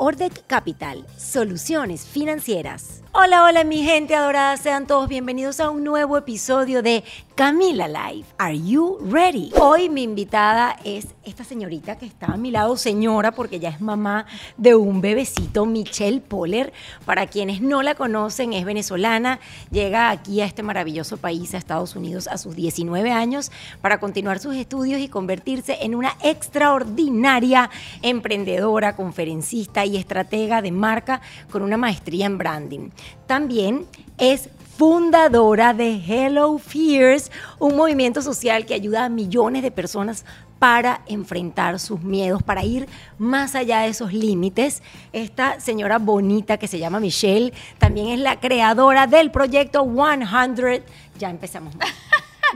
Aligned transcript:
Ordec 0.00 0.46
Capital, 0.46 1.04
soluciones 1.16 2.06
financieras. 2.06 3.02
Hola, 3.12 3.42
hola 3.42 3.64
mi 3.64 3.82
gente 3.82 4.14
adorada, 4.14 4.56
sean 4.56 4.86
todos 4.86 5.08
bienvenidos 5.08 5.58
a 5.58 5.70
un 5.70 5.82
nuevo 5.82 6.16
episodio 6.16 6.82
de 6.82 7.02
Camila 7.34 7.88
Live. 7.88 8.26
Are 8.38 8.56
you 8.56 8.98
ready? 9.10 9.50
Hoy 9.60 9.88
mi 9.88 10.04
invitada 10.04 10.76
es 10.84 11.08
esta 11.24 11.42
señorita 11.42 11.98
que 11.98 12.06
está 12.06 12.26
a 12.26 12.36
mi 12.36 12.52
lado, 12.52 12.76
señora, 12.76 13.32
porque 13.32 13.58
ya 13.58 13.70
es 13.70 13.80
mamá 13.80 14.26
de 14.56 14.76
un 14.76 15.00
bebecito, 15.00 15.66
Michelle 15.66 16.20
Poller. 16.20 16.72
Para 17.04 17.26
quienes 17.26 17.60
no 17.60 17.82
la 17.82 17.96
conocen, 17.96 18.52
es 18.52 18.64
venezolana, 18.64 19.40
llega 19.72 20.10
aquí 20.10 20.40
a 20.40 20.44
este 20.44 20.62
maravilloso 20.62 21.16
país, 21.16 21.54
a 21.54 21.58
Estados 21.58 21.96
Unidos, 21.96 22.28
a 22.28 22.38
sus 22.38 22.54
19 22.54 23.10
años, 23.10 23.50
para 23.80 23.98
continuar 23.98 24.38
sus 24.38 24.54
estudios 24.54 25.00
y 25.00 25.08
convertirse 25.08 25.78
en 25.80 25.96
una 25.96 26.16
extraordinaria 26.22 27.68
emprendedora, 28.02 28.94
conferencista 28.94 29.87
y 29.88 29.96
estratega 29.96 30.62
de 30.62 30.72
marca 30.72 31.20
con 31.50 31.62
una 31.62 31.76
maestría 31.76 32.26
en 32.26 32.38
branding. 32.38 32.90
También 33.26 33.86
es 34.18 34.48
fundadora 34.78 35.74
de 35.74 36.00
Hello 36.06 36.56
Fears, 36.58 37.32
un 37.58 37.76
movimiento 37.76 38.22
social 38.22 38.64
que 38.64 38.74
ayuda 38.74 39.06
a 39.06 39.08
millones 39.08 39.62
de 39.62 39.72
personas 39.72 40.24
para 40.58 41.02
enfrentar 41.06 41.78
sus 41.78 42.00
miedos, 42.00 42.42
para 42.42 42.64
ir 42.64 42.88
más 43.18 43.54
allá 43.54 43.80
de 43.80 43.88
esos 43.88 44.12
límites. 44.12 44.82
Esta 45.12 45.60
señora 45.60 45.98
bonita 45.98 46.58
que 46.58 46.68
se 46.68 46.78
llama 46.78 47.00
Michelle 47.00 47.52
también 47.78 48.08
es 48.08 48.20
la 48.20 48.38
creadora 48.38 49.06
del 49.06 49.30
proyecto 49.30 49.84
100. 49.84 50.84
Ya 51.18 51.30
empezamos. 51.30 51.74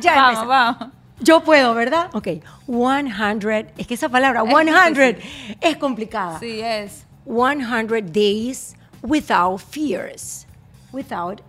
Ya 0.00 0.30
empezamos. 0.30 0.48
Vamos, 0.48 0.88
Yo 1.20 1.44
puedo, 1.44 1.74
¿verdad? 1.74 2.08
Ok. 2.14 2.28
100. 2.66 3.72
Es 3.76 3.86
que 3.86 3.92
esa 3.92 4.08
palabra, 4.08 4.42
100, 4.42 5.18
es 5.60 5.76
complicada. 5.76 6.38
Sí, 6.38 6.60
es. 6.62 7.04
100 7.24 8.12
Days 8.12 8.74
Without 9.02 9.60
Fears. 9.60 10.46
Without 10.92 11.40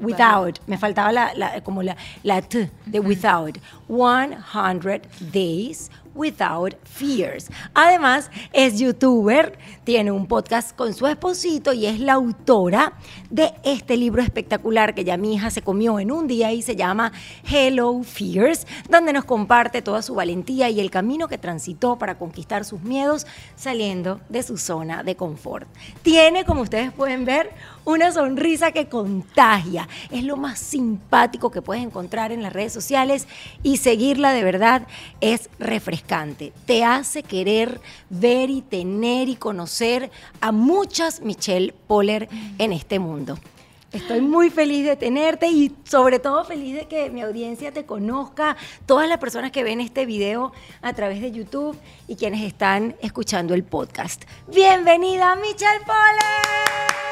without, 0.00 0.58
me 0.66 0.76
faltaba 0.76 1.12
la, 1.36 1.60
como 1.60 1.82
la, 1.82 1.94
la 2.24 2.40
t 2.40 2.68
de 2.90 3.00
without. 3.00 3.58
100 3.86 5.06
days 5.32 5.90
Without 6.18 6.74
Fears. 6.82 7.46
Además, 7.74 8.28
es 8.52 8.80
youtuber, 8.80 9.56
tiene 9.84 10.10
un 10.10 10.26
podcast 10.26 10.74
con 10.74 10.92
su 10.92 11.06
esposito 11.06 11.72
y 11.72 11.86
es 11.86 12.00
la 12.00 12.14
autora 12.14 12.94
de 13.30 13.54
este 13.62 13.96
libro 13.96 14.20
espectacular 14.20 14.96
que 14.96 15.04
ya 15.04 15.16
mi 15.16 15.34
hija 15.34 15.50
se 15.50 15.62
comió 15.62 16.00
en 16.00 16.10
un 16.10 16.26
día 16.26 16.52
y 16.52 16.62
se 16.62 16.74
llama 16.74 17.12
Hello 17.48 18.02
Fears, 18.02 18.66
donde 18.90 19.12
nos 19.12 19.26
comparte 19.26 19.80
toda 19.80 20.02
su 20.02 20.16
valentía 20.16 20.68
y 20.70 20.80
el 20.80 20.90
camino 20.90 21.28
que 21.28 21.38
transitó 21.38 21.98
para 21.98 22.18
conquistar 22.18 22.64
sus 22.64 22.82
miedos 22.82 23.24
saliendo 23.54 24.20
de 24.28 24.42
su 24.42 24.58
zona 24.58 25.04
de 25.04 25.14
confort. 25.14 25.68
Tiene, 26.02 26.44
como 26.44 26.62
ustedes 26.62 26.92
pueden 26.92 27.24
ver, 27.24 27.50
una 27.84 28.10
sonrisa 28.10 28.72
que 28.72 28.88
contagia. 28.88 29.88
Es 30.10 30.24
lo 30.24 30.36
más 30.36 30.58
simpático 30.58 31.50
que 31.50 31.62
puedes 31.62 31.84
encontrar 31.84 32.32
en 32.32 32.42
las 32.42 32.52
redes 32.52 32.72
sociales 32.72 33.28
y 33.62 33.76
seguirla 33.76 34.32
de 34.32 34.42
verdad 34.42 34.88
es 35.20 35.48
refrescante. 35.60 36.07
Te 36.66 36.84
hace 36.84 37.22
querer 37.22 37.80
ver 38.08 38.50
y 38.50 38.62
tener 38.62 39.28
y 39.28 39.36
conocer 39.36 40.10
a 40.40 40.52
muchas 40.52 41.20
Michelle 41.20 41.74
Poller 41.86 42.28
en 42.58 42.72
este 42.72 42.98
mundo. 42.98 43.38
Estoy 43.92 44.20
muy 44.20 44.50
feliz 44.50 44.84
de 44.84 44.96
tenerte 44.96 45.48
y 45.48 45.74
sobre 45.84 46.18
todo 46.18 46.44
feliz 46.44 46.76
de 46.76 46.86
que 46.88 47.10
mi 47.10 47.22
audiencia 47.22 47.72
te 47.72 47.86
conozca, 47.86 48.56
todas 48.86 49.08
las 49.08 49.18
personas 49.18 49.50
que 49.50 49.64
ven 49.64 49.80
este 49.80 50.04
video 50.04 50.52
a 50.82 50.92
través 50.92 51.20
de 51.20 51.30
YouTube 51.30 51.78
y 52.06 52.16
quienes 52.16 52.42
están 52.42 52.96
escuchando 53.00 53.54
el 53.54 53.64
podcast. 53.64 54.24
Bienvenida 54.48 55.36
Michelle 55.36 55.84
Poller. 55.86 57.07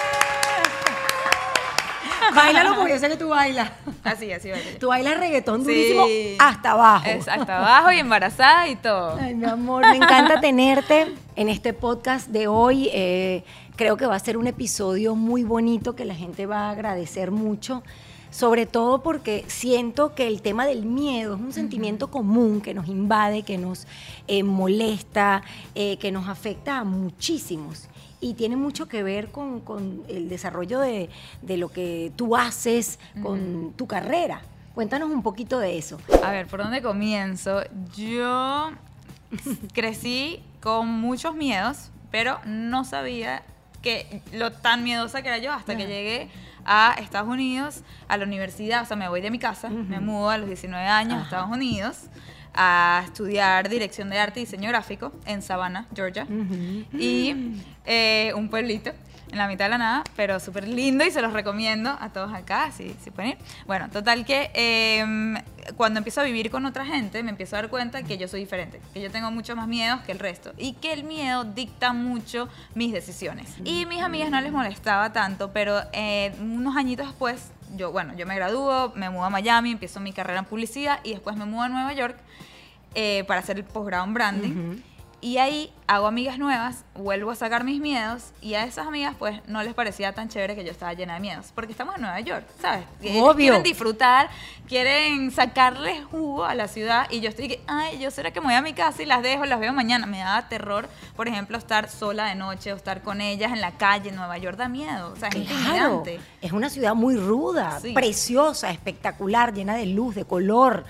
Báilalo 2.34 2.76
porque 2.76 2.92
yo 2.92 2.98
sé 2.98 3.08
que 3.08 3.16
tú 3.16 3.28
bailas. 3.28 3.70
Así, 4.04 4.32
así 4.32 4.50
baila. 4.50 4.78
Tú 4.78 4.88
bailas 4.88 5.18
reggaetón 5.18 5.62
durísimo 5.62 6.04
hasta 6.38 6.72
abajo. 6.72 7.06
Es 7.06 7.28
hasta 7.28 7.58
abajo 7.58 7.92
y 7.92 7.98
embarazada 7.98 8.68
y 8.68 8.76
todo. 8.76 9.16
Ay, 9.20 9.34
mi 9.34 9.46
amor, 9.46 9.82
me 9.86 9.96
encanta 9.96 10.40
tenerte 10.40 11.14
en 11.36 11.48
este 11.48 11.72
podcast 11.72 12.28
de 12.28 12.46
hoy. 12.46 12.88
Eh, 12.92 13.44
creo 13.76 13.96
que 13.96 14.06
va 14.06 14.14
a 14.14 14.20
ser 14.20 14.36
un 14.36 14.46
episodio 14.46 15.14
muy 15.14 15.44
bonito 15.44 15.94
que 15.94 16.04
la 16.04 16.14
gente 16.14 16.46
va 16.46 16.68
a 16.68 16.70
agradecer 16.70 17.30
mucho 17.30 17.82
sobre 18.30 18.66
todo 18.66 19.02
porque 19.02 19.44
siento 19.46 20.14
que 20.14 20.26
el 20.26 20.42
tema 20.42 20.66
del 20.66 20.84
miedo 20.84 21.36
es 21.36 21.40
un 21.40 21.52
sentimiento 21.54 22.10
común 22.10 22.60
que 22.60 22.74
nos 22.74 22.86
invade, 22.86 23.44
que 23.44 23.56
nos 23.56 23.86
eh, 24.26 24.42
molesta, 24.42 25.42
eh, 25.74 25.96
que 25.96 26.12
nos 26.12 26.28
afecta 26.28 26.78
a 26.78 26.84
muchísimos 26.84 27.88
y 28.20 28.34
tiene 28.34 28.56
mucho 28.56 28.88
que 28.88 29.02
ver 29.02 29.28
con, 29.30 29.62
el 30.08 30.28
desarrollo 30.28 30.80
de, 30.80 31.08
lo 31.42 31.68
que 31.68 32.12
tú 32.16 32.36
haces 32.36 32.98
con 33.22 33.72
tu 33.76 33.86
carrera. 33.86 34.40
Cuéntanos 34.74 35.10
un 35.10 35.22
poquito 35.22 35.58
de 35.58 35.78
eso. 35.78 35.98
A 36.22 36.30
ver, 36.30 36.46
¿por 36.46 36.62
dónde 36.62 36.82
comienzo? 36.82 37.62
Yo 37.96 38.70
crecí 39.72 40.42
con 40.60 40.88
muchos 40.88 41.34
miedos, 41.34 41.90
pero 42.10 42.38
no 42.44 42.84
sabía 42.84 43.42
que 43.82 44.22
lo 44.32 44.52
tan 44.52 44.84
miedosa 44.84 45.22
que 45.22 45.28
era 45.28 45.38
yo 45.38 45.52
hasta 45.52 45.76
que 45.76 45.86
llegué 45.86 46.28
a 46.64 46.96
Estados 46.98 47.28
Unidos, 47.28 47.82
a 48.08 48.16
la 48.16 48.24
universidad, 48.24 48.82
o 48.82 48.86
sea, 48.86 48.96
me 48.96 49.08
voy 49.08 49.20
de 49.20 49.30
mi 49.30 49.38
casa, 49.38 49.68
me 49.68 50.00
mudo 50.00 50.30
a 50.30 50.38
los 50.38 50.48
19 50.48 50.84
años 50.84 51.20
a 51.20 51.22
Estados 51.22 51.50
Unidos 51.50 52.08
a 52.56 53.02
estudiar 53.04 53.68
dirección 53.68 54.10
de 54.10 54.18
arte 54.18 54.40
y 54.40 54.44
diseño 54.44 54.68
gráfico 54.68 55.12
en 55.26 55.42
Savannah, 55.42 55.86
Georgia. 55.94 56.26
Y 56.92 57.54
eh, 57.84 58.32
un 58.34 58.48
pueblito 58.48 58.90
en 59.30 59.38
la 59.38 59.48
mitad 59.48 59.66
de 59.66 59.70
la 59.70 59.78
nada, 59.78 60.04
pero 60.14 60.38
súper 60.40 60.68
lindo 60.68 61.04
y 61.04 61.10
se 61.10 61.20
los 61.20 61.32
recomiendo 61.32 61.96
a 62.00 62.10
todos 62.10 62.32
acá, 62.32 62.70
si, 62.72 62.94
si 63.02 63.10
pueden 63.10 63.32
ir. 63.32 63.38
Bueno, 63.66 63.88
total 63.90 64.24
que 64.24 64.50
em, 64.54 65.36
cuando 65.76 65.98
empiezo 65.98 66.20
a 66.20 66.24
vivir 66.24 66.50
con 66.50 66.64
otra 66.66 66.84
gente, 66.84 67.22
me 67.22 67.30
empiezo 67.30 67.56
a 67.56 67.62
dar 67.62 67.70
cuenta 67.70 68.02
que 68.02 68.18
yo 68.18 68.28
soy 68.28 68.40
diferente, 68.40 68.80
que 68.94 69.00
yo 69.00 69.10
tengo 69.10 69.30
muchos 69.30 69.56
más 69.56 69.68
miedos 69.68 70.00
que 70.02 70.12
el 70.12 70.18
resto 70.18 70.52
y 70.56 70.74
que 70.74 70.92
el 70.92 71.04
miedo 71.04 71.44
dicta 71.44 71.92
mucho 71.92 72.48
mis 72.74 72.92
decisiones. 72.92 73.56
Y 73.64 73.86
mis 73.86 74.02
amigas 74.02 74.30
no 74.30 74.40
les 74.40 74.52
molestaba 74.52 75.12
tanto, 75.12 75.52
pero 75.52 75.80
eh, 75.92 76.34
unos 76.40 76.76
añitos 76.76 77.06
después, 77.06 77.50
yo, 77.76 77.92
bueno, 77.92 78.14
yo 78.16 78.26
me 78.26 78.36
gradúo, 78.36 78.92
me 78.94 79.10
mudo 79.10 79.24
a 79.24 79.30
Miami, 79.30 79.72
empiezo 79.72 80.00
mi 80.00 80.12
carrera 80.12 80.40
en 80.40 80.44
publicidad 80.44 81.00
y 81.02 81.10
después 81.10 81.36
me 81.36 81.44
mudo 81.44 81.62
a 81.62 81.68
Nueva 81.68 81.92
York 81.92 82.16
eh, 82.94 83.24
para 83.26 83.40
hacer 83.40 83.58
el 83.58 83.64
posgrado 83.64 84.04
en 84.04 84.14
branding. 84.14 84.76
Y 85.26 85.38
ahí 85.38 85.72
hago 85.88 86.06
amigas 86.06 86.38
nuevas, 86.38 86.84
vuelvo 86.94 87.32
a 87.32 87.34
sacar 87.34 87.64
mis 87.64 87.80
miedos 87.80 88.26
y 88.40 88.54
a 88.54 88.62
esas 88.62 88.86
amigas 88.86 89.16
pues 89.18 89.40
no 89.48 89.60
les 89.64 89.74
parecía 89.74 90.12
tan 90.12 90.28
chévere 90.28 90.54
que 90.54 90.64
yo 90.64 90.70
estaba 90.70 90.92
llena 90.92 91.14
de 91.14 91.20
miedos, 91.20 91.46
porque 91.52 91.72
estamos 91.72 91.96
en 91.96 92.02
Nueva 92.02 92.20
York, 92.20 92.44
¿sabes? 92.60 92.84
Obvio. 93.00 93.34
Quieren 93.34 93.62
disfrutar, 93.64 94.28
quieren 94.68 95.32
sacarle 95.32 96.00
jugo 96.04 96.44
a 96.44 96.54
la 96.54 96.68
ciudad 96.68 97.08
y 97.10 97.18
yo 97.18 97.28
estoy 97.30 97.48
que, 97.48 97.60
ay, 97.66 97.98
yo 97.98 98.12
será 98.12 98.30
que 98.30 98.40
me 98.40 98.46
voy 98.46 98.54
a 98.54 98.62
mi 98.62 98.72
casa 98.72 99.02
y 99.02 99.06
las 99.06 99.20
dejo, 99.20 99.44
las 99.46 99.58
veo 99.58 99.72
mañana. 99.72 100.06
Me 100.06 100.18
daba 100.20 100.48
terror, 100.48 100.88
por 101.16 101.26
ejemplo, 101.26 101.58
estar 101.58 101.90
sola 101.90 102.26
de 102.26 102.36
noche 102.36 102.72
o 102.72 102.76
estar 102.76 103.02
con 103.02 103.20
ellas 103.20 103.50
en 103.50 103.60
la 103.60 103.72
calle. 103.72 104.10
En 104.10 104.14
Nueva 104.14 104.38
York 104.38 104.56
da 104.56 104.68
miedo, 104.68 105.10
o 105.12 105.16
sea, 105.16 105.28
es 105.30 105.34
intimidante. 105.34 106.20
es 106.40 106.52
una 106.52 106.70
ciudad 106.70 106.94
muy 106.94 107.16
ruda, 107.16 107.80
Sí. 107.80 107.92
preciosa, 107.94 108.70
espectacular, 108.70 109.52
llena 109.52 109.74
de 109.74 109.86
luz, 109.86 110.14
de 110.14 110.24
color, 110.24 110.84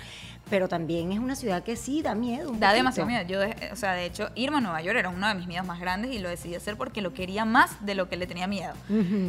pero 0.48 0.69
también 0.69 1.12
es 1.12 1.19
una 1.19 1.34
ciudad 1.37 1.62
que 1.62 1.76
sí 1.76 2.02
da 2.02 2.14
miedo. 2.14 2.50
un 2.50 2.60
Da 2.60 2.69
poquito. 2.69 2.76
demasiado 2.76 3.08
miedo. 3.08 3.25
Yo, 3.26 3.40
o 3.72 3.76
sea, 3.76 3.93
de 3.94 4.04
hecho, 4.06 4.31
irme 4.34 4.58
a 4.58 4.60
Nueva 4.60 4.81
York 4.82 4.96
era 4.98 5.08
uno 5.08 5.26
de 5.28 5.34
mis 5.34 5.46
miedos 5.46 5.66
más 5.66 5.81
grandes 5.81 6.12
y 6.12 6.19
lo 6.19 6.28
decidí 6.28 6.54
hacer 6.54 6.76
porque 6.76 7.00
lo 7.02 7.12
quería 7.12 7.44
más 7.44 7.84
de 7.84 7.94
lo 7.94 8.08
que 8.08 8.16
le 8.16 8.26
tenía 8.26 8.46
miedo. 8.46 8.72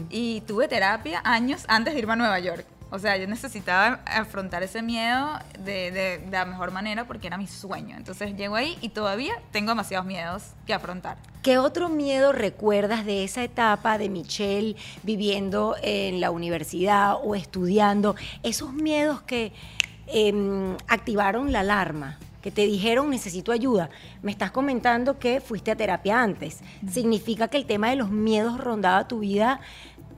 Y 0.10 0.42
tuve 0.42 0.68
terapia 0.68 1.22
años 1.24 1.66
antes 1.68 1.94
de 1.94 2.00
irme 2.00 2.14
a 2.14 2.18
Nueva 2.18 2.40
York. 2.40 2.66
O 2.90 3.00
sea, 3.00 3.18
yo 3.18 3.28
necesitaba 3.28 4.00
afrontar 4.06 4.64
ese 4.64 4.82
miedo 4.82 5.28
de, 5.60 5.92
de- 5.92 6.18
de 6.20 6.32
la 6.32 6.46
mejor 6.46 6.72
manera 6.72 7.06
porque 7.06 7.28
era 7.28 7.38
mi 7.38 7.46
sueño. 7.46 7.98
Entonces 7.98 8.38
llego 8.38 8.56
ahí 8.56 8.78
y 8.80 8.90
todavía 8.90 9.34
tengo 9.52 9.72
demasiados 9.72 10.06
miedos 10.06 10.44
que 10.66 10.74
afrontar. 10.74 11.18
¿Qué 11.44 11.58
otro 11.58 11.90
miedo 11.90 12.32
recuerdas 12.32 13.06
de 13.06 13.26
esa 13.26 13.44
etapa 13.44 13.98
de 13.98 14.08
Michelle 14.08 14.78
viviendo 15.04 15.76
en 15.84 16.22
la 16.22 16.32
universidad 16.32 17.16
o 17.22 17.36
estudiando? 17.36 18.16
Esos 18.44 18.72
miedos 18.72 19.22
que 19.22 19.52
em, 20.08 20.76
activaron 20.88 21.52
la 21.52 21.62
alarma, 21.62 22.18
que 22.42 22.52
te 22.52 22.66
dijeron 22.66 23.10
necesito 23.10 23.52
ayuda. 23.52 23.90
Me 24.22 24.32
estás 24.32 24.52
comentando 24.52 25.20
que 25.20 25.42
fuiste 25.42 25.72
a 25.72 25.76
terapia 25.76 26.22
antes. 26.22 26.62
Significa 26.90 27.48
que 27.48 27.58
el 27.58 27.66
tema 27.66 27.90
de 27.90 27.98
los 27.98 28.10
miedos 28.10 28.58
rondaba 28.60 29.08
tu 29.08 29.20
vida. 29.20 29.60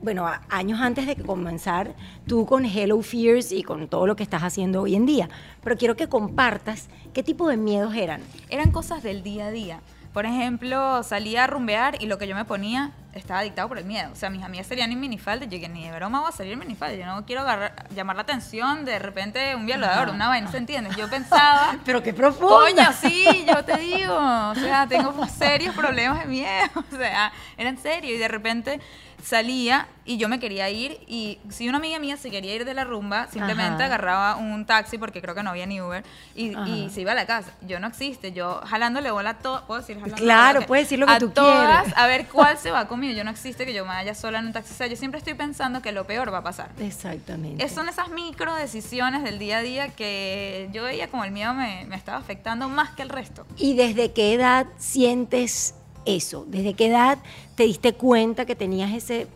Bueno, 0.02 0.26
años 0.48 0.80
antes 0.80 1.06
de 1.06 1.16
que 1.16 1.22
comenzar 1.22 1.94
tú 2.26 2.46
con 2.46 2.64
Hello 2.64 3.02
Fears 3.02 3.52
y 3.52 3.62
con 3.62 3.88
todo 3.88 4.06
lo 4.06 4.16
que 4.16 4.22
estás 4.22 4.42
haciendo 4.42 4.82
hoy 4.82 4.94
en 4.94 5.06
día. 5.06 5.28
Pero 5.62 5.76
quiero 5.76 5.96
que 5.96 6.08
compartas 6.08 6.88
qué 7.12 7.22
tipo 7.22 7.48
de 7.48 7.56
miedos 7.56 7.94
eran. 7.94 8.22
Eran 8.48 8.70
cosas 8.70 9.02
del 9.02 9.22
día 9.22 9.46
a 9.46 9.50
día. 9.50 9.80
Por 10.12 10.26
ejemplo, 10.26 11.02
salía 11.04 11.44
a 11.44 11.46
rumbear 11.46 12.02
y 12.02 12.06
lo 12.06 12.18
que 12.18 12.26
yo 12.26 12.34
me 12.34 12.44
ponía 12.44 12.90
estaba 13.12 13.42
dictado 13.42 13.68
por 13.68 13.78
el 13.78 13.84
miedo. 13.84 14.10
O 14.12 14.16
sea, 14.16 14.28
mis 14.30 14.42
amigas 14.42 14.66
salían 14.66 14.90
en 14.90 14.98
minifalda. 15.00 15.46
Yo 15.46 15.60
que 15.60 15.68
ni 15.68 15.84
de 15.88 15.92
broma 15.94 16.20
voy 16.20 16.28
a 16.28 16.32
salir 16.32 16.52
en 16.54 16.58
minifalda. 16.58 16.96
Yo 16.96 17.06
no 17.06 17.24
quiero 17.26 17.42
agarrar- 17.42 17.72
llamar 17.94 18.16
la 18.16 18.22
atención 18.22 18.84
de 18.84 18.98
repente 18.98 19.54
un 19.54 19.66
violador, 19.66 20.08
una 20.10 20.26
vaina, 20.28 20.50
¿se 20.50 20.58
entiende? 20.58 20.90
Yo 20.96 21.08
pensaba... 21.08 21.76
Pero 21.84 22.02
qué 22.02 22.12
profundo. 22.12 22.58
Coño, 22.58 22.92
sí, 23.00 23.24
yo 23.46 23.64
te 23.64 23.76
digo. 23.78 24.14
O 24.16 24.54
sea, 24.56 24.86
tengo 24.88 25.12
serios 25.28 25.74
problemas 25.76 26.20
de 26.20 26.26
miedo. 26.26 26.68
O 26.92 26.96
sea, 26.96 27.32
era 27.56 27.70
en 27.70 27.78
serio. 27.78 28.14
Y 28.14 28.18
de 28.18 28.28
repente 28.28 28.80
salía 29.22 29.86
y 30.04 30.16
yo 30.16 30.28
me 30.28 30.40
quería 30.40 30.68
ir. 30.70 30.98
Y 31.06 31.38
si 31.50 31.68
una 31.68 31.78
amiga 31.78 31.98
mía 31.98 32.16
se 32.16 32.30
quería 32.30 32.54
ir 32.54 32.64
de 32.64 32.74
la 32.74 32.84
rumba, 32.84 33.28
simplemente 33.28 33.74
Ajá. 33.82 33.84
agarraba 33.86 34.36
un 34.36 34.64
taxi, 34.66 34.98
porque 34.98 35.20
creo 35.22 35.34
que 35.34 35.42
no 35.42 35.50
había 35.50 35.66
ni 35.66 35.80
Uber, 35.80 36.02
y, 36.34 36.56
y 36.68 36.90
se 36.90 37.02
iba 37.02 37.12
a 37.12 37.14
la 37.14 37.26
casa. 37.26 37.52
Yo 37.62 37.78
no 37.80 37.86
existe. 37.86 38.32
Yo 38.32 38.60
jalándole 38.66 39.10
bola 39.10 39.30
a 39.30 39.38
todas. 39.38 39.62
¿Puedo 39.62 39.80
decir 39.80 39.96
jalándole 39.96 40.22
Claro, 40.22 40.54
bola? 40.60 40.66
puedes 40.66 40.84
decir 40.86 40.98
lo 40.98 41.06
que 41.06 41.12
a 41.12 41.18
tú 41.18 41.30
todas, 41.30 41.82
quieres. 41.82 41.98
A 41.98 42.06
ver 42.06 42.26
cuál 42.32 42.58
se 42.58 42.70
va 42.70 42.88
conmigo. 42.88 43.14
Yo 43.14 43.24
no 43.24 43.30
existe 43.30 43.64
que 43.66 43.72
yo 43.74 43.84
me 43.84 43.90
vaya 43.90 44.14
sola 44.14 44.38
en 44.40 44.46
un 44.46 44.52
taxi. 44.52 44.72
O 44.72 44.76
sea, 44.76 44.86
yo 44.88 44.96
siempre 44.96 45.18
estoy 45.18 45.34
pensando 45.34 45.80
que 45.82 45.92
lo 45.92 46.06
peor 46.06 46.32
va 46.32 46.38
a 46.38 46.42
pasar. 46.42 46.70
Exactamente. 46.80 47.64
Es- 47.64 47.72
son 47.72 47.88
esas 47.88 48.08
micro 48.10 48.54
decisiones 48.56 49.22
del 49.22 49.38
día 49.38 49.58
a 49.58 49.62
día 49.62 49.88
que 49.88 50.68
yo 50.72 50.82
veía 50.84 51.08
como 51.08 51.24
el 51.24 51.30
miedo 51.30 51.54
me, 51.54 51.84
me 51.88 51.96
estaba 51.96 52.18
afectando 52.18 52.68
más 52.68 52.90
que 52.90 53.02
el 53.02 53.08
resto. 53.10 53.46
¿Y 53.56 53.74
desde 53.76 54.12
qué 54.12 54.34
edad 54.34 54.66
sientes 54.78 55.74
eso? 56.04 56.44
¿Desde 56.48 56.74
qué 56.74 56.86
edad 56.86 57.18
te 57.56 57.64
diste 57.64 57.92
cuenta 57.94 58.44
que 58.46 58.54
tenías 58.54 58.92
ese 58.92 59.26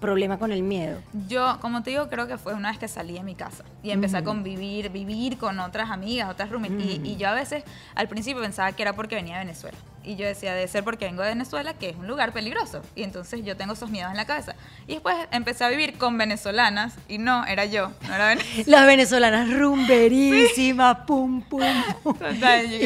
problema 0.00 0.38
con 0.38 0.50
el 0.52 0.62
miedo? 0.62 0.98
Yo, 1.28 1.58
como 1.60 1.82
te 1.82 1.90
digo, 1.90 2.08
creo 2.08 2.26
que 2.26 2.38
fue 2.38 2.54
una 2.54 2.70
vez 2.70 2.78
que 2.78 2.88
salí 2.88 3.12
de 3.14 3.22
mi 3.22 3.34
casa 3.34 3.64
y 3.82 3.90
empecé 3.90 4.16
a 4.16 4.24
convivir, 4.24 4.90
vivir 4.90 5.36
con 5.38 5.58
otras 5.60 5.90
amigas, 5.90 6.30
otras 6.30 6.50
roommates. 6.50 6.80
y, 6.84 7.00
y 7.04 7.16
yo 7.16 7.28
a 7.28 7.34
veces 7.34 7.64
al 7.94 8.08
principio 8.08 8.42
pensaba 8.42 8.72
que 8.72 8.82
era 8.82 8.94
porque 8.94 9.14
venía 9.14 9.34
de 9.38 9.44
Venezuela. 9.44 9.76
Y 10.02 10.16
yo 10.16 10.26
decía, 10.26 10.54
debe 10.54 10.66
ser 10.66 10.82
porque 10.82 11.04
vengo 11.04 11.22
de 11.22 11.28
Venezuela, 11.28 11.74
que 11.74 11.90
es 11.90 11.96
un 11.96 12.06
lugar 12.06 12.32
peligroso. 12.32 12.80
Y 12.96 13.02
entonces 13.02 13.44
yo 13.44 13.54
tengo 13.58 13.74
esos 13.74 13.90
miedos 13.90 14.10
en 14.10 14.16
la 14.16 14.24
cabeza. 14.24 14.54
Y 14.86 14.94
después 14.94 15.14
empecé 15.30 15.64
a 15.64 15.68
vivir 15.68 15.98
con 15.98 16.16
venezolanas 16.16 16.94
y 17.06 17.18
no, 17.18 17.44
era 17.44 17.66
yo, 17.66 17.92
no 18.08 18.14
era 18.14 18.28
Venezuela. 18.34 18.64
Las 18.66 18.86
venezolanas 18.86 19.52
rumberísimas, 19.52 20.96
pum, 21.06 21.42
pum, 21.42 21.60
pum. 22.02 22.16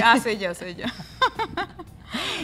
Ah, 0.03 0.19
soy 0.21 0.39
yo, 0.39 0.55
soy 0.55 0.75
yo. 0.75 0.87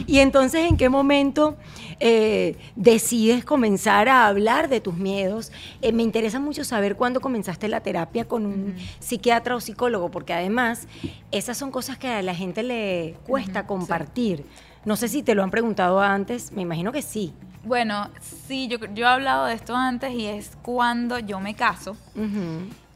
Y 0.06 0.18
entonces, 0.18 0.68
¿en 0.68 0.76
qué 0.76 0.88
momento 0.88 1.56
eh, 2.00 2.56
decides 2.76 3.44
comenzar 3.44 4.08
a 4.08 4.26
hablar 4.26 4.68
de 4.68 4.80
tus 4.80 4.94
miedos? 4.94 5.52
Eh, 5.82 5.92
me 5.92 6.02
interesa 6.02 6.40
mucho 6.40 6.64
saber 6.64 6.96
cuándo 6.96 7.20
comenzaste 7.20 7.68
la 7.68 7.80
terapia 7.80 8.26
con 8.26 8.46
un 8.46 8.76
psiquiatra 8.98 9.56
o 9.56 9.60
psicólogo, 9.60 10.10
porque 10.10 10.32
además 10.32 10.86
esas 11.30 11.56
son 11.56 11.70
cosas 11.70 11.98
que 11.98 12.08
a 12.08 12.22
la 12.22 12.34
gente 12.34 12.62
le 12.62 13.16
cuesta 13.26 13.66
compartir. 13.66 14.44
No 14.84 14.96
sé 14.96 15.08
si 15.08 15.22
te 15.22 15.34
lo 15.34 15.42
han 15.42 15.50
preguntado 15.50 16.00
antes, 16.00 16.52
me 16.52 16.62
imagino 16.62 16.92
que 16.92 17.02
sí. 17.02 17.34
Bueno, 17.64 18.08
sí, 18.48 18.68
yo, 18.68 18.78
yo 18.94 19.04
he 19.04 19.08
hablado 19.08 19.44
de 19.46 19.54
esto 19.54 19.76
antes 19.76 20.14
y 20.14 20.26
es 20.26 20.56
cuando 20.62 21.18
yo 21.18 21.40
me 21.40 21.54
caso. 21.54 21.96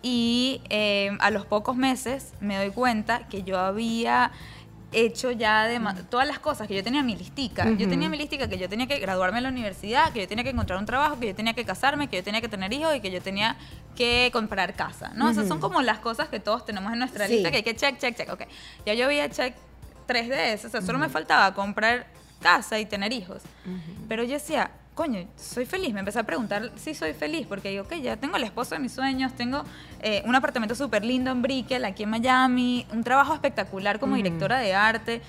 Y 0.02 0.60
eh, 0.68 1.16
a 1.20 1.30
los 1.30 1.46
pocos 1.46 1.76
meses 1.76 2.32
me 2.40 2.56
doy 2.56 2.70
cuenta 2.70 3.26
que 3.28 3.42
yo 3.42 3.58
había 3.58 4.32
hecho 4.94 5.30
ya 5.30 5.64
de 5.64 5.80
todas 6.10 6.26
las 6.26 6.38
cosas 6.38 6.68
que 6.68 6.74
yo 6.74 6.82
tenía 6.84 7.00
en 7.00 7.06
mi 7.06 7.16
listica. 7.16 7.68
Yo 7.70 7.88
tenía 7.88 8.06
en 8.06 8.10
mi 8.10 8.18
listica 8.18 8.48
que 8.48 8.58
yo 8.58 8.68
tenía 8.68 8.86
que 8.86 8.98
graduarme 8.98 9.38
en 9.38 9.44
la 9.44 9.50
universidad, 9.50 10.12
que 10.12 10.20
yo 10.20 10.28
tenía 10.28 10.44
que 10.44 10.50
encontrar 10.50 10.78
un 10.78 10.86
trabajo, 10.86 11.18
que 11.18 11.26
yo 11.28 11.34
tenía 11.34 11.54
que 11.54 11.64
casarme, 11.64 12.08
que 12.08 12.16
yo 12.16 12.24
tenía 12.24 12.40
que 12.40 12.48
tener 12.48 12.72
hijos 12.72 12.94
y 12.96 13.00
que 13.00 13.10
yo 13.10 13.20
tenía 13.20 13.56
que 13.96 14.30
comprar 14.32 14.74
casa, 14.74 15.12
¿no? 15.14 15.28
Esas 15.30 15.48
son 15.48 15.60
como 15.60 15.80
las 15.82 15.98
cosas 15.98 16.28
que 16.28 16.40
todos 16.40 16.64
tenemos 16.64 16.92
en 16.92 16.98
nuestra 16.98 17.26
Sí. 17.26 17.34
lista 17.34 17.50
que 17.50 17.58
hay 17.58 17.62
que 17.62 17.76
check, 17.76 17.98
check, 17.98 18.16
check. 18.16 18.32
Ok, 18.32 18.42
ya 18.86 18.94
yo 18.94 19.06
había 19.06 19.28
check 19.30 19.54
tres 20.06 20.28
de 20.28 20.52
esas, 20.52 20.66
o 20.66 20.70
sea, 20.70 20.82
solo 20.82 20.98
me 20.98 21.08
faltaba 21.08 21.54
comprar 21.54 22.06
casa 22.40 22.78
y 22.78 22.86
tener 22.86 23.12
hijos. 23.12 23.42
Pero 24.08 24.22
yo 24.24 24.34
decía, 24.34 24.70
coño, 24.94 25.26
soy 25.36 25.66
feliz. 25.66 25.92
Me 25.92 26.00
empecé 26.00 26.18
a 26.18 26.22
preguntar 26.22 26.70
si 26.76 26.94
soy 26.94 27.12
feliz, 27.12 27.46
porque 27.46 27.70
digo, 27.70 27.84
ok, 27.84 27.94
ya 27.94 28.16
tengo 28.16 28.36
el 28.36 28.44
esposo 28.44 28.74
de 28.74 28.80
mis 28.80 28.92
sueños, 28.92 29.32
tengo 29.34 29.64
eh, 30.00 30.22
un 30.26 30.34
apartamento 30.34 30.74
súper 30.74 31.04
lindo 31.04 31.30
en 31.30 31.42
Brickell, 31.42 31.84
aquí 31.84 32.04
en 32.04 32.10
Miami, 32.10 32.86
un 32.92 33.02
trabajo 33.02 33.34
espectacular 33.34 33.98
como 33.98 34.16
directora 34.16 34.58
de 34.58 34.74
arte. 34.74 35.22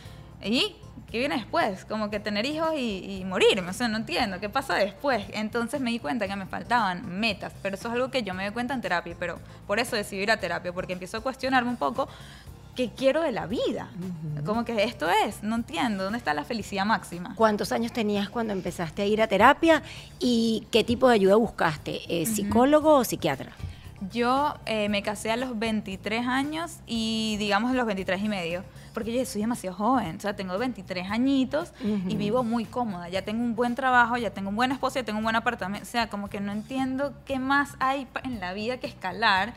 ¿Y 0.44 0.76
qué 1.10 1.20
viene 1.20 1.36
después? 1.36 1.86
Como 1.86 2.10
que 2.10 2.20
tener 2.20 2.46
hijos 2.46 2.74
y, 2.76 3.20
y 3.20 3.26
morirme. 3.26 3.70
O 3.70 3.74
sea, 3.74 3.88
no 3.88 3.98
entiendo, 3.98 4.40
¿qué 4.40 4.50
pasa 4.50 4.76
después? 4.76 5.26
Entonces 5.34 5.82
me 5.82 5.90
di 5.90 6.00
cuenta 6.00 6.28
que 6.28 6.36
me 6.36 6.46
faltaban 6.46 7.20
metas, 7.20 7.54
pero 7.64 7.76
eso 7.76 7.88
es 7.88 7.94
algo 7.96 8.12
que 8.12 8.22
yo 8.22 8.34
me 8.34 8.44
doy 8.44 8.54
cuenta 8.54 8.74
en 8.74 8.82
terapia, 8.82 9.16
pero 9.18 9.40
por 9.66 9.80
eso 9.80 9.96
decidí 9.96 10.22
ir 10.22 10.32
a 10.32 10.38
terapia, 10.38 10.72
porque 10.72 10.94
empiezo 10.94 11.18
a 11.18 11.22
cuestionarme 11.22 11.70
un 11.70 11.78
poco 11.78 12.08
qué 12.76 12.90
quiero 12.90 13.22
de 13.22 13.32
la 13.32 13.48
vida. 13.48 13.90
Como 14.46 14.66
que 14.66 14.84
esto 14.84 15.08
es, 15.10 15.42
no 15.42 15.56
entiendo, 15.56 16.04
¿dónde 16.04 16.20
está 16.20 16.34
la 16.34 16.44
felicidad 16.44 16.86
máxima? 16.86 17.34
¿Cuántos 17.36 17.72
años 17.72 17.92
tenías 17.92 18.30
cuando 18.30 18.54
empezaste 18.54 19.02
a 19.02 19.06
ir 19.06 19.22
a 19.22 19.28
terapia 19.28 19.82
y 20.20 20.68
qué 20.72 20.84
tipo 20.84 21.08
de 21.08 21.16
ayuda 21.16 21.36
buscaste? 21.36 22.02
¿Eh, 22.10 22.26
¿Psicólogo 22.26 22.96
o 22.96 23.04
psiquiatra? 23.04 23.54
Yo 24.12 24.54
eh, 24.66 24.88
me 24.90 25.02
casé 25.02 25.32
a 25.32 25.38
los 25.38 25.58
23 25.58 26.28
años 26.28 26.80
y 26.86 27.38
digamos 27.40 27.72
a 27.72 27.74
los 27.74 27.86
23 27.88 28.22
y 28.22 28.30
medio, 28.30 28.64
porque 28.94 29.18
yo 29.18 29.26
soy 29.26 29.42
demasiado 29.42 29.76
joven, 29.76 30.18
o 30.18 30.20
sea, 30.20 30.36
tengo 30.36 30.56
23 30.58 31.10
añitos 31.10 31.72
y 31.82 31.94
Ujú. 31.94 32.18
vivo 32.18 32.44
muy 32.44 32.66
cómoda, 32.66 33.10
ya 33.10 33.24
tengo 33.24 33.42
un 33.42 33.56
buen 33.56 33.74
trabajo, 33.74 34.18
ya 34.18 34.30
tengo 34.30 34.50
un 34.50 34.56
buen 34.58 34.72
esposo, 34.72 35.00
ya 35.00 35.04
tengo 35.06 35.20
un 35.20 35.24
buen 35.24 35.36
apartamento, 35.36 35.88
o 35.88 35.90
sea, 35.90 36.08
como 36.08 36.30
que 36.30 36.40
no 36.40 36.52
entiendo 36.52 37.14
qué 37.26 37.40
más 37.40 37.72
hay 37.80 38.06
en 38.24 38.40
la 38.40 38.54
vida 38.54 38.78
que 38.78 38.86
escalar 38.88 39.54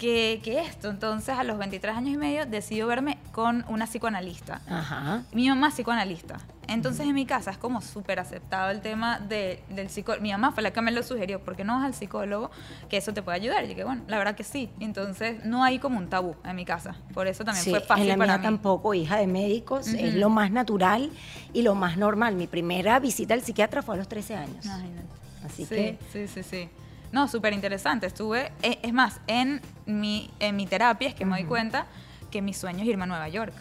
que, 0.00 0.40
que 0.42 0.58
esto. 0.60 0.88
Entonces, 0.88 1.36
a 1.38 1.44
los 1.44 1.58
23 1.58 1.94
años 1.94 2.14
y 2.14 2.16
medio 2.16 2.46
decido 2.46 2.88
verme 2.88 3.18
con 3.32 3.64
una 3.68 3.84
psicoanalista. 3.86 4.62
Ajá. 4.66 5.22
Mi 5.32 5.46
mamá 5.48 5.68
es 5.68 5.74
psicoanalista. 5.74 6.38
Entonces 6.68 7.04
en 7.06 7.14
mi 7.14 7.26
casa 7.26 7.50
es 7.50 7.58
como 7.58 7.80
súper 7.82 8.20
aceptado 8.20 8.70
el 8.70 8.80
tema 8.80 9.18
de- 9.18 9.60
del 9.70 9.90
psicólogo. 9.90 10.22
Mi 10.22 10.30
mamá 10.30 10.52
fue 10.52 10.62
la 10.62 10.70
que 10.72 10.80
me 10.80 10.92
lo 10.92 11.02
sugirió, 11.02 11.40
¿por 11.40 11.56
qué 11.56 11.64
no 11.64 11.74
vas 11.74 11.84
al 11.84 11.94
psicólogo? 11.94 12.50
Que 12.88 12.96
eso 12.96 13.12
te 13.12 13.22
puede 13.22 13.36
ayudar. 13.38 13.64
Y 13.64 13.66
dije, 13.68 13.82
bueno, 13.82 14.02
la 14.06 14.18
verdad 14.18 14.36
que 14.36 14.44
sí. 14.44 14.70
Entonces 14.78 15.44
no 15.44 15.64
hay 15.64 15.80
como 15.80 15.98
un 15.98 16.08
tabú 16.08 16.36
en 16.44 16.54
mi 16.56 16.64
casa. 16.64 16.94
Por 17.12 17.26
eso 17.26 17.44
también 17.44 17.64
Sí, 17.64 17.70
fue 17.70 17.80
fácil 17.80 18.04
en 18.04 18.10
la 18.10 18.16
para 18.24 18.32
mía 18.34 18.38
mí. 18.38 18.44
tampoco, 18.56 18.94
hija 18.94 19.16
de 19.16 19.26
médicos, 19.26 19.88
es 19.88 20.14
lo 20.14 20.30
más 20.30 20.52
natural 20.52 21.10
y 21.52 21.62
lo 21.62 21.74
más 21.74 21.96
normal. 21.96 22.36
Mi 22.36 22.46
primera 22.46 23.00
visita 23.00 23.34
al 23.34 23.42
psiquiatra 23.42 23.82
fue 23.82 23.96
a 23.96 23.98
los 23.98 24.08
13 24.08 24.36
años. 24.36 24.64
Imagínate. 24.64 25.08
Así 25.44 25.64
sí, 25.66 25.74
que 25.74 25.98
sí, 26.12 26.28
sí, 26.28 26.42
sí. 26.44 26.68
No, 27.12 27.26
súper 27.28 27.52
interesante. 27.52 28.06
Estuve, 28.06 28.52
eh, 28.62 28.78
es 28.82 28.92
más, 28.92 29.20
en 29.26 29.60
mi, 29.86 30.30
en 30.38 30.56
mi 30.56 30.66
terapia 30.66 31.08
es 31.08 31.14
que 31.14 31.24
me 31.24 31.36
doy 31.36 31.44
cuenta 31.44 31.86
que 32.30 32.42
mi 32.42 32.54
sueño 32.54 32.82
es 32.82 32.86
irme 32.86 33.04
a 33.04 33.06
Nueva 33.06 33.28
York. 33.28 33.52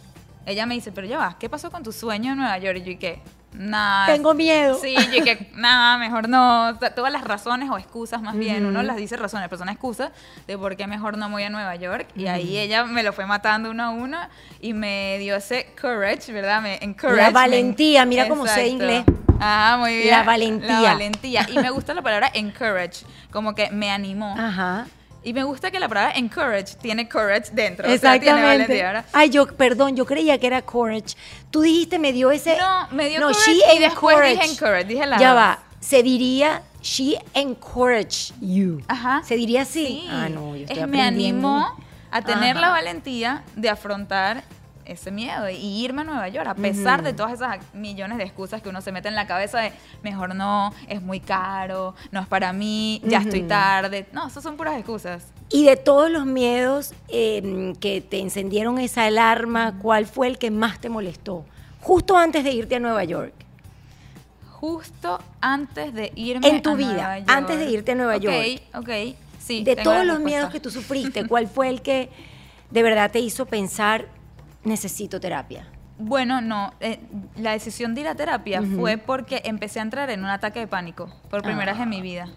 Ella 0.45 0.65
me 0.65 0.75
dice, 0.75 0.91
pero 0.91 1.07
ya 1.07 1.17
va, 1.17 1.37
¿qué 1.39 1.49
pasó 1.49 1.71
con 1.71 1.83
tu 1.83 1.91
sueño 1.91 2.31
en 2.33 2.37
Nueva 2.37 2.57
York? 2.59 2.77
Y 2.77 2.83
yo, 2.83 2.91
¿y 2.91 2.97
qué? 2.97 3.21
Nada. 3.53 4.05
Tengo 4.05 4.33
miedo. 4.33 4.77
Sí, 4.79 4.95
yo 5.13 5.23
que 5.23 5.49
nada, 5.55 5.97
mejor 5.97 6.29
no. 6.29 6.77
Todas 6.95 7.11
las 7.11 7.23
razones 7.23 7.69
o 7.69 7.77
excusas 7.77 8.21
más 8.21 8.35
bien, 8.35 8.65
uno 8.65 8.83
las 8.83 8.95
dice 8.95 9.17
razones, 9.17 9.47
pero 9.49 9.59
son 9.59 9.69
excusas 9.69 10.11
de 10.47 10.57
por 10.57 10.75
qué 10.75 10.87
mejor 10.87 11.17
no 11.17 11.29
voy 11.29 11.43
a 11.43 11.49
Nueva 11.49 11.75
York. 11.75 12.07
Y 12.15 12.27
ahí 12.27 12.57
ella 12.57 12.85
me 12.85 13.03
lo 13.03 13.13
fue 13.13 13.25
matando 13.25 13.71
uno 13.71 13.83
a 13.83 13.89
uno 13.89 14.17
y 14.61 14.73
me 14.73 15.17
dio 15.19 15.35
ese 15.35 15.73
courage, 15.79 16.31
¿verdad? 16.31 16.61
Me 16.61 16.77
encourage. 16.81 17.21
La 17.21 17.31
valentía, 17.31 18.05
mira 18.05 18.27
cómo 18.27 18.45
sé 18.47 18.67
inglés. 18.67 19.03
Ah, 19.39 19.77
muy 19.79 19.95
bien. 19.95 20.11
La 20.11 20.23
valentía. 20.23 20.81
La 20.81 20.93
valentía. 20.93 21.47
Y 21.49 21.57
me 21.59 21.69
gusta 21.69 21.93
la 21.93 22.01
palabra 22.01 22.29
encourage, 22.33 23.05
como 23.31 23.55
que 23.55 23.71
me 23.71 23.89
animó. 23.89 24.35
Ajá. 24.37 24.85
Y 25.23 25.33
me 25.33 25.43
gusta 25.43 25.69
que 25.69 25.79
la 25.79 25.87
palabra 25.89 26.13
encourage 26.15 26.75
tiene 26.81 27.09
courage 27.09 27.51
dentro. 27.51 27.85
o 27.85 27.97
sea, 27.97 27.99
tiene 27.99 28.15
Exactamente. 28.17 28.45
valentía, 28.45 28.83
¿verdad? 28.85 29.05
Ay, 29.11 29.29
yo, 29.29 29.47
perdón, 29.47 29.95
yo 29.95 30.05
creía 30.05 30.37
que 30.37 30.47
era 30.47 30.61
courage. 30.61 31.15
Tú 31.51 31.61
dijiste, 31.61 31.99
me 31.99 32.13
dio 32.13 32.31
ese. 32.31 32.57
No, 32.57 32.87
me 32.91 33.09
dio 33.09 33.19
no, 33.19 33.27
courage 33.27 33.51
she 33.51 33.75
y 33.75 33.79
después 33.79 34.17
dije 34.21 34.45
encourage, 34.51 34.85
dije 34.85 35.05
la 35.05 35.17
Ya 35.19 35.33
va, 35.33 35.59
se 35.81 36.03
diría, 36.03 36.61
she 36.81 37.19
encouraged 37.33 38.33
you. 38.39 38.81
Ajá. 38.87 39.21
Se 39.25 39.35
diría 39.35 39.63
así. 39.63 39.85
Sí. 39.87 40.07
Ah, 40.09 40.29
no, 40.29 40.55
yo 40.55 40.63
estoy 40.63 40.79
Es- 40.79 40.87
me 40.87 41.01
animó 41.01 41.75
a 42.11 42.21
tener 42.21 42.51
Ajá. 42.55 42.61
la 42.61 42.69
valentía 42.69 43.43
de 43.55 43.69
afrontar 43.69 44.43
ese 44.89 45.11
miedo 45.11 45.49
y 45.49 45.55
irme 45.55 46.01
a 46.01 46.05
Nueva 46.05 46.27
York, 46.29 46.47
a 46.47 46.55
pesar 46.55 47.03
de 47.03 47.13
todas 47.13 47.33
esas 47.33 47.59
millones 47.73 48.17
de 48.17 48.23
excusas 48.23 48.61
que 48.61 48.69
uno 48.69 48.81
se 48.81 48.91
mete 48.91 49.07
en 49.07 49.15
la 49.15 49.27
cabeza 49.27 49.59
de 49.59 49.71
mejor 50.03 50.35
no, 50.35 50.73
es 50.87 51.01
muy 51.01 51.19
caro, 51.19 51.95
no 52.11 52.19
es 52.21 52.27
para 52.27 52.53
mí, 52.53 53.01
ya 53.05 53.19
estoy 53.19 53.43
tarde. 53.43 54.07
No, 54.11 54.27
esas 54.27 54.43
son 54.43 54.57
puras 54.57 54.75
excusas. 54.77 55.27
Y 55.49 55.65
de 55.65 55.75
todos 55.77 56.09
los 56.09 56.25
miedos 56.25 56.93
eh, 57.07 57.73
que 57.79 58.01
te 58.01 58.19
encendieron 58.19 58.79
esa 58.79 59.05
alarma, 59.05 59.77
¿cuál 59.79 60.05
fue 60.05 60.27
el 60.27 60.37
que 60.37 60.51
más 60.51 60.79
te 60.79 60.89
molestó? 60.89 61.45
Justo 61.81 62.17
antes 62.17 62.43
de 62.43 62.51
irte 62.51 62.75
a 62.75 62.79
Nueva 62.79 63.03
York. 63.03 63.33
Justo 64.59 65.19
antes 65.39 65.93
de 65.93 66.11
irme 66.15 66.47
En 66.49 66.61
tu 66.61 66.71
a 66.71 66.75
vida, 66.75 66.91
Nueva 66.93 67.19
York. 67.19 67.29
antes 67.31 67.59
de 67.59 67.71
irte 67.71 67.91
a 67.93 67.95
Nueva 67.95 68.15
Ok, 68.17 68.21
York. 68.23 68.61
Ok, 68.75 68.89
sí. 69.39 69.63
de 69.63 69.75
todos 69.77 70.05
los 70.05 70.19
miedos 70.19 70.51
que 70.51 70.59
tú 70.59 70.69
sufriste, 70.69 71.27
¿cuál 71.29 71.47
fue 71.47 71.69
el 71.69 71.81
que 71.81 72.09
de 72.69 72.83
verdad 72.83 73.09
te 73.09 73.19
hizo 73.19 73.45
pensar, 73.45 74.07
necesito 74.63 75.19
terapia? 75.19 75.67
Bueno, 75.97 76.39
no. 76.41 76.73
eh, 76.79 76.99
la 77.35 77.51
decisión 77.51 77.93
de 77.93 78.01
ir 78.01 78.07
a 78.07 78.15
terapia 78.15 78.61
fue 78.61 78.97
porque 78.97 79.41
empecé 79.43 79.79
a 79.79 79.81
entrar 79.83 80.09
en 80.09 80.21
un 80.23 80.29
ataque 80.29 80.59
de 80.59 80.67
pánico 80.67 81.13
por 81.29 81.41
primera 81.43 81.73
vez 81.73 81.81
en 81.81 81.87
Ah. 81.87 81.91
mi 81.91 82.01
vida. 82.01 82.27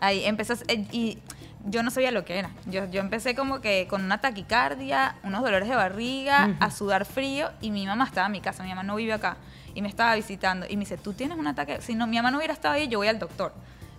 Ahí 0.00 0.24
empecé 0.24 0.54
a- 0.54 0.56
eh, 0.68 0.84
y 0.90 1.18
yo 1.64 1.82
no 1.84 1.90
sabía 1.92 2.10
lo 2.10 2.24
que 2.24 2.36
era. 2.38 2.50
Yo, 2.66 2.90
yo 2.90 3.00
empecé 3.00 3.34
como 3.36 3.60
que 3.60 3.86
con 3.88 4.04
una 4.04 4.20
taquicardia, 4.20 5.16
unos 5.22 5.42
dolores 5.42 5.68
de 5.68 5.76
barriga, 5.76 6.56
a 6.60 6.70
sudar 6.70 7.04
frío 7.04 7.50
y 7.60 7.70
mi 7.70 7.86
mamá 7.86 8.04
estaba 8.04 8.26
en 8.26 8.32
mi 8.32 8.40
casa. 8.40 8.62
Mi 8.64 8.70
mamá 8.70 8.82
no 8.82 8.96
vive 8.96 9.12
acá 9.12 9.36
y 9.74 9.82
me 9.82 9.88
estaba 9.88 10.14
visitando 10.16 10.66
y 10.68 10.76
me 10.76 10.80
dice, 10.80 10.96
¿tú 10.96 11.12
tienes 11.12 11.38
un 11.38 11.46
ataque? 11.46 11.80
Si 11.82 11.94
no, 11.94 12.06
mi 12.08 12.16
mamá 12.16 12.30
no 12.32 12.38
hubiera 12.38 12.52
estado 12.54 12.74
ahí, 12.74 12.88
yo 12.88 12.98
voy 12.98 13.08
al 13.08 13.18
doctor. 13.20 13.52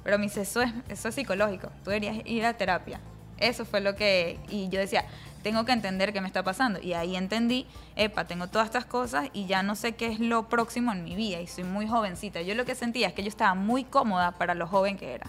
Pero 0.03 0.17
me 0.17 0.25
dice, 0.25 0.41
eso 0.41 0.61
es, 0.61 0.71
eso 0.89 1.07
es 1.09 1.15
psicológico. 1.15 1.69
Tú 1.83 1.91
deberías 1.91 2.17
ir 2.25 2.45
a 2.45 2.53
terapia. 2.53 2.99
Eso 3.37 3.65
fue 3.65 3.81
lo 3.81 3.95
que... 3.95 4.39
Y 4.49 4.67
yo 4.69 4.79
decía, 4.79 5.05
tengo 5.47 5.63
que 5.63 5.71
entender 5.71 6.11
qué 6.11 6.19
me 6.19 6.27
está 6.27 6.43
pasando. 6.43 6.77
Y 6.81 6.91
ahí 6.91 7.15
entendí, 7.15 7.65
epa, 7.95 8.25
tengo 8.25 8.47
todas 8.47 8.65
estas 8.65 8.85
cosas 8.85 9.29
y 9.31 9.45
ya 9.45 9.63
no 9.63 9.75
sé 9.75 9.93
qué 9.93 10.07
es 10.07 10.19
lo 10.19 10.49
próximo 10.49 10.91
en 10.91 11.05
mi 11.05 11.15
vida 11.15 11.39
y 11.39 11.47
soy 11.47 11.63
muy 11.63 11.87
jovencita. 11.87 12.41
Yo 12.41 12.53
lo 12.53 12.65
que 12.65 12.75
sentía 12.75 13.07
es 13.07 13.13
que 13.13 13.23
yo 13.23 13.29
estaba 13.29 13.55
muy 13.55 13.85
cómoda 13.85 14.33
para 14.33 14.55
lo 14.55 14.67
joven 14.67 14.97
que 14.97 15.13
era. 15.13 15.27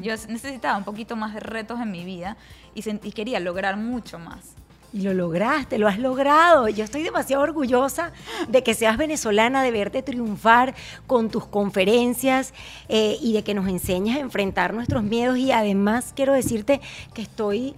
Yo 0.00 0.14
necesitaba 0.26 0.76
un 0.76 0.82
poquito 0.82 1.14
más 1.14 1.32
de 1.32 1.38
retos 1.38 1.80
en 1.80 1.92
mi 1.92 2.04
vida 2.04 2.36
y, 2.74 2.82
quería 3.12 3.38
lograr 3.38 3.76
mucho 3.76 4.18
más. 4.18 4.56
Y 4.92 5.02
lo 5.02 5.14
lograste, 5.14 5.78
lo 5.78 5.86
has 5.86 6.00
logrado. 6.00 6.68
Yo 6.68 6.82
estoy 6.82 7.04
demasiado 7.04 7.44
orgullosa 7.44 8.10
de 8.48 8.64
que 8.64 8.74
seas 8.74 8.96
venezolana, 8.96 9.62
de 9.62 9.70
verte 9.70 10.02
triunfar 10.02 10.74
con 11.06 11.30
tus 11.30 11.46
conferencias 11.46 12.52
eh, 12.88 13.16
y 13.22 13.32
de 13.32 13.44
que 13.44 13.54
nos 13.54 13.68
enseñes 13.68 14.16
a 14.16 14.20
enfrentar 14.20 14.74
nuestros 14.74 15.04
miedos. 15.04 15.38
Y 15.38 15.52
además 15.52 16.12
quiero 16.16 16.32
decirte 16.32 16.80
que 17.14 17.22
estoy 17.22 17.76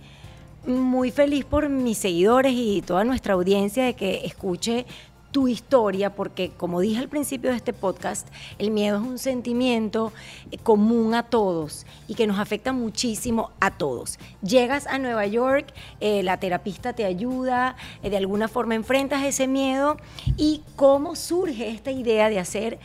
muy 0.66 1.10
feliz 1.10 1.44
por 1.44 1.68
mis 1.68 1.98
seguidores 1.98 2.52
y 2.54 2.82
toda 2.82 3.04
nuestra 3.04 3.34
audiencia 3.34 3.84
de 3.84 3.94
que 3.94 4.24
escuche 4.24 4.86
tu 5.34 5.48
historia, 5.48 6.10
porque 6.10 6.50
como 6.50 6.80
dije 6.80 7.00
al 7.00 7.08
principio 7.08 7.50
de 7.50 7.56
este 7.56 7.72
podcast, 7.72 8.28
el 8.60 8.70
miedo 8.70 8.98
es 8.98 9.02
un 9.02 9.18
sentimiento 9.18 10.12
eh, 10.52 10.58
común 10.58 11.12
a 11.12 11.24
todos 11.24 11.86
y 12.06 12.14
que 12.14 12.28
nos 12.28 12.38
afecta 12.38 12.72
muchísimo 12.72 13.50
a 13.58 13.72
todos. 13.72 14.20
Llegas 14.42 14.86
a 14.86 14.98
Nueva 14.98 15.26
York, 15.26 15.74
eh, 15.98 16.22
la 16.22 16.38
terapista 16.38 16.92
te 16.92 17.04
ayuda, 17.04 17.74
eh, 18.04 18.10
de 18.10 18.16
alguna 18.16 18.46
forma 18.46 18.76
enfrentas 18.76 19.24
ese 19.24 19.48
miedo 19.48 19.96
y 20.36 20.62
cómo 20.76 21.16
surge 21.16 21.68
esta 21.68 21.90
idea 21.90 22.28
de 22.28 22.38
hacer 22.38 22.78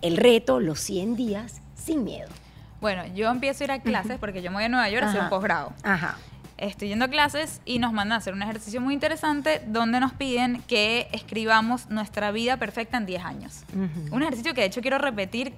el 0.00 0.16
reto, 0.16 0.60
los 0.60 0.78
100 0.78 1.16
días 1.16 1.60
sin 1.74 2.04
miedo. 2.04 2.28
Bueno, 2.80 3.04
yo 3.16 3.28
empiezo 3.30 3.64
a 3.64 3.66
ir 3.66 3.70
a 3.72 3.80
clases 3.80 4.18
porque 4.20 4.42
yo 4.42 4.50
me 4.50 4.58
voy 4.58 4.64
a 4.66 4.68
Nueva 4.68 4.88
York 4.90 5.02
a 5.02 5.08
hacer 5.08 5.22
un 5.22 5.28
posgrado. 5.28 5.72
Ajá. 5.82 6.18
Estoy 6.58 6.88
yendo 6.88 7.04
a 7.04 7.08
clases 7.08 7.60
y 7.66 7.78
nos 7.78 7.92
mandan 7.92 8.14
a 8.14 8.16
hacer 8.16 8.32
un 8.32 8.42
ejercicio 8.42 8.80
muy 8.80 8.94
interesante 8.94 9.62
donde 9.66 10.00
nos 10.00 10.14
piden 10.14 10.62
que 10.62 11.08
escribamos 11.12 11.90
nuestra 11.90 12.30
vida 12.32 12.56
perfecta 12.56 12.96
en 12.96 13.04
10 13.04 13.24
años. 13.24 13.64
Un 14.10 14.22
ejercicio 14.22 14.54
que 14.54 14.62
de 14.62 14.68
hecho 14.68 14.80
quiero 14.80 14.96
repetir 14.96 15.52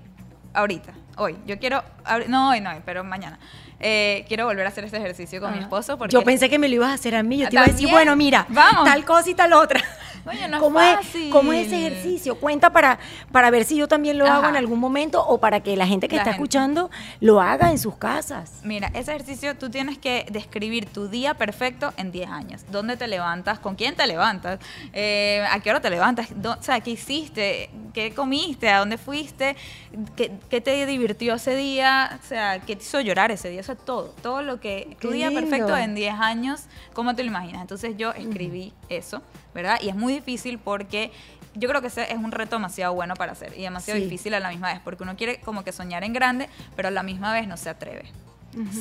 ahorita, 0.54 0.92
hoy. 1.16 1.38
Yo 1.46 1.58
quiero, 1.58 1.84
no 2.28 2.50
hoy, 2.50 2.60
no 2.60 2.70
hoy, 2.70 2.82
pero 2.84 3.04
mañana. 3.04 3.38
Eh, 3.80 4.24
quiero 4.26 4.46
volver 4.46 4.66
a 4.66 4.70
hacer 4.70 4.84
este 4.84 4.96
ejercicio 4.96 5.40
con 5.40 5.50
mi 5.52 5.58
Ajá. 5.58 5.64
esposo 5.64 5.96
porque 5.98 6.12
Yo 6.12 6.22
pensé 6.24 6.50
que 6.50 6.58
me 6.58 6.68
lo 6.68 6.74
ibas 6.76 6.90
a 6.90 6.94
hacer 6.94 7.14
a 7.14 7.22
mí. 7.22 7.38
Yo 7.38 7.48
te 7.48 7.54
iba 7.56 7.64
a 7.64 7.68
decir, 7.68 7.88
bueno, 7.90 8.16
mira, 8.16 8.44
Vamos. 8.48 8.84
tal 8.84 9.04
cosa 9.04 9.30
y 9.30 9.34
tal 9.34 9.52
otra. 9.52 9.80
Coño, 10.24 10.48
no 10.48 10.56
es 10.56 10.62
¿Cómo, 10.62 10.78
fácil. 10.80 11.26
Es, 11.28 11.32
¿Cómo 11.32 11.52
es 11.52 11.66
ese 11.68 11.86
ejercicio? 11.86 12.34
Cuenta 12.34 12.70
para, 12.70 12.98
para 13.32 13.50
ver 13.50 13.64
si 13.64 13.76
yo 13.76 13.88
también 13.88 14.18
lo 14.18 14.26
hago 14.26 14.48
en 14.48 14.56
algún 14.56 14.78
momento 14.78 15.24
o 15.26 15.38
para 15.38 15.60
que 15.60 15.74
la 15.76 15.86
gente 15.86 16.06
que 16.08 16.16
La 16.16 16.22
está 16.22 16.32
gente. 16.32 16.42
escuchando 16.44 16.90
lo 17.20 17.40
haga 17.40 17.70
en 17.70 17.78
sus 17.78 17.96
casas. 17.96 18.50
Mira, 18.62 18.90
ese 18.94 19.12
ejercicio 19.12 19.56
tú 19.56 19.70
tienes 19.70 19.96
que 19.96 20.26
describir 20.30 20.86
tu 20.86 21.08
día 21.08 21.34
perfecto 21.34 21.94
en 21.96 22.10
10 22.12 22.28
años. 22.30 22.64
¿Dónde 22.70 22.96
te 22.98 23.06
levantas? 23.06 23.58
¿Con 23.58 23.74
quién 23.76 23.94
te 23.94 24.06
levantas? 24.06 24.58
Eh, 24.92 25.42
¿A 25.50 25.60
qué 25.60 25.70
hora 25.70 25.80
te 25.80 25.88
levantas? 25.88 26.28
O 26.44 26.62
sea, 26.62 26.80
¿qué 26.80 26.90
hiciste? 26.90 27.70
¿Qué 27.94 28.12
comiste? 28.12 28.68
¿A 28.68 28.80
dónde 28.80 28.98
fuiste? 28.98 29.56
¿Qué, 30.14 30.32
qué 30.50 30.60
te 30.60 30.84
divirtió 30.84 31.36
ese 31.36 31.56
día? 31.56 32.18
O 32.22 32.26
sea, 32.26 32.58
¿qué 32.60 32.76
te 32.76 32.82
hizo 32.82 33.00
llorar 33.00 33.30
ese 33.30 33.48
día? 33.48 33.62
Todo. 33.76 34.14
Todo 34.22 34.42
lo 34.42 34.60
que... 34.60 34.96
Tu 35.00 35.10
día 35.10 35.28
lindo. 35.30 35.42
perfecto 35.42 35.76
en 35.76 35.94
10 35.94 36.14
años, 36.14 36.64
¿cómo 36.94 37.14
te 37.14 37.22
lo 37.22 37.28
imaginas? 37.28 37.60
Entonces 37.60 37.96
yo 37.96 38.12
escribí 38.12 38.72
eso, 38.88 39.22
¿verdad? 39.54 39.78
Y 39.82 39.88
es 39.88 39.94
muy 39.96 40.12
difícil 40.14 40.58
porque... 40.58 41.10
Yo 41.54 41.68
creo 41.68 41.80
que 41.80 41.88
ese 41.88 42.12
es 42.12 42.18
un 42.18 42.30
reto 42.30 42.54
demasiado 42.56 42.94
bueno 42.94 43.14
para 43.14 43.32
hacer 43.32 43.52
y 43.58 43.62
demasiado 43.62 43.98
Sí. 43.98 44.04
difícil 44.04 44.32
a 44.34 44.38
la 44.38 44.50
misma 44.50 44.72
vez, 44.72 44.80
porque 44.84 45.02
uno 45.02 45.16
quiere 45.16 45.40
como 45.40 45.64
que 45.64 45.72
soñar 45.72 46.04
en 46.04 46.12
grande, 46.12 46.48
pero 46.76 46.86
a 46.88 46.90
la 46.92 47.02
misma 47.02 47.32
vez 47.32 47.48
no 47.48 47.56
se 47.56 47.68
atreve. 47.68 48.12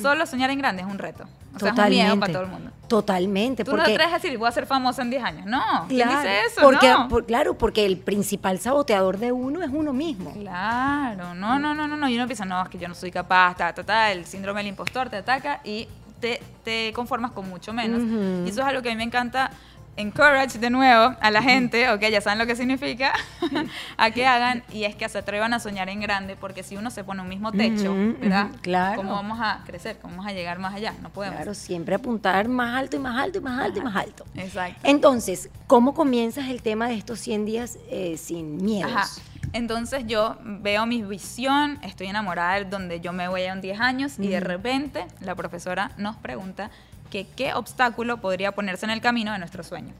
Solo 0.00 0.26
soñar 0.26 0.50
en 0.50 0.58
grande 0.58 0.82
es 0.82 0.88
un 0.88 0.98
reto. 0.98 1.24
O 1.54 1.58
sea, 1.58 1.72
es 1.72 1.78
un 1.78 1.88
miedo 1.88 2.20
para 2.20 2.32
todo 2.32 2.42
el 2.42 2.48
mundo. 2.48 2.70
Totalmente. 2.88 3.64
Tú 3.64 3.72
no 3.72 3.78
porque, 3.78 3.90
te 3.90 3.94
atreves 3.94 4.12
a 4.14 4.16
decir, 4.18 4.38
voy 4.38 4.48
a 4.48 4.52
ser 4.52 4.66
famosa 4.66 5.02
en 5.02 5.10
10 5.10 5.22
años. 5.22 5.46
No, 5.46 5.86
¿quién 5.88 6.08
claro, 6.08 6.22
dice 6.22 6.40
eso? 6.46 6.60
Porque, 6.62 6.88
no. 6.88 7.08
por- 7.08 7.26
claro, 7.26 7.58
porque 7.58 7.84
el 7.84 7.98
principal 7.98 8.58
saboteador 8.58 9.18
de 9.18 9.32
uno 9.32 9.62
es 9.62 9.70
uno 9.72 9.92
mismo. 9.92 10.32
Claro, 10.32 11.34
no, 11.34 11.58
no, 11.58 11.74
no, 11.74 11.86
no, 11.88 11.96
no. 11.96 12.08
Y 12.08 12.16
uno 12.16 12.26
piensa, 12.26 12.44
no, 12.44 12.62
es 12.62 12.68
que 12.68 12.78
yo 12.78 12.88
no 12.88 12.94
soy 12.94 13.10
capaz, 13.10 13.56
ta, 13.56 13.72
ta, 13.74 13.84
ta. 13.84 14.12
El 14.12 14.24
síndrome 14.24 14.60
del 14.60 14.68
impostor 14.68 15.10
te 15.10 15.16
ataca 15.16 15.60
y 15.64 15.88
te, 16.20 16.40
te 16.64 16.92
conformas 16.94 17.32
con 17.32 17.48
mucho 17.48 17.72
menos. 17.72 18.00
Y 18.46 18.50
eso 18.50 18.60
es 18.60 18.66
algo 18.66 18.80
que 18.82 18.88
a 18.88 18.92
mí 18.92 18.96
me 18.96 19.04
encanta 19.04 19.50
encourage 19.98 20.58
de 20.58 20.70
nuevo 20.70 21.14
a 21.20 21.30
la 21.30 21.42
gente, 21.42 21.90
ok, 21.90 22.00
ya 22.00 22.20
saben 22.20 22.38
lo 22.38 22.46
que 22.46 22.56
significa, 22.56 23.12
a 23.96 24.10
que 24.10 24.26
hagan 24.26 24.62
y 24.72 24.84
es 24.84 24.94
que 24.94 25.08
se 25.08 25.18
atrevan 25.18 25.52
a 25.52 25.60
soñar 25.60 25.88
en 25.88 26.00
grande, 26.00 26.36
porque 26.36 26.62
si 26.62 26.76
uno 26.76 26.90
se 26.90 27.04
pone 27.04 27.20
un 27.20 27.28
mismo 27.28 27.52
techo, 27.52 27.94
¿verdad? 28.20 28.50
claro. 28.62 28.96
¿Cómo 28.96 29.12
vamos 29.12 29.38
a 29.40 29.62
crecer? 29.66 29.98
¿Cómo 30.00 30.14
vamos 30.16 30.30
a 30.30 30.32
llegar 30.32 30.58
más 30.58 30.74
allá? 30.74 30.94
No 31.02 31.10
podemos. 31.10 31.36
Claro, 31.36 31.54
siempre 31.54 31.96
apuntar 31.96 32.48
más 32.48 32.76
alto 32.76 32.96
y 32.96 33.00
más 33.00 33.18
alto 33.18 33.38
y 33.38 33.40
más 33.42 33.60
alto 33.60 33.78
y 33.80 33.82
más 33.82 33.96
alto. 33.96 34.24
Exacto. 34.36 34.80
Entonces, 34.84 35.50
¿cómo 35.66 35.94
comienzas 35.94 36.48
el 36.48 36.62
tema 36.62 36.88
de 36.88 36.94
estos 36.94 37.18
100 37.18 37.44
días 37.44 37.78
eh, 37.90 38.16
sin 38.16 38.56
miedos? 38.64 38.92
Ajá. 38.92 39.08
Entonces 39.52 40.04
yo 40.06 40.36
veo 40.42 40.86
mi 40.86 41.02
visión, 41.02 41.78
estoy 41.82 42.08
enamorada 42.08 42.56
de 42.56 42.64
donde 42.66 43.00
yo 43.00 43.12
me 43.12 43.28
voy 43.28 43.42
a 43.42 43.52
en 43.52 43.60
10 43.60 43.80
años 43.80 44.18
y 44.18 44.28
de 44.28 44.40
repente 44.40 45.06
la 45.20 45.34
profesora 45.34 45.90
nos 45.96 46.16
pregunta 46.16 46.70
que 47.10 47.26
qué 47.26 47.54
obstáculo 47.54 48.18
podría 48.18 48.52
ponerse 48.52 48.86
en 48.86 48.90
el 48.90 49.00
camino 49.00 49.32
de 49.32 49.38
nuestro 49.38 49.62
sueño. 49.62 49.92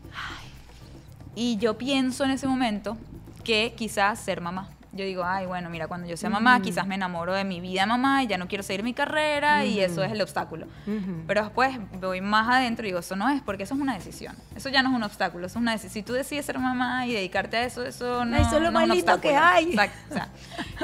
Y 1.35 1.57
yo 1.59 1.79
pienso 1.79 2.25
en 2.25 2.31
ese 2.31 2.47
momento 2.47 2.97
que 3.45 3.75
quizás 3.77 4.19
ser 4.19 4.41
mamá. 4.41 4.69
Yo 4.93 5.05
digo, 5.05 5.23
ay, 5.25 5.45
bueno, 5.47 5.69
mira, 5.69 5.87
cuando 5.87 6.07
yo 6.09 6.17
sea 6.17 6.31
mamá, 6.31 6.59
Mm. 6.59 6.63
quizás 6.63 6.87
me 6.87 6.95
enamoro 6.95 7.35
de 7.35 7.45
mi 7.45 7.61
vida 7.61 7.85
mamá 7.85 8.23
y 8.23 8.27
ya 8.27 8.39
no 8.39 8.49
quiero 8.49 8.65
seguir 8.65 8.83
mi 8.83 8.95
carrera 8.95 9.65
y 9.65 9.81
eso 9.81 10.03
es 10.03 10.11
el 10.13 10.21
obstáculo. 10.23 10.67
Pero 11.27 11.43
después 11.45 11.77
voy 12.01 12.21
más 12.23 12.49
adentro 12.49 12.87
y 12.87 12.89
digo, 12.89 13.01
eso 13.01 13.15
no 13.15 13.29
es, 13.29 13.43
porque 13.43 13.65
eso 13.65 13.75
es 13.75 13.81
una 13.81 13.95
decisión. 13.95 14.35
Eso 14.57 14.71
ya 14.71 14.83
no 14.83 14.89
es 14.91 14.97
un 14.97 15.03
obstáculo, 15.03 15.47
eso 15.47 15.59
es 15.59 15.63
una 15.63 15.73
decisión. 15.73 15.93
Si 15.93 16.03
tú 16.03 16.15
decides 16.15 16.47
ser 16.47 16.59
mamá 16.59 17.07
y 17.07 17.13
dedicarte 17.13 17.59
a 17.59 17.65
eso, 17.65 17.85
eso 17.85 18.25
no, 18.25 18.37
Eso 18.37 18.57
es 18.57 18.63
lo 18.63 18.71
no 18.71 18.81
más 18.81 18.85
un 18.89 18.97
lindo 18.97 19.21
que 19.21 19.37
hay. 19.37 19.71
Exacto, 19.71 19.99
o 20.11 20.15
sea, 20.15 20.29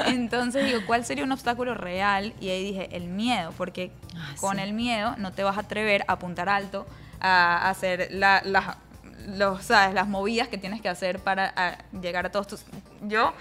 entonces 0.07 0.65
digo, 0.65 0.79
¿cuál 0.85 1.03
sería 1.05 1.23
un 1.23 1.31
obstáculo 1.31 1.73
real? 1.73 2.33
Y 2.39 2.49
ahí 2.49 2.63
dije, 2.63 2.95
el 2.95 3.05
miedo, 3.07 3.53
porque 3.57 3.91
Ah, 4.17 4.33
con 4.39 4.57
sí. 4.57 4.61
el 4.61 4.73
miedo 4.73 5.15
no 5.17 5.31
te 5.33 5.43
vas 5.43 5.57
a 5.57 5.61
atrever 5.61 6.03
a 6.07 6.13
apuntar 6.13 6.47
alto, 6.47 6.85
a 7.19 7.69
hacer 7.69 8.09
la- 8.11 8.41
las 8.45 8.77
los, 9.27 9.63
¿sabes? 9.63 9.95
las 9.95 10.07
movidas 10.07 10.49
que 10.49 10.57
tienes 10.59 10.81
que 10.81 10.89
hacer 10.89 11.17
para 11.19 11.51
a, 11.55 11.77
llegar 11.99 12.27
a 12.27 12.31
todos 12.31 12.45
tus... 12.45 12.63
Yo 13.01 13.33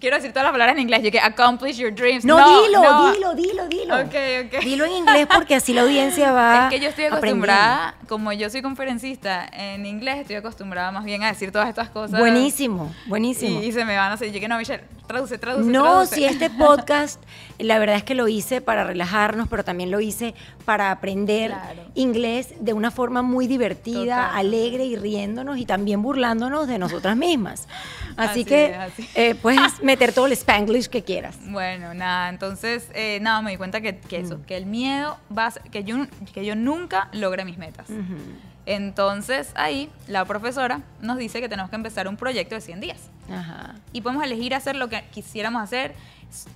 quiero 0.00 0.16
decir 0.16 0.30
todas 0.32 0.44
las 0.44 0.52
palabras 0.52 0.76
en 0.76 0.82
inglés, 0.82 1.02
yo 1.02 1.10
que 1.10 1.20
accomplish 1.20 1.76
your 1.76 1.94
dreams. 1.94 2.24
No, 2.24 2.36
dilo, 2.36 2.82
no. 2.82 3.12
dilo, 3.12 3.34
dilo, 3.34 3.68
dilo. 3.68 3.94
Ok, 3.96 4.14
ok. 4.46 4.64
Dilo 4.64 4.84
en 4.86 4.92
inglés 4.92 5.26
porque 5.32 5.54
así 5.54 5.72
la 5.74 5.82
audiencia 5.82 6.32
va 6.32 6.64
Es 6.68 6.70
que 6.74 6.80
yo 6.80 6.88
estoy 6.88 7.04
aprendiendo. 7.04 7.44
acostumbrada, 7.44 7.94
como 8.08 8.32
yo 8.32 8.48
soy 8.50 8.62
conferencista 8.62 9.46
en 9.52 9.86
inglés, 9.86 10.18
estoy 10.18 10.36
acostumbrada 10.36 10.90
más 10.90 11.04
bien 11.04 11.22
a 11.22 11.28
decir 11.28 11.52
todas 11.52 11.68
estas 11.68 11.90
cosas. 11.90 12.18
Buenísimo, 12.18 12.92
buenísimo. 13.06 13.60
Y, 13.62 13.66
y 13.66 13.72
se 13.72 13.84
me 13.84 13.96
van 13.96 14.10
a 14.10 14.14
hacer. 14.14 14.32
Yo 14.32 14.40
que 14.40 14.48
no, 14.48 14.56
Michelle, 14.58 14.82
traduce, 15.06 15.38
traduce. 15.38 15.70
No, 15.70 15.82
traduce. 15.84 16.14
si 16.16 16.24
este 16.24 16.50
podcast, 16.50 17.22
la 17.58 17.78
verdad 17.78 17.96
es 17.96 18.02
que 18.04 18.14
lo 18.14 18.26
hice 18.28 18.60
para 18.60 18.84
relajarnos, 18.84 19.48
pero 19.48 19.64
también 19.64 19.90
lo 19.90 20.00
hice 20.00 20.34
para 20.64 20.90
aprender 20.90 21.50
Claro. 21.50 21.82
inglés 21.94 22.54
de 22.60 22.72
una 22.72 22.90
forma 22.90 23.22
muy 23.22 23.46
divertida, 23.46 24.26
Total. 24.26 24.38
alegre 24.38 24.84
y 24.84 24.96
riéndonos 24.96 25.58
y 25.58 25.66
también 25.66 26.00
burlándonos 26.02 26.66
de 26.68 26.78
nosotras 26.78 27.16
mismas. 27.16 27.68
Así, 28.16 28.30
Así 28.40 28.44
que 28.44 28.64
es, 28.66 28.76
así. 28.78 29.08
eh, 29.14 29.34
puedes 29.34 29.60
meter 29.90 30.12
todo 30.12 30.26
el 30.26 30.32
spanglish 30.32 30.88
que 30.88 31.02
quieras. 31.02 31.36
Bueno, 31.46 31.92
nada, 31.94 32.28
entonces, 32.28 32.88
eh, 32.94 33.18
nada, 33.20 33.42
me 33.42 33.50
di 33.50 33.56
cuenta 33.56 33.80
que, 33.80 33.98
que 33.98 34.18
eso, 34.20 34.40
que 34.46 34.56
el 34.56 34.66
miedo 34.66 35.18
va 35.36 35.46
a 35.46 35.50
ser- 35.50 35.62
que 35.64 35.84
yo, 35.84 35.96
que 36.32 36.44
yo 36.44 36.54
nunca 36.56 37.08
logre 37.12 37.44
mis 37.44 37.58
metas. 37.58 37.86
Entonces, 38.66 39.50
ahí, 39.56 39.90
la 40.06 40.24
profesora 40.24 40.80
nos 41.00 41.16
dice 41.18 41.40
que 41.40 41.48
tenemos 41.48 41.70
que 41.70 41.76
empezar 41.76 42.06
un 42.08 42.16
proyecto 42.16 42.54
de 42.54 42.60
100 42.60 42.80
días. 42.80 42.98
Ajá. 43.32 43.76
y 43.92 44.00
podemos 44.00 44.24
elegir 44.24 44.56
hacer 44.56 44.74
lo 44.74 44.88
que 44.88 45.04
quisiéramos 45.12 45.62
hacer. 45.62 45.94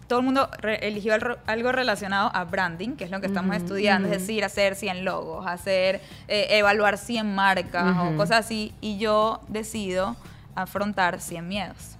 Todo 0.09 0.19
el 0.19 0.25
mundo 0.25 0.49
re- 0.59 0.85
eligió 0.89 1.15
algo 1.47 1.71
relacionado 1.71 2.33
a 2.35 2.43
branding, 2.45 2.97
que 2.97 3.05
es 3.05 3.13
lo 3.13 3.21
que 3.21 3.29
estamos 3.29 3.55
Ujú, 3.55 3.65
estudiando, 3.65 4.09
ujú. 4.09 4.17
es 4.17 4.23
decir, 4.23 4.45
hacer 4.45 4.75
100 4.75 5.05
logos, 5.05 5.47
hacer, 5.47 6.01
eh, 6.27 6.47
evaluar 6.51 6.99
100 6.99 7.33
marcas 7.33 7.97
o 7.97 8.17
cosas 8.17 8.45
así. 8.45 8.73
Y 8.81 8.99
yo 8.99 9.41
decido 9.47 10.17
afrontar 10.57 11.21
100 11.21 11.47
miedos. 11.47 11.97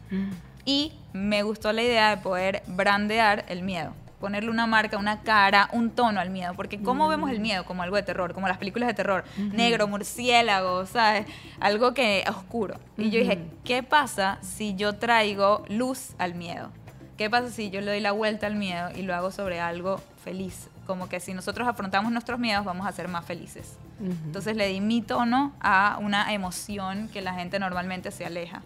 Y 0.65 0.93
me 1.13 1.43
gustó 1.43 1.73
la 1.73 1.83
idea 1.83 2.11
de 2.11 2.23
poder 2.23 2.63
brandear 2.67 3.45
el 3.49 3.63
miedo. 3.63 3.93
Ponerle 4.21 4.51
una 4.51 4.67
marca, 4.67 4.97
una 4.97 5.21
cara, 5.21 5.69
un 5.73 5.91
tono 5.91 6.19
al 6.19 6.31
miedo. 6.31 6.55
Porque 6.55 6.81
¿cómo 6.81 7.09
vemos 7.09 7.31
el 7.31 7.41
miedo? 7.41 7.65
Como 7.67 7.83
algo 7.83 7.97
de 7.97 8.03
terror, 8.03 8.33
como 8.33 8.49
las 8.49 8.57
películas 8.57 8.87
de 8.87 8.95
terror. 8.95 9.25
Negro, 9.37 9.87
murciélago, 9.87 10.87
¿sabes? 10.87 11.27
Algo 11.61 11.93
que 11.93 12.21
es 12.21 12.29
oscuro. 12.29 12.77
Y 12.97 13.11
yo 13.11 13.21
dije, 13.21 13.39
¿qué 13.65 13.83
pasa 13.83 14.39
si 14.41 14.75
yo 14.75 14.95
traigo 14.95 15.65
luz 15.69 16.15
al 16.19 16.35
miedo? 16.35 16.71
¿Qué 17.19 17.31
pasa 17.31 17.51
si 17.51 17.71
yo 17.71 17.81
le 17.81 17.93
doy 17.93 18.01
la 18.01 18.13
vuelta 18.13 18.47
al 18.47 18.57
miedo 18.57 18.89
y 18.97 19.03
lo 19.03 19.15
hago 19.15 19.31
sobre 19.31 19.61
algo 19.61 20.01
feliz? 20.25 20.69
Como 20.87 21.09
que 21.09 21.21
si 21.21 21.33
nosotros 21.35 21.69
afrontamos 21.69 22.11
nuestros 22.11 22.41
miedos, 22.41 22.65
vamos 22.65 22.87
a 22.87 22.93
ser 22.93 23.09
más 23.09 23.25
felices. 23.25 23.77
Entonces 24.01 24.57
le 24.57 24.69
di 24.69 24.81
mi 24.81 25.03
tono 25.03 25.53
a 25.61 25.99
una 26.01 26.33
emoción 26.33 27.09
que 27.09 27.21
la 27.21 27.35
gente 27.35 27.59
normalmente 27.59 28.11
se 28.11 28.25
aleja. 28.25 28.63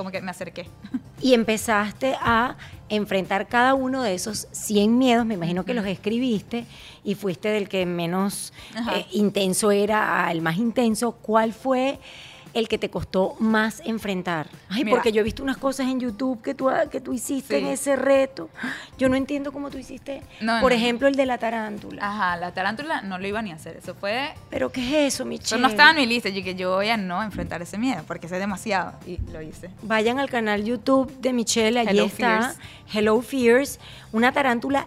Como 0.00 0.10
que 0.10 0.22
me 0.22 0.30
acerqué. 0.30 0.64
Y 1.20 1.34
empezaste 1.34 2.16
a 2.22 2.56
enfrentar 2.88 3.48
cada 3.48 3.74
uno 3.74 4.02
de 4.02 4.14
esos 4.14 4.48
100 4.52 4.96
miedos, 4.96 5.26
me 5.26 5.34
imagino 5.34 5.66
que 5.66 5.74
los 5.74 5.84
escribiste 5.84 6.64
y 7.04 7.16
fuiste 7.16 7.50
del 7.50 7.68
que 7.68 7.84
menos 7.84 8.54
eh, 8.94 9.04
intenso 9.12 9.70
era 9.70 10.26
al 10.26 10.40
más 10.40 10.56
intenso. 10.56 11.12
¿Cuál 11.12 11.52
fue 11.52 11.98
el 12.54 12.68
que 12.68 12.78
te 12.78 12.90
costó 12.90 13.36
más 13.38 13.80
enfrentar? 13.84 14.48
Ay, 14.68 14.84
Mira. 14.84 14.96
porque 14.96 15.12
yo 15.12 15.20
he 15.20 15.24
visto 15.24 15.42
unas 15.42 15.56
cosas 15.56 15.86
en 15.88 16.00
YouTube 16.00 16.42
que 16.42 16.54
tú, 16.54 16.68
que 16.90 17.00
tú 17.00 17.12
hiciste 17.12 17.58
Sí. 17.58 17.64
en 17.64 17.70
ese 17.70 17.96
reto. 17.96 18.48
Yo 18.98 19.08
no 19.08 19.16
entiendo 19.16 19.52
cómo 19.52 19.70
tú 19.70 19.78
hiciste, 19.78 20.22
No, 20.40 20.60
por 20.60 20.72
no. 20.72 20.76
ejemplo, 20.76 21.08
el 21.08 21.14
de 21.14 21.26
la 21.26 21.38
tarántula. 21.38 22.06
Ajá, 22.06 22.36
la 22.36 22.52
tarántula 22.52 23.02
no 23.02 23.18
lo 23.18 23.26
iba 23.26 23.40
ni 23.42 23.52
a 23.52 23.54
hacer. 23.54 23.76
Eso 23.76 23.94
fue. 23.94 24.34
¿Pero 24.50 24.70
qué 24.70 25.06
es 25.06 25.14
eso, 25.14 25.24
Michelle? 25.24 25.60
no 25.62 25.68
estaba 25.68 25.90
en 25.90 25.96
mi 25.96 26.06
lista. 26.06 26.28
Yo 26.28 26.42
que 26.44 26.54
yo 26.54 26.74
voy 26.74 26.88
a 26.88 26.96
no 26.96 27.22
enfrentar 27.22 27.62
ese 27.62 27.78
miedo 27.78 28.02
porque 28.06 28.28
sé 28.28 28.38
demasiado. 28.38 28.92
Y 29.06 29.18
lo 29.32 29.40
hice. 29.42 29.70
Vayan 29.82 30.18
al 30.18 30.28
canal 30.30 30.64
YouTube 30.64 31.12
de 31.20 31.32
Michelle, 31.32 31.78
allí 31.80 31.90
Hello 31.90 32.04
está 32.06 32.40
Fears. 32.52 32.58
Hello 32.92 33.20
Fears, 33.22 33.78
una 34.12 34.32
tarántula 34.32 34.86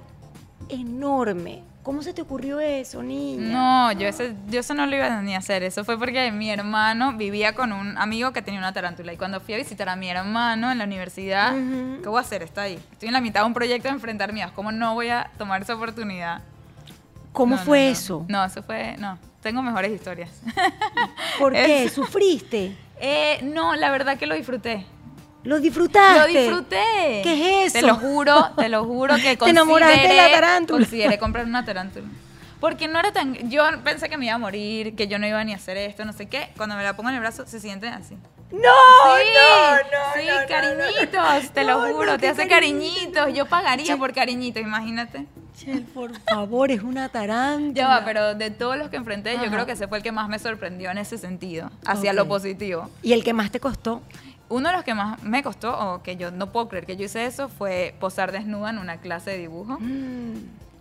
enorme. 0.69 1.63
¿Cómo 1.83 2.01
se 2.01 2.13
te 2.13 2.21
ocurrió 2.21 2.61
eso, 2.61 3.03
niña? 3.03 3.51
No, 3.51 3.91
yo 3.91 4.07
ese, 4.07 4.33
yo 4.49 4.61
eso 4.61 4.73
no 4.73 4.85
lo 4.85 4.95
iba 4.95 5.21
ni 5.21 5.35
a 5.35 5.39
hacer. 5.39 5.63
Eso 5.63 5.83
fue 5.83 5.99
porque 5.99 6.31
mi 6.31 6.49
hermano 6.49 7.11
vivía 7.17 7.53
con 7.53 7.73
un 7.73 7.97
amigo 7.97 8.31
que 8.31 8.41
tenía 8.41 8.59
una 8.61 8.71
tarántula. 8.71 9.11
Y 9.11 9.17
cuando 9.17 9.41
fui 9.41 9.53
a 9.53 9.57
visitar 9.57 9.89
a 9.89 9.97
mi 9.97 10.09
hermano 10.09 10.71
en 10.71 10.77
la 10.77 10.85
universidad, 10.85 11.53
Ujú. 11.53 12.01
¿qué 12.01 12.07
voy 12.07 12.19
a 12.19 12.21
hacer? 12.21 12.41
Está 12.41 12.61
ahí. 12.61 12.79
Estoy 12.93 13.07
en 13.09 13.13
la 13.13 13.19
mitad 13.19 13.41
de 13.41 13.47
un 13.47 13.53
proyecto 13.53 13.89
de 13.89 13.95
enfrentar 13.95 14.31
miedos. 14.31 14.53
¿Cómo 14.53 14.71
no 14.71 14.93
voy 14.93 15.09
a 15.09 15.29
tomar 15.37 15.61
esa 15.61 15.75
oportunidad? 15.75 16.41
¿Cómo 17.33 17.57
No, 17.57 17.61
fue 17.61 17.85
no. 17.85 17.91
eso? 17.91 18.25
No, 18.29 18.45
eso 18.45 18.63
fue. 18.63 18.95
No, 18.97 19.17
tengo 19.41 19.61
mejores 19.61 19.91
historias. 19.91 20.29
¿Por 21.37 21.51
qué? 21.53 21.89
¿Sufriste? 21.89 22.77
Eh, 23.01 23.41
no, 23.43 23.75
la 23.75 23.91
verdad 23.91 24.17
que 24.17 24.25
lo 24.25 24.35
disfruté. 24.35 24.85
¿Lo 25.43 25.59
disfrutaste? 25.59 26.33
Lo 26.33 26.39
disfruté. 26.39 27.21
¿Qué 27.23 27.65
es 27.65 27.73
Te 27.73 27.79
eso? 27.79 27.87
lo 27.87 27.95
juro, 27.95 28.51
te 28.57 28.69
lo 28.69 28.85
juro 28.85 29.15
que 29.15 29.35
Te 29.37 29.49
enamoraste 29.49 30.01
de 30.07 30.07
la 30.15 30.23
consideré- 30.23 30.31
tarántula. 30.33 30.79
Consideré 30.79 31.17
comprar 31.19 31.45
una 31.45 31.65
tarántula. 31.65 32.07
Porque 32.59 32.87
no 32.87 32.97
era 32.97 33.11
tan... 33.11 33.33
Yo 33.49 33.63
pensé 33.83 34.07
que 34.07 34.17
me 34.17 34.25
iba 34.27 34.35
a 34.35 34.37
morir, 34.37 34.95
que 34.95 35.07
yo 35.09 35.19
no 35.19 35.27
iba 35.27 35.43
ni 35.43 35.51
a 35.51 35.57
hacer 35.57 35.75
esto, 35.75 36.05
no 36.05 36.13
sé 36.13 36.27
qué. 36.27 36.49
Cuando 36.55 36.75
me 36.77 36.83
la 36.83 36.95
pongo 36.95 37.09
en 37.09 37.15
el 37.15 37.21
brazo, 37.21 37.45
se 37.45 37.59
siente 37.59 37.89
así. 37.89 38.15
¡No! 38.51 38.59
sí, 38.59 39.29
no, 39.33 39.75
no, 39.75 40.21
sí, 40.21 40.27
no, 40.27 40.47
cariñitos, 40.47 41.51
te 41.53 41.63
lo 41.65 41.81
juro, 41.93 42.17
te 42.19 42.29
hace 42.29 42.47
cariñito. 42.47 42.93
cariñitos. 43.15 43.33
Yo 43.33 43.47
pagaría 43.47 43.97
por 43.97 44.13
cariñitos, 44.13 44.61
imagínate. 44.61 45.25
Michelle, 45.53 45.81
por 45.93 46.17
favor, 46.21 46.71
es 46.71 46.81
una 46.83 47.09
tarántula. 47.09 47.73
Ya 47.73 47.87
va, 47.87 48.05
pero 48.05 48.33
de 48.35 48.49
todos 48.51 48.77
los 48.77 48.89
que 48.89 48.95
enfrenté, 48.95 49.31
Ajá. 49.35 49.43
yo 49.45 49.51
creo 49.51 49.65
que 49.65 49.73
ese 49.73 49.87
fue 49.87 49.97
el 49.97 50.03
que 50.03 50.11
más 50.11 50.29
me 50.29 50.39
sorprendió 50.39 50.89
en 50.91 50.99
ese 50.99 51.17
sentido, 51.17 51.69
hacia 51.85 52.13
lo 52.13 52.23
Ok. 52.23 52.27
positivo. 52.29 52.89
¿Y 53.01 53.13
el 53.13 53.23
que 53.23 53.33
más 53.33 53.51
te 53.51 53.59
costó? 53.59 54.01
Uno 54.53 54.69
de 54.69 54.75
los 54.75 54.83
que 54.83 54.93
más 54.93 55.21
me 55.23 55.41
costó, 55.41 55.77
o 55.77 56.03
que 56.03 56.15
yo 56.15 56.31
no 56.31 56.51
puedo 56.51 56.69
creer 56.69 56.85
que 56.85 56.95
yo 56.95 57.05
hice 57.05 57.25
eso, 57.25 57.49
fue 57.49 57.95
posar 57.99 58.31
desnuda 58.31 58.69
en 58.69 58.77
una 58.77 58.97
clase 58.97 59.31
de 59.31 59.37
dibujo. 59.39 59.77
Mm, 59.79 60.33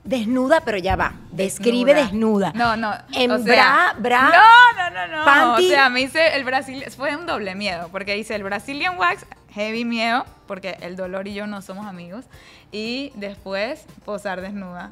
Desnuda, 0.05 0.63
pero 0.63 0.79
ya 0.79 0.97
va. 0.97 1.13
Describe 1.31 1.95
desnuda. 1.95 2.53
No, 2.57 2.77
no. 2.77 2.93
En 3.13 3.31
o 3.31 3.39
sea, 3.39 3.95
bra, 3.99 4.29
bra. 4.29 4.31
No, 4.31 4.91
no, 4.91 5.07
no, 5.07 5.17
no. 5.17 5.25
panty. 5.25 5.67
O 5.67 5.69
sea, 5.71 5.89
me 5.91 6.01
hice 6.01 6.35
el 6.37 6.45
Brasil, 6.45 6.85
fue 6.97 7.15
un 7.17 7.25
doble 7.25 7.55
miedo, 7.55 7.89
porque 7.93 8.19
hice 8.19 8.35
el 8.35 8.43
Brazilian 8.43 8.99
Wax, 8.99 9.25
heavy 9.55 9.85
miedo, 9.85 10.27
porque 10.49 10.77
el 10.81 10.97
dolor 10.97 11.29
y 11.29 11.35
yo 11.35 11.47
no 11.47 11.63
somos 11.63 11.87
amigos. 11.87 12.25
Y 12.73 13.13
después 13.15 13.87
posar 14.05 14.41
desnuda. 14.41 14.91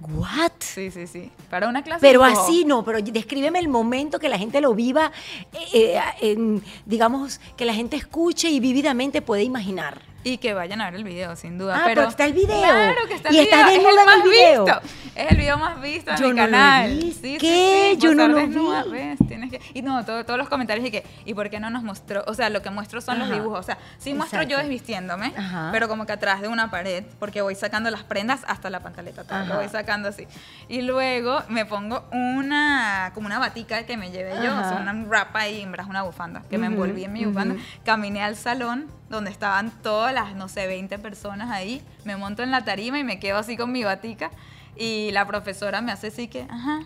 ¿What? 0.00 0.52
Sí, 0.60 0.90
sí, 0.90 1.06
sí. 1.06 1.30
Para 1.50 1.68
una 1.68 1.82
clase 1.82 2.00
Pero 2.00 2.24
así 2.24 2.64
no, 2.64 2.84
pero 2.84 3.00
descríbeme 3.00 3.58
el 3.58 3.68
momento 3.68 4.18
que 4.18 4.28
la 4.28 4.38
gente 4.38 4.60
lo 4.60 4.74
viva, 4.74 5.12
eh, 5.52 5.96
eh, 5.96 6.00
en, 6.20 6.62
digamos, 6.86 7.40
que 7.56 7.64
la 7.64 7.74
gente 7.74 7.96
escuche 7.96 8.48
y 8.48 8.60
vívidamente 8.60 9.20
puede 9.20 9.42
imaginar. 9.42 10.11
Y 10.24 10.38
que 10.38 10.54
vayan 10.54 10.80
a 10.80 10.84
ver 10.84 10.94
el 10.94 11.04
video, 11.04 11.34
sin 11.34 11.58
duda. 11.58 11.78
Ah, 11.78 11.82
pero 11.84 12.02
pero 12.02 12.08
está 12.10 12.26
el 12.26 12.32
video. 12.32 12.60
Claro 12.60 13.00
que 13.08 13.14
está 13.14 13.28
el 13.30 13.34
Y 13.34 13.38
estás 13.40 13.66
video. 13.70 13.82
desnuda 13.82 14.02
es 14.02 14.06
en 14.06 14.08
el 14.08 14.14
el 14.14 14.18
más 14.18 14.24
video. 14.30 14.64
visto. 14.64 14.80
Es 15.16 15.30
el 15.32 15.36
video 15.36 15.58
más 15.58 15.80
visto 15.82 16.10
en 16.12 16.16
Yo 16.16 16.28
mi 16.28 16.34
no 16.34 16.46
lo 16.46 16.52
canal. 16.52 16.90
vi. 16.96 17.00
Sí, 17.02 17.12
sí, 17.20 17.38
¿Qué? 17.38 17.90
sí, 17.94 17.98
Yo 18.00 18.14
no 18.14 18.28
lo 18.28 18.36
desnuda, 18.36 18.84
vi. 18.84 18.90
¿ves? 18.92 19.18
Tienes 19.28 19.50
que, 19.50 19.60
y 19.74 19.82
no, 19.82 20.04
todo- 20.04 20.24
todos 20.24 20.38
los 20.38 20.48
comentarios 20.48 20.86
y 20.86 20.90
que, 20.92 21.04
¿y 21.24 21.34
por 21.34 21.50
qué 21.50 21.58
no 21.60 21.70
nos 21.70 21.82
mostró? 21.82 22.22
O 22.28 22.34
sea, 22.34 22.50
lo 22.50 22.62
que 22.62 22.70
muestro 22.70 23.00
son 23.00 23.18
los 23.18 23.26
Ajá. 23.28 23.34
dibujos. 23.34 23.58
O 23.60 23.62
sea, 23.64 23.78
sí 23.98 24.14
muestro 24.14 24.42
yo 24.44 24.58
desvistiéndome, 24.58 25.32
Ajá. 25.36 25.70
pero 25.72 25.88
como 25.88 26.06
que 26.06 26.12
atrás 26.12 26.40
de 26.40 26.48
una 26.48 26.70
pared, 26.70 27.04
porque 27.18 27.42
voy 27.42 27.54
sacando 27.56 27.90
las 27.90 28.04
prendas 28.04 28.42
hasta 28.46 28.70
la 28.70 28.80
pantaleta. 28.80 29.24
todo, 29.24 29.38
Ajá. 29.40 29.46
Lo 29.48 29.56
voy 29.56 29.68
sacando 29.68 30.08
así. 30.08 30.26
Y 30.68 30.82
luego 30.82 31.42
me 31.48 31.66
pongo 31.66 32.04
una, 32.12 33.10
como 33.14 33.26
una 33.26 33.38
batica 33.38 33.84
que 33.86 33.96
me 33.96 34.10
llevé 34.12 34.34
yo, 34.36 34.52
o 34.52 34.58
sea, 34.60 34.70
Ajá. 34.78 34.80
una 34.82 34.92
wrap 35.04 35.34
ahí, 35.36 35.62
en 35.62 35.72
una 35.88 36.02
bufanda, 36.02 36.42
que 36.48 36.58
me 36.58 36.68
Ujú, 36.68 36.74
envolví 36.74 37.04
en 37.04 37.12
mi 37.12 37.24
bufanda. 37.24 37.54
ujú. 37.56 37.62
Caminé 37.84 38.22
al 38.22 38.36
salón 38.36 38.86
donde 39.16 39.30
estaban 39.30 39.70
todas 39.82 40.12
las, 40.12 40.34
no 40.34 40.48
sé, 40.48 40.66
20 40.66 40.98
personas 40.98 41.50
ahí. 41.50 41.82
Me 42.04 42.16
monto 42.16 42.42
en 42.42 42.50
la 42.50 42.64
tarima 42.64 42.98
y 42.98 43.04
me 43.04 43.18
quedo 43.18 43.38
así 43.38 43.56
con 43.56 43.70
mi 43.72 43.84
batica. 43.84 44.30
Y 44.76 45.10
la 45.12 45.26
profesora 45.26 45.80
me 45.82 45.92
hace 45.92 46.08
así 46.08 46.28
que, 46.28 46.46
ajá, 46.48 46.80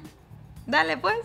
dale 0.67 0.97
pues, 0.97 1.17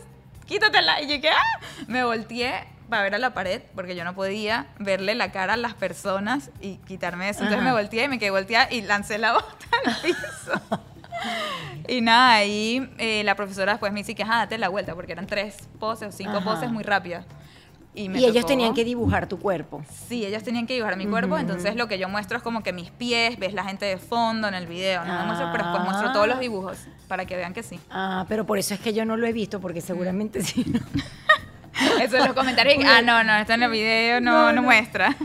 quítatela. 0.45 1.01
Y 1.01 1.07
yo 1.07 1.21
que, 1.21 1.29
ah, 1.29 1.59
me 1.87 2.03
volteé 2.03 2.53
para 2.89 3.03
ver 3.03 3.15
a 3.15 3.19
la 3.19 3.33
pared, 3.33 3.61
porque 3.73 3.95
yo 3.95 4.03
no 4.03 4.13
podía 4.13 4.67
verle 4.77 5.15
la 5.15 5.31
cara 5.31 5.53
a 5.53 5.57
las 5.57 5.73
personas 5.73 6.51
y 6.59 6.75
quitarme 6.77 7.29
eso. 7.29 7.39
Entonces 7.39 7.59
Ajá. 7.63 7.73
me 7.73 7.73
volteé 7.81 8.03
y 8.03 8.07
me 8.09 8.19
quedé 8.19 8.31
volteada 8.31 8.67
y 8.71 8.81
lancé 8.81 9.17
la 9.17 9.33
bota 9.33 9.65
al 9.85 9.95
piso. 10.01 10.61
Y 11.87 12.01
nada, 12.01 12.33
ahí 12.35 12.93
eh, 12.97 13.23
la 13.23 13.35
profesora 13.35 13.73
después 13.73 13.91
me 13.91 13.99
dice 14.01 14.13
que, 14.13 14.23
ajá, 14.23 14.37
date 14.37 14.57
la 14.57 14.69
vuelta, 14.69 14.93
porque 14.93 15.13
eran 15.13 15.25
tres 15.27 15.55
poses 15.79 16.09
o 16.09 16.11
cinco 16.11 16.37
Ajá. 16.37 16.45
poses 16.45 16.69
muy 16.71 16.83
rápidas. 16.83 17.25
Y, 17.93 18.07
me 18.07 18.19
Y 18.19 18.25
ellos 18.25 18.45
tenían 18.45 18.73
que 18.73 18.85
dibujar 18.85 19.27
tu 19.27 19.37
cuerpo. 19.37 19.83
Sí, 20.07 20.25
ellos 20.25 20.43
tenían 20.43 20.65
que 20.65 20.73
dibujar 20.75 20.95
mi 20.95 21.05
cuerpo, 21.07 21.37
entonces 21.37 21.75
lo 21.75 21.87
que 21.89 21.99
yo 21.99 22.07
muestro 22.07 22.37
es 22.37 22.43
como 22.43 22.63
que 22.63 22.71
mis 22.71 22.89
pies, 22.89 23.37
ves 23.37 23.53
la 23.53 23.65
gente 23.65 23.85
de 23.85 23.97
fondo 23.97 24.47
en 24.47 24.53
el 24.53 24.65
video, 24.65 25.03
no 25.03 25.13
me 25.19 25.25
muestro, 25.25 25.49
pero 25.51 25.65
después 25.65 25.81
Ah. 25.81 25.83
muestro 25.89 26.13
todos 26.13 26.27
los 26.27 26.39
dibujos 26.39 26.77
para 27.09 27.25
que 27.25 27.35
vean 27.35 27.53
que 27.53 27.63
sí. 27.63 27.79
Ah, 27.89 28.25
pero 28.29 28.45
por 28.45 28.57
eso 28.57 28.73
es 28.73 28.79
que 28.79 28.93
yo 28.93 29.03
no 29.03 29.17
lo 29.17 29.27
he 29.27 29.33
visto, 29.33 29.59
porque 29.59 29.81
seguramente 29.81 30.41
sí. 30.41 30.63
¿no? 30.67 30.79
Eso 32.01 32.15
en 32.17 32.25
los 32.25 32.33
comentarios, 32.33 32.83
ah, 32.87 33.01
no, 33.01 33.23
no, 33.23 33.35
está 33.37 33.55
en 33.55 33.63
el 33.63 33.71
video, 33.71 34.21
no, 34.21 34.31
No, 34.31 34.45
no, 34.47 34.53
no. 34.53 34.61
muestra. 34.61 35.15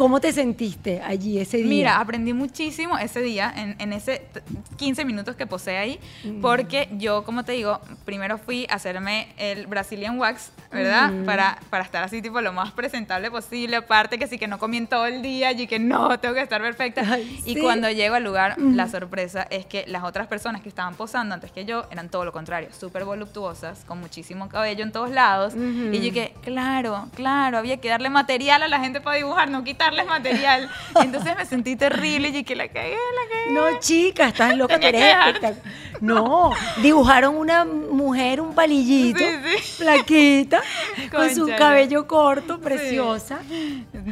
¿Cómo 0.00 0.18
te 0.18 0.32
sentiste 0.32 1.02
allí 1.02 1.38
ese 1.38 1.58
día? 1.58 1.66
Mira, 1.66 2.00
aprendí 2.00 2.32
muchísimo 2.32 2.96
ese 2.96 3.20
día, 3.20 3.52
en, 3.54 3.76
en 3.78 3.92
ese 3.92 4.20
t- 4.32 4.40
15 4.78 5.04
minutos 5.04 5.36
que 5.36 5.46
posé 5.46 5.76
ahí, 5.76 6.00
porque 6.40 6.88
yo, 6.92 7.22
como 7.22 7.44
te 7.44 7.52
digo, 7.52 7.80
primero 8.06 8.38
fui 8.38 8.66
a 8.70 8.76
hacerme 8.76 9.28
el 9.36 9.66
Brazilian 9.66 10.18
Wax, 10.18 10.52
¿verdad? 10.72 11.12
Ujú. 11.12 11.24
para, 11.26 11.58
para 11.68 11.84
estar 11.84 12.02
así, 12.02 12.22
tipo, 12.22 12.40
lo 12.40 12.54
más 12.54 12.72
presentable 12.72 13.30
posible. 13.30 13.76
Aparte 13.76 14.18
que 14.18 14.26
sí, 14.26 14.38
que 14.38 14.48
no 14.48 14.58
comí 14.58 14.78
en 14.78 14.86
todo 14.86 15.04
el 15.04 15.20
día 15.20 15.52
y 15.52 15.66
que 15.66 15.78
no, 15.78 16.18
tengo 16.18 16.34
que 16.34 16.40
estar 16.40 16.62
perfecta. 16.62 17.02
Ay, 17.06 17.38
y 17.44 17.52
sí. 17.56 17.60
cuando 17.60 17.90
llego 17.90 18.14
al 18.14 18.24
lugar, 18.24 18.58
la 18.58 18.88
sorpresa 18.88 19.46
es 19.50 19.66
que 19.66 19.84
las 19.86 20.02
otras 20.04 20.28
personas 20.28 20.62
que 20.62 20.70
estaban 20.70 20.94
posando 20.94 21.34
antes 21.34 21.52
que 21.52 21.66
yo 21.66 21.84
eran 21.90 22.08
todo 22.08 22.24
lo 22.24 22.32
contrario, 22.32 22.70
súper 22.72 23.04
voluptuosas, 23.04 23.84
con 23.84 24.00
muchísimo 24.00 24.48
cabello 24.48 24.82
en 24.82 24.92
todos 24.92 25.10
lados. 25.10 25.52
Ujú. 25.52 25.90
Y 25.92 25.96
yo 25.98 26.04
dije, 26.04 26.32
claro, 26.42 27.08
claro, 27.14 27.58
había 27.58 27.76
que 27.82 27.90
darle 27.90 28.08
material 28.08 28.62
a 28.62 28.68
la 28.68 28.80
gente 28.80 29.02
para 29.02 29.16
dibujar, 29.18 29.50
no 29.50 29.62
quitarles 29.90 30.06
material. 30.06 30.70
Entonces 31.02 31.36
me 31.36 31.44
sentí 31.46 31.76
terrible 31.76 32.28
y 32.28 32.44
que 32.44 32.56
la 32.56 32.68
cagué, 32.68 32.90
la 32.90 33.34
cagué. 33.34 33.52
No, 33.52 33.78
chica, 33.80 34.28
estás 34.28 34.56
loca, 34.56 34.78
Tenía 34.78 35.32
que. 35.40 35.54
No, 36.00 36.52
dibujaron 36.80 37.36
una 37.36 37.64
mujer, 37.66 38.40
un 38.40 38.54
palillito, 38.54 39.18
Sí, 39.18 39.26
sí. 39.58 39.82
flaquita, 39.82 40.62
con 41.10 41.34
su 41.34 41.46
cabello 41.58 42.06
corto, 42.06 42.58
preciosa. 42.60 43.40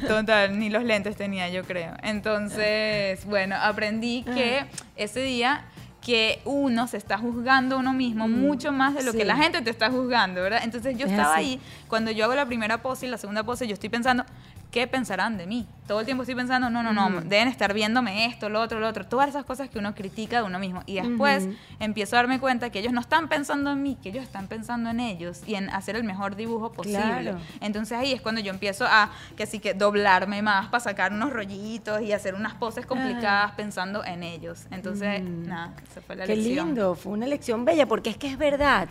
Total, 0.06 0.58
ni 0.58 0.68
los 0.68 0.84
lentes 0.84 1.16
tenía, 1.16 1.48
yo 1.48 1.64
creo. 1.64 1.94
Entonces, 2.02 3.24
bueno, 3.24 3.56
aprendí 3.56 4.22
que 4.22 4.66
ese 4.96 5.20
día 5.20 5.64
que 6.04 6.40
uno 6.44 6.86
se 6.86 6.96
está 6.96 7.18
juzgando 7.18 7.76
a 7.76 7.78
uno 7.80 7.92
mismo 7.92 8.28
mucho 8.28 8.70
más 8.72 8.94
de 8.94 9.02
lo 9.02 9.12
sí. 9.12 9.18
que 9.18 9.24
la 9.24 9.36
gente 9.36 9.60
te 9.62 9.70
está 9.70 9.90
juzgando, 9.90 10.40
¿verdad? 10.42 10.60
Entonces 10.62 10.96
yo 10.96 11.06
Es 11.06 11.12
estaba 11.12 11.34
así. 11.34 11.40
ahí, 11.44 11.60
cuando 11.88 12.10
yo 12.10 12.24
hago 12.24 12.34
la 12.34 12.46
primera 12.46 12.80
pose 12.82 13.06
y 13.06 13.08
la 13.10 13.18
segunda 13.18 13.42
pose, 13.44 13.66
yo 13.66 13.74
estoy 13.74 13.88
pensando, 13.88 14.24
¿qué 14.70 14.86
pensarán 14.86 15.38
de 15.38 15.46
mí? 15.46 15.66
Todo 15.86 16.00
el 16.00 16.04
tiempo 16.04 16.22
estoy 16.24 16.34
pensando, 16.34 16.68
no, 16.68 16.82
no, 16.82 16.92
no, 16.92 17.22
deben 17.22 17.48
estar 17.48 17.72
viéndome 17.72 18.26
esto, 18.26 18.50
lo 18.50 18.60
otro, 18.60 18.78
lo 18.78 18.86
otro, 18.86 19.06
todas 19.06 19.30
esas 19.30 19.46
cosas 19.46 19.70
que 19.70 19.78
uno 19.78 19.94
critica 19.94 20.40
de 20.42 20.46
uno 20.46 20.58
mismo. 20.58 20.82
Y 20.84 20.96
después 20.96 21.48
empiezo 21.80 22.14
a 22.16 22.18
darme 22.18 22.38
cuenta 22.38 22.68
que 22.68 22.80
ellos 22.80 22.92
no 22.92 23.00
están 23.00 23.28
pensando 23.28 23.72
en 23.72 23.82
mí, 23.82 23.96
que 24.02 24.10
ellos 24.10 24.22
están 24.22 24.48
pensando 24.48 24.90
en 24.90 25.00
ellos 25.00 25.40
y 25.46 25.54
en 25.54 25.70
hacer 25.70 25.96
el 25.96 26.04
mejor 26.04 26.36
dibujo 26.36 26.72
posible. 26.72 26.98
Claro. 27.22 27.38
Entonces 27.62 27.96
ahí 27.96 28.12
es 28.12 28.20
cuando 28.20 28.42
yo 28.42 28.52
empiezo 28.52 28.84
a, 28.86 29.10
que 29.34 29.46
sí 29.46 29.60
que 29.60 29.72
doblarme 29.72 30.42
más 30.42 30.66
para 30.68 30.80
sacar 30.80 31.10
unos 31.14 31.32
rollitos 31.32 32.02
y 32.02 32.12
hacer 32.12 32.34
unas 32.34 32.52
poses 32.52 32.84
complicadas 32.84 33.52
pensando 33.52 34.04
en 34.04 34.22
ellos. 34.22 34.66
Entonces, 34.70 35.22
Mm. 35.22 35.48
nada, 35.48 35.72
esa 35.90 36.02
fue 36.02 36.16
la 36.16 36.26
Qué 36.26 36.36
lección. 36.36 36.66
lindo, 36.66 36.94
fue 36.96 37.12
una 37.14 37.26
lección 37.26 37.64
bella, 37.64 37.86
porque 37.88 38.10
es 38.10 38.18
que 38.18 38.26
es 38.30 38.36
verdad. 38.36 38.90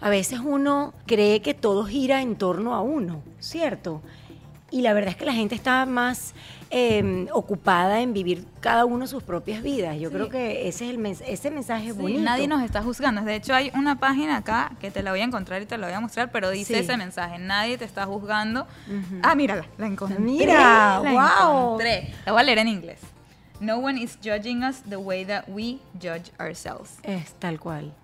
A 0.00 0.08
veces 0.08 0.38
uno 0.38 0.94
cree 1.06 1.42
que 1.42 1.52
todo 1.54 1.84
gira 1.84 2.22
en 2.22 2.36
torno 2.36 2.76
a 2.76 2.80
uno, 2.80 3.22
¿cierto? 3.40 4.02
Y 4.70 4.82
la 4.82 4.92
verdad 4.92 5.10
es 5.10 5.16
que 5.16 5.24
la 5.24 5.32
gente 5.32 5.54
está 5.54 5.86
más 5.86 6.34
eh, 6.70 7.26
ocupada 7.32 8.00
en 8.02 8.12
vivir 8.12 8.44
cada 8.60 8.84
uno 8.84 9.06
sus 9.06 9.22
propias 9.22 9.62
vidas. 9.62 9.96
Yo 9.98 10.10
Sí. 10.10 10.14
creo 10.14 10.28
que 10.28 10.68
ese 10.68 10.84
es 10.84 10.90
el 10.90 10.98
mens- 10.98 11.22
ese 11.26 11.50
mensaje 11.50 11.86
Sí, 11.86 11.92
bonito. 11.92 12.20
nadie 12.20 12.46
nos 12.46 12.62
está 12.62 12.82
juzgando. 12.82 13.22
De 13.22 13.36
hecho, 13.36 13.54
hay 13.54 13.70
una 13.74 13.98
página 13.98 14.36
acá 14.36 14.72
que 14.78 14.90
te 14.90 15.02
la 15.02 15.10
voy 15.12 15.20
a 15.20 15.24
encontrar 15.24 15.62
y 15.62 15.64
te 15.66 15.78
la 15.78 15.86
voy 15.86 15.94
a 15.96 16.00
mostrar, 16.00 16.30
pero 16.30 16.50
dice 16.50 16.74
Sí. 16.74 16.80
ese 16.80 16.98
mensaje. 16.98 17.38
Nadie 17.38 17.78
te 17.78 17.86
está 17.86 18.04
juzgando. 18.04 18.66
Ujú. 18.86 19.20
Ah, 19.22 19.34
mírala, 19.34 19.64
la 19.78 19.86
encontré. 19.86 20.18
Mira, 20.18 21.00
la 21.02 21.10
guau. 21.12 21.58
encontré. 21.68 22.12
La 22.26 22.32
voy 22.32 22.42
a 22.42 22.44
leer 22.44 22.58
en 22.58 22.68
inglés. 22.68 23.00
No 23.60 23.78
one 23.78 23.98
is 24.02 24.18
judging 24.22 24.62
us 24.62 24.82
the 24.82 24.96
way 24.98 25.24
that 25.24 25.44
we 25.48 25.78
judge 25.94 26.30
ourselves. 26.38 26.98
Es 27.02 27.32
tal 27.38 27.58
cual. 27.58 27.94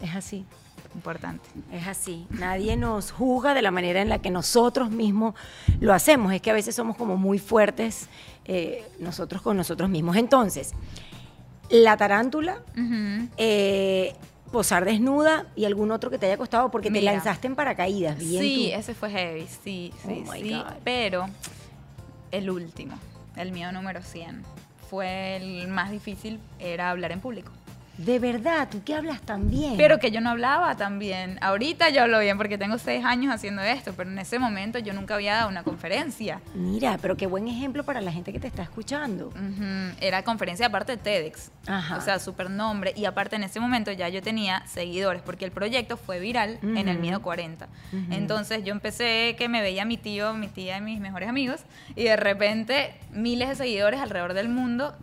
Es 0.00 0.14
así. 0.14 0.46
Importante. 0.94 1.48
Es 1.72 1.86
así. 1.86 2.26
Nadie 2.30 2.76
nos 2.76 3.10
juzga 3.12 3.54
de 3.54 3.62
la 3.62 3.70
manera 3.70 4.02
en 4.02 4.08
la 4.08 4.20
que 4.20 4.30
nosotros 4.30 4.90
mismos 4.90 5.34
lo 5.80 5.94
hacemos. 5.94 6.32
Es 6.32 6.42
que 6.42 6.50
a 6.50 6.54
veces 6.54 6.74
somos 6.74 6.96
como 6.96 7.16
muy 7.16 7.38
fuertes 7.38 8.08
eh, 8.44 8.84
nosotros 8.98 9.40
con 9.42 9.56
nosotros 9.56 9.88
mismos. 9.88 10.16
Entonces, 10.16 10.72
la 11.70 11.96
tarántula, 11.96 12.60
eh, 13.38 14.14
posar 14.50 14.84
desnuda 14.84 15.46
y 15.56 15.64
algún 15.64 15.90
otro 15.92 16.10
que 16.10 16.18
te 16.18 16.26
haya 16.26 16.36
costado 16.36 16.70
porque 16.70 16.90
te 16.90 17.00
lanzaste 17.00 17.46
en 17.46 17.54
paracaídas. 17.56 18.18
Bien 18.18 18.42
Sí, 18.42 18.70
tú. 18.72 18.78
ese 18.80 18.94
fue 18.94 19.10
heavy, 19.10 19.46
sí, 19.64 19.92
sí, 20.06 20.24
Oh 20.28 20.32
sí. 20.34 20.50
God. 20.52 20.72
Pero 20.84 21.26
el 22.30 22.50
último, 22.50 22.96
el 23.36 23.52
mío 23.52 23.72
número 23.72 24.02
100, 24.02 24.42
fue 24.90 25.36
el 25.36 25.68
más 25.68 25.90
difícil, 25.90 26.38
era 26.58 26.90
hablar 26.90 27.12
en 27.12 27.20
público. 27.20 27.50
De 27.98 28.18
verdad, 28.18 28.68
tú 28.70 28.82
que 28.82 28.94
hablas 28.94 29.20
tan 29.20 29.50
bien. 29.50 29.74
Pero 29.76 29.98
que 29.98 30.10
yo 30.10 30.20
no 30.20 30.30
hablaba 30.30 30.76
tan 30.76 30.98
bien. 30.98 31.38
Ahorita 31.42 31.90
yo 31.90 32.02
hablo 32.02 32.18
bien 32.20 32.38
porque 32.38 32.56
tengo 32.56 32.78
seis 32.78 33.04
años 33.04 33.34
haciendo 33.34 33.60
esto, 33.62 33.92
pero 33.94 34.10
en 34.10 34.18
ese 34.18 34.38
momento 34.38 34.78
yo 34.78 34.92
nunca 34.94 35.14
había 35.14 35.34
dado 35.34 35.48
una 35.50 35.62
conferencia. 35.62 36.40
Mira, 36.54 36.98
pero 37.02 37.16
qué 37.16 37.26
buen 37.26 37.48
ejemplo 37.48 37.84
para 37.84 38.00
la 38.00 38.10
gente 38.10 38.32
que 38.32 38.40
te 38.40 38.46
está 38.46 38.62
escuchando. 38.62 39.26
Ujú, 39.28 39.94
Era 40.00 40.22
conferencia 40.24 40.66
aparte 40.66 40.92
de 40.96 40.98
TEDx. 41.02 41.50
Ajá. 41.66 41.96
O 41.98 42.00
sea, 42.00 42.18
super 42.18 42.48
nombre. 42.50 42.92
Y 42.96 43.04
aparte 43.04 43.36
en 43.36 43.44
ese 43.44 43.60
momento 43.60 43.92
ya 43.92 44.08
yo 44.08 44.22
tenía 44.22 44.66
seguidores 44.66 45.20
porque 45.22 45.44
el 45.44 45.52
proyecto 45.52 45.96
fue 45.96 46.18
viral 46.18 46.58
en 46.62 46.88
el. 46.88 46.98
Miedo 47.02 47.20
40. 47.20 47.66
Ujú. 47.92 48.12
Entonces 48.12 48.62
yo 48.64 48.72
empecé 48.72 49.34
que 49.36 49.48
me 49.48 49.60
veía 49.60 49.84
mi 49.84 49.96
tío, 49.96 50.34
mi 50.34 50.46
tía 50.48 50.78
y 50.78 50.80
mis 50.80 51.00
mejores 51.00 51.28
amigos. 51.28 51.60
Y 51.96 52.04
de 52.04 52.16
repente 52.16 52.94
miles 53.10 53.48
de 53.48 53.54
seguidores 53.56 54.00
alrededor 54.00 54.34
del 54.34 54.48
mundo 54.48 54.94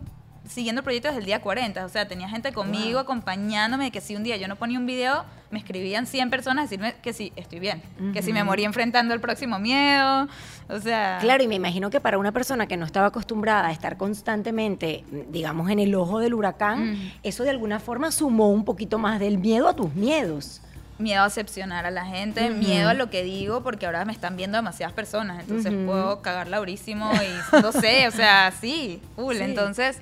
siguiendo 0.50 0.80
el 0.80 0.84
proyecto 0.84 1.08
desde 1.08 1.20
el 1.20 1.26
día 1.26 1.40
40. 1.40 1.84
O 1.84 1.88
sea, 1.88 2.06
tenía 2.08 2.28
gente 2.28 2.52
conmigo 2.52 2.92
Wow. 2.94 3.00
acompañándome. 3.00 3.84
de 3.84 3.90
Que 3.90 4.00
si 4.00 4.16
un 4.16 4.22
día 4.24 4.36
yo 4.36 4.48
no 4.48 4.56
ponía 4.56 4.78
un 4.78 4.86
video, 4.86 5.24
me 5.50 5.58
escribían 5.58 6.06
100 6.06 6.28
personas 6.30 6.62
a 6.62 6.62
decirme 6.66 6.94
que 7.02 7.12
sí, 7.12 7.32
estoy 7.36 7.60
bien. 7.60 7.82
Que 8.12 8.22
si 8.22 8.32
me 8.32 8.40
Ujú. 8.40 8.46
moría 8.50 8.66
enfrentando 8.66 9.14
el 9.14 9.20
próximo 9.20 9.58
miedo. 9.58 10.28
O 10.68 10.78
sea... 10.80 11.18
Claro, 11.20 11.42
y 11.42 11.48
me 11.48 11.54
imagino 11.56 11.88
que 11.90 12.00
para 12.00 12.18
una 12.18 12.32
persona 12.32 12.66
que 12.66 12.76
no 12.76 12.84
estaba 12.86 13.06
acostumbrada 13.08 13.68
a 13.68 13.72
estar 13.72 13.96
constantemente, 13.96 15.04
digamos, 15.30 15.70
en 15.70 15.78
el 15.78 15.94
ojo 15.94 16.18
del 16.18 16.34
huracán, 16.34 17.12
eso 17.22 17.42
de 17.44 17.50
alguna 17.50 17.80
forma 17.80 18.10
sumó 18.12 18.50
un 18.50 18.64
poquito 18.64 18.98
más 18.98 19.18
del 19.20 19.38
miedo 19.38 19.68
a 19.68 19.74
tus 19.74 19.94
miedos. 19.94 20.60
miedo 20.98 21.22
a 21.22 21.24
decepcionar 21.24 21.86
a 21.86 21.90
la 21.90 22.04
gente, 22.04 22.50
miedo 22.50 22.90
a 22.90 22.94
lo 22.94 23.08
que 23.08 23.22
digo, 23.22 23.62
porque 23.62 23.86
ahora 23.86 24.04
me 24.04 24.12
están 24.12 24.36
viendo 24.36 24.58
demasiadas 24.58 24.92
personas, 24.92 25.40
entonces 25.40 25.72
puedo 25.86 26.20
cagarla 26.20 26.58
durísimo 26.58 27.10
y 27.14 27.62
no 27.62 27.72
sé, 27.72 28.06
o 28.06 28.10
sea, 28.10 28.52
sí, 28.60 29.00
full. 29.16 29.36
Sí. 29.36 29.42
Entonces, 29.42 29.96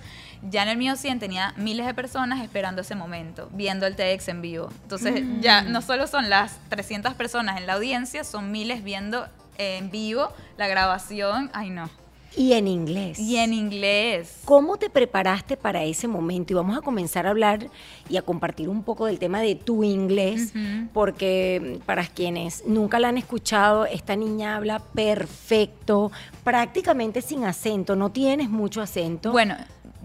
ya 0.51 0.63
en 0.63 0.69
el 0.69 0.77
mío 0.77 0.97
100 0.97 1.19
tenía 1.19 1.53
miles 1.57 1.87
de 1.87 1.95
personas 1.95 2.43
esperando 2.43 2.83
ese 2.83 2.95
momento, 2.95 3.49
viendo 3.53 3.87
el 3.87 3.97
TEDx 3.97 4.29
en 4.29 4.41
vivo. 4.43 4.69
Entonces, 4.83 5.25
Mm. 5.25 5.41
ya 5.41 5.63
no 5.63 5.83
solo 5.83 6.07
son 6.07 6.29
las 6.31 6.59
300 6.69 7.15
personas 7.15 7.59
en 7.59 7.67
la 7.67 7.75
audiencia, 7.75 8.25
son 8.25 8.51
miles 8.53 8.83
viendo 8.85 9.27
en 9.59 9.91
vivo 9.91 10.29
la 10.57 10.69
grabación. 10.69 11.51
Ay, 11.53 11.71
no. 11.71 11.91
Y 12.37 12.53
en 12.53 12.69
inglés. 12.69 13.19
Y 13.19 13.39
en 13.39 13.53
inglés. 13.53 14.43
¿Cómo 14.45 14.77
te 14.77 14.91
preparaste 14.91 15.57
para 15.57 15.83
ese 15.83 16.07
momento? 16.07 16.53
Y 16.53 16.57
vamos 16.57 16.77
a 16.79 16.83
comenzar 16.83 17.27
a 17.27 17.31
hablar 17.31 17.67
y 18.09 18.17
a 18.17 18.23
compartir 18.23 18.69
un 18.69 18.85
poco 18.85 19.07
del 19.07 19.19
tema 19.19 19.41
de 19.41 19.57
tu 19.57 19.83
inglés, 19.83 20.53
porque 20.93 21.79
mm, 21.81 21.85
para 21.87 22.07
quienes 22.07 22.65
nunca 22.67 23.01
la 23.01 23.09
han 23.09 23.19
escuchado, 23.19 23.87
esta 23.87 24.15
niña 24.15 24.55
habla 24.57 24.79
perfecto, 24.79 26.13
prácticamente 26.45 27.23
sin 27.23 27.45
acento, 27.45 27.97
no 27.97 28.11
tienes 28.11 28.49
mucho 28.51 28.83
acento. 28.83 29.33
Bueno, 29.33 29.57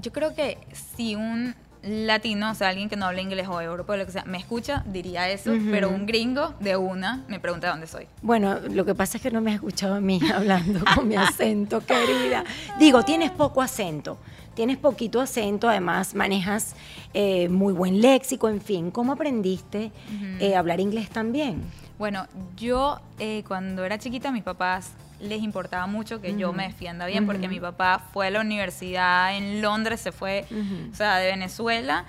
yo 0.03 0.11
creo 0.11 0.35
que 0.35 0.57
si 0.95 1.15
un 1.15 1.55
latino, 1.81 2.51
o 2.51 2.55
sea, 2.55 2.69
alguien 2.69 2.89
que 2.89 2.95
no 2.95 3.05
habla 3.05 3.21
inglés 3.21 3.47
o 3.47 3.59
europeo, 3.59 3.97
lo 3.97 4.05
que 4.05 4.11
sea, 4.11 4.23
me 4.25 4.37
escucha, 4.37 4.83
diría 4.85 5.29
eso, 5.29 5.51
pero 5.71 5.89
un 5.89 6.05
gringo 6.05 6.53
de 6.59 6.77
una 6.77 7.23
me 7.27 7.39
pregunta 7.39 7.69
dónde 7.69 7.87
soy. 7.87 8.07
Bueno, 8.21 8.59
lo 8.59 8.85
que 8.85 8.95
pasa 8.95 9.17
es 9.17 9.23
que 9.23 9.31
no 9.31 9.41
me 9.41 9.51
has 9.51 9.55
escuchado 9.55 9.95
a 9.95 10.01
mí 10.01 10.19
hablando 10.35 10.83
con 10.95 11.07
mi 11.07 11.15
acento, 11.15 11.85
querida. 11.85 12.43
Digo, 12.79 13.03
tienes 13.03 13.31
poco 13.31 13.61
acento, 13.61 14.17
tienes 14.55 14.77
poquito 14.77 15.19
acento, 15.19 15.69
además 15.69 16.15
manejas 16.15 16.75
eh, 17.13 17.49
muy 17.49 17.73
buen 17.73 18.01
léxico, 18.01 18.49
en 18.49 18.61
fin. 18.61 18.91
¿Cómo 18.91 19.13
aprendiste 19.13 19.91
eh, 20.39 20.55
a 20.55 20.59
hablar 20.59 20.79
inglés 20.79 21.09
también? 21.09 21.63
Bueno, 21.97 22.27
yo 22.55 22.99
eh, 23.19 23.43
cuando 23.47 23.83
era 23.83 23.97
chiquita, 23.97 24.31
mis 24.31 24.43
papás 24.43 24.91
les 25.23 25.41
importaba 25.41 25.87
mucho 25.87 26.21
que 26.21 26.37
yo 26.37 26.53
me 26.53 26.67
defienda 26.67 27.05
bien, 27.05 27.25
porque 27.25 27.47
mi 27.47 27.59
papá 27.59 28.09
fue 28.13 28.27
a 28.27 28.29
la 28.29 28.41
universidad 28.41 29.35
en 29.35 29.61
Londres, 29.61 30.01
se 30.01 30.11
fue, 30.11 30.45
o 30.91 30.95
sea, 30.95 31.17
de 31.17 31.27
Venezuela, 31.27 32.05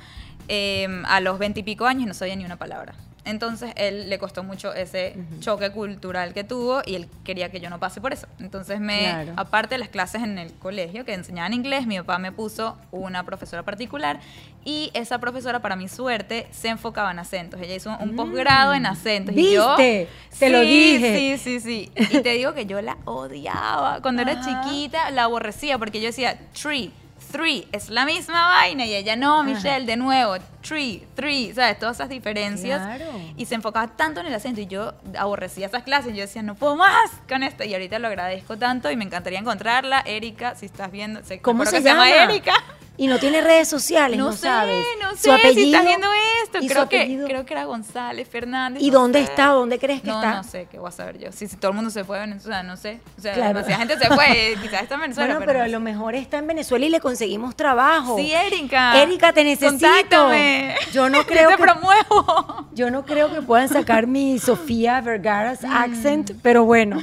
eh, 0.48 0.88
a 1.06 1.20
los 1.20 1.38
veintipico 1.38 1.86
años 1.86 2.02
y 2.04 2.06
no 2.06 2.14
sabía 2.14 2.36
ni 2.36 2.44
una 2.44 2.56
palabra. 2.56 2.94
Entonces 3.26 3.72
él 3.76 4.10
le 4.10 4.18
costó 4.18 4.42
mucho 4.44 4.74
ese 4.74 5.16
choque 5.40 5.70
cultural 5.70 6.34
que 6.34 6.44
tuvo 6.44 6.82
y 6.84 6.94
él 6.94 7.08
quería 7.24 7.50
que 7.50 7.58
yo 7.58 7.70
no 7.70 7.78
pase 7.80 8.00
por 8.00 8.12
eso. 8.12 8.26
Entonces 8.38 8.80
me, 8.80 9.00
Claro. 9.00 9.32
aparte 9.36 9.76
de 9.76 9.78
las 9.78 9.88
clases 9.88 10.22
en 10.22 10.38
el 10.38 10.52
colegio 10.52 11.04
que 11.06 11.14
enseñaban 11.14 11.54
inglés, 11.54 11.86
mi 11.86 11.96
papá 11.98 12.18
me 12.18 12.32
puso 12.32 12.76
una 12.90 13.24
profesora 13.24 13.62
particular 13.62 14.20
y 14.64 14.90
esa 14.94 15.18
profesora, 15.18 15.60
para 15.60 15.76
mi 15.76 15.88
suerte, 15.88 16.46
se 16.50 16.68
enfocaba 16.68 17.10
en 17.10 17.18
acentos. 17.18 17.60
Ella 17.60 17.74
hizo 17.74 17.96
un 17.98 18.14
posgrado 18.16 18.74
en 18.74 18.86
acentos. 18.86 19.34
y 19.36 19.52
yo, 19.52 19.74
Mm. 19.74 19.76
¿Viste? 19.76 20.08
Te 20.38 20.50
lo 20.50 20.60
dije. 20.60 21.38
Sí, 21.38 21.38
sí, 21.38 21.60
sí. 21.60 21.92
Y 22.10 22.20
te 22.22 22.30
digo 22.30 22.52
que 22.54 22.66
yo 22.66 22.80
la 22.82 22.96
odiaba. 23.06 24.00
Cuando 24.02 24.22
era 24.22 24.32
Ajá. 24.32 24.62
chiquita 24.64 25.10
la 25.10 25.24
aborrecía 25.24 25.78
porque 25.78 26.00
yo 26.00 26.06
decía, 26.06 26.38
tree, 26.60 26.90
three, 27.34 27.66
es 27.72 27.90
la 27.90 28.06
misma 28.06 28.46
vaina. 28.46 28.86
Y 28.86 28.94
ella, 28.94 29.16
no, 29.16 29.42
Michelle, 29.42 29.86
de 29.86 29.96
nuevo, 29.96 30.36
tree, 30.62 31.04
three, 31.16 31.52
¿sabes? 31.52 31.80
Todas 31.80 31.96
esas 31.96 32.08
diferencias. 32.08 32.80
Claro. 32.80 33.10
Y 33.36 33.46
se 33.46 33.56
enfocaba 33.56 33.88
tanto 33.88 34.20
en 34.20 34.26
el 34.26 34.34
acento 34.34 34.60
y 34.60 34.66
yo 34.66 34.94
aborrecía 35.18 35.66
esas 35.66 35.82
clases. 35.82 36.14
Yo 36.14 36.20
decía, 36.20 36.42
no 36.42 36.54
puedo 36.54 36.76
más 36.76 37.10
con 37.28 37.42
esto. 37.42 37.64
Y 37.64 37.72
ahorita 37.72 37.98
lo 37.98 38.06
agradezco 38.06 38.56
tanto 38.56 38.88
y 38.88 38.96
me 38.96 39.04
encantaría 39.04 39.40
encontrarla. 39.40 40.00
Erika, 40.06 40.54
si 40.54 40.66
estás 40.66 40.92
viendo, 40.92 41.22
¿Cómo 41.42 41.66
se 41.66 41.82
llama? 41.82 42.08
Erika. 42.08 42.54
Y 42.96 43.08
no 43.08 43.18
tiene 43.18 43.40
redes 43.40 43.66
sociales, 43.68 44.16
no, 44.18 44.26
No, 44.26 44.32
sé, 44.32 44.42
sabes. 44.42 44.84
no 45.02 45.10
Su 45.10 45.16
sé 45.16 45.22
si 45.22 45.30
apellido 45.30 45.66
estás 45.66 45.84
viendo 45.84 46.06
esto. 46.44 46.60
su 46.62 46.66
Creo 46.68 46.88
que, 46.88 47.24
creo 47.26 47.44
que 47.44 47.52
era 47.54 47.64
González 47.64 48.28
Fernández. 48.28 48.80
¿Y 48.82 48.90
no 48.92 49.00
dónde 49.00 49.18
sé. 49.18 49.24
está? 49.24 49.46
¿Dónde 49.48 49.80
crees 49.80 50.00
que 50.00 50.06
no, 50.08 50.14
está? 50.22 50.34
No 50.36 50.44
sé, 50.44 50.68
qué 50.70 50.78
voy 50.78 50.88
a 50.88 50.92
saber 50.92 51.18
yo. 51.18 51.32
Si, 51.32 51.48
si 51.48 51.56
todo 51.56 51.72
el 51.72 51.74
mundo 51.76 51.90
se 51.90 52.04
fue 52.04 52.18
a 52.18 52.20
Venezuela, 52.20 52.62
no 52.62 52.76
sé. 52.76 53.00
O 53.18 53.20
sea, 53.20 53.32
Claro. 53.34 53.48
demasiada 53.48 53.78
gente 53.84 53.98
se 53.98 54.14
fue. 54.14 54.52
eh, 54.52 54.56
Quizás 54.62 54.82
está 54.82 54.94
en 54.94 55.00
Venezuela. 55.00 55.34
Bueno, 55.34 55.46
pero 55.46 55.64
a 55.64 55.68
lo 55.68 55.80
mejor 55.80 56.14
está 56.14 56.38
en 56.38 56.46
Venezuela 56.46 56.86
y 56.86 56.88
le 56.88 57.00
conseguimos 57.00 57.56
trabajo. 57.56 58.16
Sí, 58.16 58.30
Erika. 58.32 59.02
Erika, 59.02 59.32
te 59.32 59.42
necesito. 59.42 59.86
Contáctame. 59.86 60.76
Yo 60.92 61.08
no 61.10 61.18
Yo 61.22 61.26
creo 61.26 61.48
te 61.50 61.56
que 61.56 61.62
promuevo. 61.62 62.68
Yo 62.74 62.90
no 62.92 63.04
creo 63.04 63.32
que 63.34 63.42
puedan 63.42 63.68
sacar 63.68 64.06
mi 64.06 64.38
Sofía 64.44 65.00
Vergara's 65.00 65.64
accent, 65.64 66.30
pero 66.42 66.64
bueno, 66.64 67.02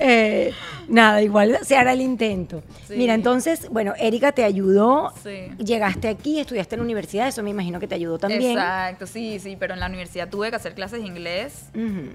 eh, 0.00 0.52
nada, 0.88 1.22
igual 1.22 1.58
se 1.62 1.76
hará 1.76 1.92
el 1.92 2.00
intento. 2.00 2.62
Sí. 2.86 2.94
Mira, 2.96 3.14
entonces, 3.14 3.68
bueno, 3.70 3.94
Erika 3.98 4.32
te 4.32 4.44
ayudó, 4.44 5.12
Sí. 5.22 5.50
llegaste 5.58 6.08
aquí, 6.08 6.40
estudiaste 6.40 6.74
en 6.74 6.80
la 6.80 6.84
universidad, 6.84 7.28
eso 7.28 7.42
me 7.42 7.50
imagino 7.50 7.78
que 7.80 7.86
te 7.86 7.94
ayudó 7.94 8.18
también. 8.18 8.52
Exacto, 8.58 9.06
sí, 9.06 9.38
sí. 9.38 9.56
Pero 9.58 9.74
en 9.74 9.80
la 9.80 9.86
universidad 9.86 10.28
tuve 10.28 10.50
que 10.50 10.56
hacer 10.56 10.74
clases 10.74 11.00
de 11.00 11.06
inglés. 11.06 11.66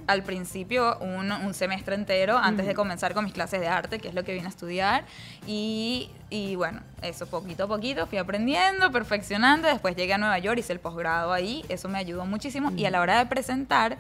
Al 0.08 0.24
principio, 0.24 0.98
un, 1.00 1.32
un 1.32 1.54
semestre 1.54 1.96
entero, 1.96 2.38
antes 2.38 2.66
de 2.66 2.74
comenzar 2.74 3.14
con 3.14 3.24
mis 3.26 3.34
clases 3.34 3.60
de 3.60 3.68
arte, 3.68 4.00
que 4.00 4.08
es 4.10 4.14
lo 4.14 4.24
que 4.24 4.34
vine 4.34 4.46
a 4.48 4.50
estudiar. 4.50 5.06
Y, 5.48 6.10
y 6.30 6.56
bueno, 6.56 6.82
eso 7.02 7.28
poquito 7.28 7.66
a 7.66 7.68
poquito 7.68 8.08
fui 8.08 8.18
aprendiendo, 8.18 8.92
perfeccionando. 8.92 9.68
Después 9.68 9.96
llegué 9.96 10.14
a 10.14 10.18
Nueva 10.18 10.40
York, 10.40 10.58
hice 10.60 10.74
el 10.74 10.80
posgrado 10.80 11.32
ahí. 11.34 11.64
Eso 11.70 11.90
me 11.90 11.98
ayudó 11.98 12.26
muchísimo. 12.26 12.72
Y 12.76 12.86
a 12.86 12.92
la 12.92 13.02
hora 13.02 13.18
de 13.20 13.26
presentar, 13.28 13.98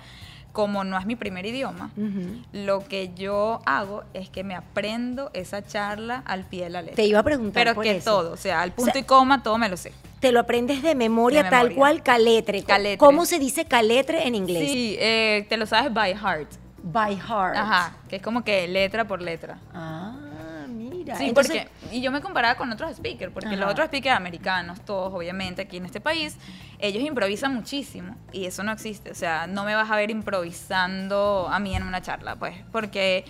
como 0.53 0.83
no 0.83 0.97
es 0.99 1.05
mi 1.07 1.15
primer 1.15 1.45
idioma, 1.47 1.89
lo 2.53 2.85
que 2.87 3.11
yo 3.15 3.59
hago 3.65 4.03
es 4.13 4.29
que 4.29 4.43
me 4.43 4.55
aprendo 4.55 5.31
esa 5.33 5.65
charla 5.65 6.21
al 6.25 6.45
pie 6.45 6.65
de 6.65 6.69
la 6.69 6.81
letra. 6.81 6.95
Te 6.95 7.05
iba 7.05 7.19
a 7.19 7.23
preguntar 7.23 7.61
Pero 7.61 7.73
por 7.75 7.83
que 7.83 7.97
eso. 7.97 8.11
todo, 8.11 8.31
o 8.33 8.37
sea, 8.37 8.61
al 8.61 8.71
punto 8.71 8.91
sea, 8.91 9.01
y 9.01 9.03
coma, 9.03 9.41
todo 9.41 9.57
me 9.57 9.67
lo 9.67 9.75
sé. 9.75 9.91
Te 10.19 10.31
lo 10.31 10.39
aprendes 10.39 10.83
de 10.83 10.93
memoria, 10.95 11.43
De 11.43 11.49
tal 11.49 11.73
cual 11.73 12.03
caletre. 12.03 12.63
Caletre. 12.63 12.97
¿Cómo 12.99 13.25
se 13.25 13.39
dice 13.39 13.65
caletre 13.65 14.27
en 14.27 14.35
inglés? 14.35 14.71
Sí, 14.71 14.95
eh, 14.99 15.45
te 15.49 15.57
lo 15.57 15.65
sabes 15.65 15.91
by 15.91 16.13
heart. 16.13 16.47
By 16.83 17.15
heart. 17.15 17.55
Ajá, 17.57 17.95
que 18.07 18.17
es 18.17 18.21
como 18.21 18.43
que 18.43 18.67
letra 18.67 19.05
por 19.07 19.21
letra. 19.21 19.57
Ah, 19.73 20.15
mira. 21.03 21.17
Sí, 21.17 21.25
Entonces, 21.29 21.67
porque, 21.81 21.95
y 21.95 22.01
yo 22.01 22.11
me 22.11 22.21
comparaba 22.21 22.55
con 22.55 22.71
otros 22.71 22.95
speakers, 22.95 23.31
porque 23.33 23.49
Ajá. 23.49 23.57
los 23.57 23.71
otros 23.71 23.87
speakers 23.87 24.15
americanos, 24.15 24.81
todos 24.81 25.13
obviamente 25.13 25.61
aquí 25.61 25.77
en 25.77 25.85
este 25.85 26.01
país, 26.01 26.37
ellos 26.79 27.03
improvisan 27.03 27.53
muchísimo 27.53 28.15
y 28.31 28.45
eso 28.45 28.63
no 28.63 28.71
existe, 28.71 29.11
o 29.11 29.15
sea, 29.15 29.47
no 29.47 29.63
me 29.63 29.75
vas 29.75 29.89
a 29.91 29.95
ver 29.95 30.09
improvisando 30.09 31.47
a 31.51 31.59
mí 31.59 31.75
en 31.75 31.83
una 31.83 32.01
charla, 32.01 32.35
pues, 32.35 32.55
porque 32.71 33.25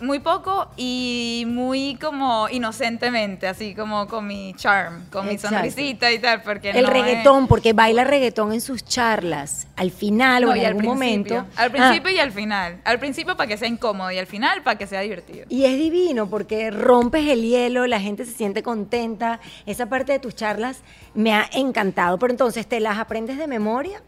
muy 0.00 0.18
poco 0.18 0.68
y 0.76 1.44
muy 1.46 1.96
como 2.00 2.48
inocentemente, 2.48 3.46
así 3.46 3.74
como 3.74 4.06
con 4.08 4.26
mi 4.26 4.52
charm, 4.54 5.06
con 5.10 5.26
mi 5.28 5.38
sonrisita 5.38 6.10
y 6.10 6.18
tal, 6.18 6.42
porque 6.42 6.70
el 6.70 6.82
no 6.82 6.88
es- 6.88 6.92
reggaetón, 6.92 7.46
porque 7.46 7.72
baila 7.72 8.02
reggaetón 8.04 8.52
en 8.52 8.60
sus 8.60 8.84
charlas, 8.84 9.66
al 9.76 9.90
final 9.92 10.42
No, 10.44 10.50
o 10.50 10.54
en 10.54 10.66
algún 10.66 10.80
principio. 10.98 11.36
momento. 11.42 11.46
Al 11.56 11.68
Ah, 11.68 11.72
principio 11.72 12.10
y 12.10 12.18
al 12.18 12.32
final. 12.32 12.80
Al 12.84 12.98
principio 12.98 13.36
para 13.36 13.46
que 13.46 13.56
sea 13.56 13.68
incómodo 13.68 14.10
y 14.10 14.18
al 14.18 14.26
final 14.26 14.62
para 14.62 14.76
que 14.76 14.86
sea 14.86 15.00
divertido. 15.00 15.46
Y 15.48 15.64
es 15.64 15.78
divino 15.78 16.28
porque 16.28 16.70
rompes 16.70 17.28
el 17.28 17.42
hielo, 17.42 17.86
la 17.86 18.00
gente 18.00 18.24
se 18.24 18.32
siente 18.32 18.62
contenta. 18.62 19.38
Esa 19.64 19.86
parte 19.86 20.12
de 20.12 20.18
tus 20.18 20.34
charlas 20.34 20.78
me 21.14 21.32
ha 21.32 21.48
encantado. 21.52 22.18
Pero 22.18 22.32
entonces, 22.32 22.66
¿te 22.66 22.80
las 22.80 22.98
aprendes 22.98 23.38
de 23.38 23.46
memoria? 23.46 24.02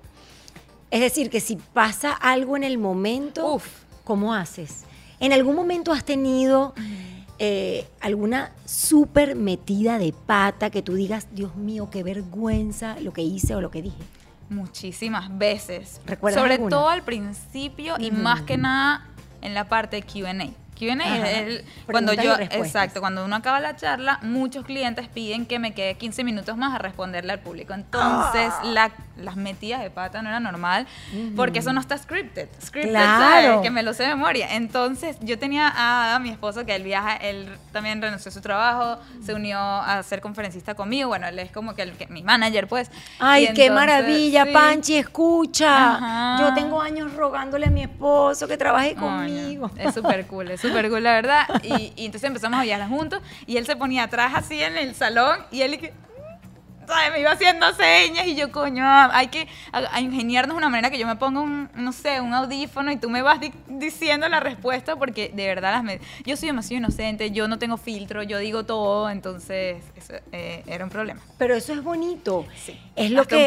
Es 0.91 1.01
decir, 1.01 1.31
que 1.31 1.41
si 1.41 1.57
pasa 1.57 2.13
algo 2.13 2.57
en 2.57 2.65
el 2.65 2.77
momento, 2.79 3.55
Uf. 3.55 3.67
¿cómo 4.05 4.35
haces? 4.35 4.85
¿En 5.21 5.33
algún 5.33 5.57
momento 5.57 5.93
has 5.93 6.05
tenido 6.05 6.75
eh, 7.39 7.87
alguna 8.01 8.53
súper 8.65 9.35
metida 9.35 9.99
de 9.99 10.13
pata 10.13 10.71
que 10.71 10.83
tú 10.83 10.95
digas, 10.95 11.29
Dios 11.33 11.57
mío, 11.57 11.89
qué 11.91 12.03
vergüenza 12.03 12.99
lo 13.01 13.13
que 13.13 13.23
hice 13.23 13.55
o 13.55 13.61
lo 13.61 13.71
que 13.71 13.83
dije? 13.83 14.03
Muchísimas 14.49 15.37
veces. 15.37 16.01
¿Recuerdas 16.07 16.41
Sobre 16.41 16.55
alguna? 16.55 16.71
todo 16.71 16.89
al 16.89 17.03
principio 17.03 17.97
y 17.99 18.11
más 18.11 18.43
que 18.43 18.57
nada 18.57 19.07
en 19.43 19.55
la 19.55 19.69
parte 19.69 19.97
de 19.97 20.03
QA. 20.03 20.33
QA 20.79 21.31
es 21.31 21.65
cuando 21.91 22.13
yo, 22.13 22.35
exacto, 22.39 23.01
cuando 23.01 23.25
uno 23.25 23.35
acaba 23.37 23.61
la 23.61 23.77
charla, 23.77 24.19
muchos 24.23 24.65
clientes 24.65 25.09
piden 25.09 25.47
que 25.47 25.59
me 25.59 25.73
quede 25.75 25.95
15 25.95 26.23
minutos 26.25 26.57
más 26.57 26.75
a 26.75 26.79
responderle 26.79 27.33
al 27.33 27.41
público. 27.41 27.73
Entonces, 27.75 28.53
Ah. 28.59 28.63
la- 28.65 28.91
las 29.17 29.37
metidas 29.37 29.81
de 29.81 29.89
pata 29.91 30.21
no 30.21 30.29
era 30.29 30.41
normal, 30.41 30.87
porque 31.35 31.61
eso 31.61 31.73
no 31.73 31.81
está 31.81 31.97
scripted. 31.97 32.49
Scripted, 32.63 32.91
Claro. 32.91 33.47
¿sabes? 33.47 33.61
Que 33.63 33.71
me 33.71 33.83
lo 33.83 33.95
sé 33.95 34.03
de 34.03 34.11
memoria. 34.11 34.55
Entonces, 34.55 35.17
yo 35.23 35.39
tenía 35.39 35.69
a, 35.75 36.15
a 36.17 36.19
mi 36.19 36.29
esposo 36.29 36.67
que 36.67 36.75
él 36.75 36.83
viaja, 36.83 37.17
él 37.17 37.49
también 37.73 38.03
renunció 38.03 38.29
a 38.29 38.33
su 38.33 38.43
trabajo, 38.43 39.01
se 39.25 39.33
unió 39.33 39.59
a 39.59 40.03
ser 40.03 40.21
conferencista 40.21 40.75
conmigo. 40.75 41.09
Bueno, 41.09 41.27
él 41.29 41.39
es 41.39 41.51
como 41.51 41.75
que, 41.75 41.83
el, 41.83 41.93
que- 41.93 42.07
mi 42.09 42.23
manager, 42.23 42.69
pues. 42.69 42.91
Ay, 43.19 43.45
Y 43.45 43.47
qué 43.55 43.67
entonces, 43.67 43.73
maravilla, 43.75 44.45
sí. 44.45 44.51
Panchi, 44.53 44.97
escucha. 44.97 45.95
Ajá. 45.97 46.37
Yo 46.41 46.55
tengo 46.55 46.81
años 46.83 47.15
rogándole 47.15 47.67
a 47.67 47.71
mi 47.71 47.83
esposo 47.83 48.47
que 48.47 48.59
trabaje 48.59 48.95
no. 48.95 49.01
conmigo. 49.01 49.71
Es 49.79 49.95
súper 49.95 50.27
cool, 50.27 50.51
es 50.51 50.61
súper 50.67 50.89
cool, 50.91 51.03
la 51.03 51.13
verdad. 51.15 51.47
Y, 51.63 51.93
y 51.97 52.07
entonces 52.07 52.25
empezamos 52.25 52.61
a 52.61 52.63
viajar 52.63 52.89
juntos 52.89 53.21
y 53.47 53.57
él 53.57 53.67
se 53.67 53.77
ponía 53.77 54.05
atrás 54.05 54.33
así 54.35 54.63
en 54.63 54.77
el 54.77 54.95
salón 54.95 55.39
y 55.51 55.63
él 55.63 55.75
y 55.75 55.79
que, 55.79 55.93
¿sabes? 56.87 57.11
me 57.13 57.21
iba 57.21 57.33
haciendo 57.33 57.73
señas 57.75 58.27
y 58.27 58.37
yo, 58.37 58.53
coño, 58.53 58.85
hay 58.87 59.27
que 59.29 59.49
a- 59.73 59.95
a 59.97 60.01
ingeniarnos 60.01 60.55
de 60.55 60.59
una 60.59 60.69
manera 60.69 60.89
que 60.91 60.99
yo 60.99 61.07
me 61.07 61.17
ponga 61.17 61.41
un, 61.41 61.69
no 61.75 61.93
sé, 61.93 62.21
un 62.21 62.33
audífono 62.33 62.93
y 62.93 62.97
tú 62.97 63.11
me 63.11 63.23
vas 63.23 63.41
di- 63.41 63.53
diciendo 63.67 64.29
la 64.29 64.39
respuesta 64.41 64.95
porque 64.97 65.31
de 65.35 65.47
verdad 65.49 65.73
las 65.73 65.83
me- 65.85 66.01
yo 66.25 66.37
soy 66.37 66.47
demasiado 66.49 66.79
inocente, 66.79 67.31
yo 67.33 67.49
no 67.49 67.59
tengo 67.59 67.77
filtro, 67.77 68.23
yo 68.23 68.39
digo 68.39 68.65
todo, 68.65 69.11
entonces 69.11 69.83
eso 69.97 70.15
eh, 70.33 70.63
era 70.67 70.85
un 70.85 70.91
problema. 70.91 71.21
Pero 71.39 71.55
eso 71.57 71.73
es 71.73 71.83
bonito. 71.83 72.47
Sí, 72.65 72.79
Es 72.95 73.11
lo 73.11 73.23
que. 73.27 73.47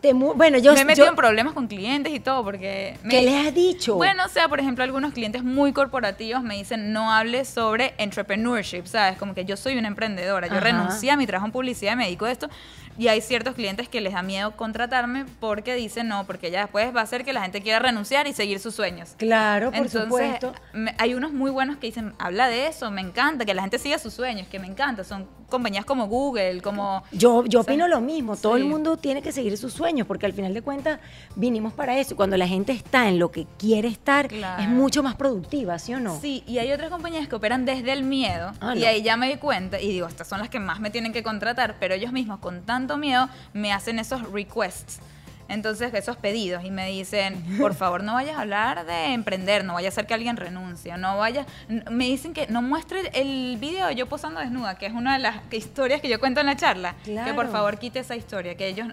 Te 0.00 0.12
bueno, 0.12 0.58
yo. 0.58 0.72
me 0.74 0.80
he 0.80 0.84
metido 0.84 1.06
yo- 1.06 1.10
en 1.10 1.16
problemas 1.16 1.52
con 1.54 1.66
clientes 1.66 2.12
y 2.12 2.20
todo 2.20 2.44
porque... 2.44 2.96
me- 3.02 3.10
¿Qué 3.10 3.22
les 3.22 3.46
has 3.46 3.54
dicho? 3.54 3.96
Bueno, 3.96 4.24
o 4.24 4.28
sea, 4.28 4.48
por 4.48 4.60
ejemplo, 4.60 4.84
algunos 4.84 5.12
clientes 5.12 5.42
muy 5.42 5.72
corporativos 5.72 6.42
me 6.42 6.54
dicen 6.56 6.92
no 6.92 7.10
hables 7.12 7.48
sobre 7.48 7.94
entrepreneurship, 7.98 8.84
¿sabes? 8.86 9.18
Como 9.18 9.34
que 9.34 9.44
yo 9.44 9.56
soy 9.56 9.76
una 9.78 9.88
emprendedora, 9.88 10.46
yo 10.46 10.54
Ajá. 10.54 10.60
renuncié 10.64 11.10
a 11.10 11.16
mi 11.16 11.26
trabajo 11.26 11.46
en 11.46 11.52
publicidad 11.52 11.94
y 11.94 11.96
me 11.96 12.04
dedico 12.04 12.26
a 12.26 12.30
esto. 12.32 12.48
Y 12.98 13.08
hay 13.08 13.20
ciertos 13.20 13.54
clientes 13.54 13.88
que 13.88 14.00
les 14.00 14.12
da 14.12 14.22
miedo 14.22 14.56
contratarme 14.56 15.24
porque 15.40 15.74
dicen 15.74 16.08
no, 16.08 16.24
porque 16.26 16.50
ya 16.50 16.62
después 16.62 16.94
va 16.94 17.00
a 17.00 17.04
hacer 17.04 17.24
que 17.24 17.32
la 17.32 17.42
gente 17.42 17.62
quiera 17.62 17.78
renunciar 17.78 18.26
y 18.26 18.32
seguir 18.34 18.58
sus 18.60 18.74
sueños. 18.74 19.14
Claro, 19.16 19.66
por 19.70 19.76
Entonces, 19.86 20.02
supuesto. 20.02 20.52
hay 20.98 21.14
unos 21.14 21.32
muy 21.32 21.50
buenos 21.50 21.78
que 21.78 21.86
dicen, 21.86 22.12
habla 22.18 22.48
de 22.48 22.66
eso, 22.66 22.90
me 22.90 23.00
encanta, 23.00 23.44
que 23.44 23.54
la 23.54 23.62
gente 23.62 23.78
siga 23.78 23.98
sus 23.98 24.12
sueños, 24.14 24.48
que 24.48 24.58
me 24.58 24.66
encanta. 24.66 25.04
Son 25.04 25.26
compañías 25.48 25.84
como 25.84 26.06
Google, 26.06 26.60
como... 26.60 27.02
Yo, 27.10 27.44
yo 27.46 27.60
opino 27.62 27.88
lo 27.88 28.00
mismo, 28.00 28.36
todo 28.36 28.56
el 28.56 28.64
mundo 28.64 28.96
tiene 28.96 29.20
que 29.22 29.32
seguir 29.32 29.56
sus 29.58 29.72
sueños, 29.72 30.06
porque 30.06 30.26
al 30.26 30.32
final 30.32 30.54
de 30.54 30.62
cuentas 30.62 31.00
vinimos 31.36 31.72
para 31.72 31.98
eso. 31.98 32.14
Y 32.14 32.16
cuando 32.16 32.36
la 32.36 32.46
gente 32.46 32.72
está 32.72 33.08
en 33.08 33.18
lo 33.18 33.30
que 33.30 33.46
quiere 33.58 33.88
estar, 33.88 34.28
Claro. 34.28 34.62
es 34.62 34.68
mucho 34.68 35.02
más 35.02 35.14
productiva, 35.16 35.78
¿sí 35.78 35.94
o 35.94 36.00
no? 36.00 36.20
Sí, 36.20 36.44
y 36.46 36.58
hay 36.58 36.70
otras 36.72 36.90
compañías 36.90 37.26
que 37.28 37.34
operan 37.34 37.64
desde 37.64 37.92
el 37.92 38.04
miedo. 38.04 38.52
Ah, 38.60 38.74
y 38.76 38.80
no. 38.80 38.86
ahí 38.86 39.02
ya 39.02 39.16
me 39.16 39.28
di 39.28 39.36
cuenta 39.38 39.80
y 39.80 39.88
digo, 39.88 40.06
estas 40.06 40.28
son 40.28 40.38
las 40.40 40.48
que 40.50 40.60
más 40.60 40.78
me 40.80 40.90
tienen 40.90 41.12
que 41.12 41.22
contratar, 41.22 41.76
pero 41.80 41.94
ellos 41.94 42.12
mismos 42.12 42.38
con 42.38 42.62
tanto 42.62 42.79
miedo 42.88 43.28
me 43.52 43.72
hacen 43.72 43.98
esos 43.98 44.22
requests. 44.32 45.00
Entonces, 45.48 45.92
esos 45.94 46.16
pedidos 46.16 46.64
y 46.64 46.70
me 46.70 46.86
dicen, 46.88 47.42
por 47.58 47.74
favor, 47.74 48.04
no 48.04 48.14
vayas 48.14 48.36
a 48.36 48.42
hablar 48.42 48.86
de 48.86 49.06
emprender, 49.12 49.64
no 49.64 49.74
vaya 49.74 49.88
a 49.88 49.90
ser 49.92 50.06
que 50.06 50.14
alguien 50.14 50.36
renuncie, 50.36 50.96
no 50.96 51.18
vaya, 51.18 51.44
n- 51.68 51.82
me 51.90 52.04
dicen 52.04 52.32
que 52.32 52.46
no 52.46 52.62
muestre 52.62 53.10
el 53.14 53.56
video 53.60 53.88
de 53.88 53.96
yo 53.96 54.06
posando 54.06 54.38
desnuda, 54.38 54.78
que 54.78 54.86
es 54.86 54.92
una 54.92 55.14
de 55.14 55.18
las 55.18 55.36
historias 55.50 56.00
que 56.00 56.08
yo 56.08 56.20
cuento 56.20 56.38
en 56.38 56.46
la 56.46 56.54
charla, 56.56 56.94
que 57.04 57.12
por 57.34 57.46
Claro. 57.46 57.50
favor 57.50 57.78
quite 57.80 57.98
esa 57.98 58.14
historia, 58.14 58.54
que 58.56 58.68
ellos, 58.68 58.86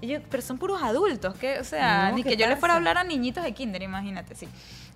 ellos 0.00 0.22
pero 0.30 0.44
son 0.44 0.58
puros 0.58 0.80
adultos, 0.80 1.34
que, 1.38 1.58
o 1.58 1.64
sea, 1.64 2.10
No, 2.10 2.14
ni 2.18 2.22
¿qué 2.22 2.28
que 2.30 2.36
yo 2.36 2.46
les 2.46 2.60
fuera 2.60 2.74
a 2.74 2.78
pasa? 2.78 2.90
hablar 2.90 2.98
a 2.98 3.08
niñitos 3.08 3.42
de 3.42 3.50
kinder, 3.52 3.82
imagínate, 3.82 4.36
sí. 4.36 4.46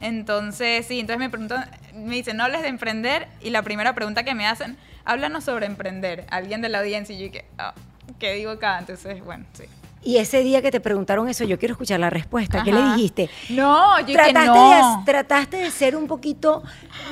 Entonces, 0.01 0.87
sí, 0.87 1.01
entonces 1.01 1.19
me 1.19 1.29
preguntan, 1.29 1.69
me 1.93 2.15
dicen, 2.15 2.37
no 2.37 2.45
hables 2.45 2.63
de 2.63 2.69
emprender, 2.69 3.27
y 3.41 3.51
la 3.51 3.63
primera 3.63 3.97
pregunta 3.97 4.23
que 4.23 4.35
me 4.37 4.47
hacen, 4.47 4.77
háblanos 5.05 5.43
sobre 5.43 5.67
emprender, 5.67 6.25
alguien 6.31 6.63
de 6.63 6.69
la 6.69 6.79
audiencia, 6.79 7.17
y 7.17 7.27
yo 7.27 7.33
que, 7.33 7.45
ah, 7.59 7.75
¿qué 8.19 8.35
digo 8.35 8.51
acá? 8.51 8.79
Entonces, 8.79 9.25
bueno, 9.25 9.45
sí. 9.53 9.65
Y 10.03 10.17
ese 10.17 10.43
día 10.43 10.63
que 10.63 10.71
te 10.71 10.81
preguntaron 10.81 11.29
eso, 11.29 11.45
yo 11.45 11.59
quiero 11.59 11.73
escuchar 11.73 12.01
la 12.01 12.09
respuesta. 12.09 12.63
¿Qué 12.63 12.73
le 12.73 12.83
dijiste? 12.95 13.29
No, 13.51 14.01
yo 14.01 14.15
¿Trataste, 14.15 14.47
no. 14.47 14.97
de, 14.99 15.05
¿Trataste 15.05 15.57
de 15.59 15.71
ser 15.71 15.95
un 15.95 16.07
poquito 16.07 16.63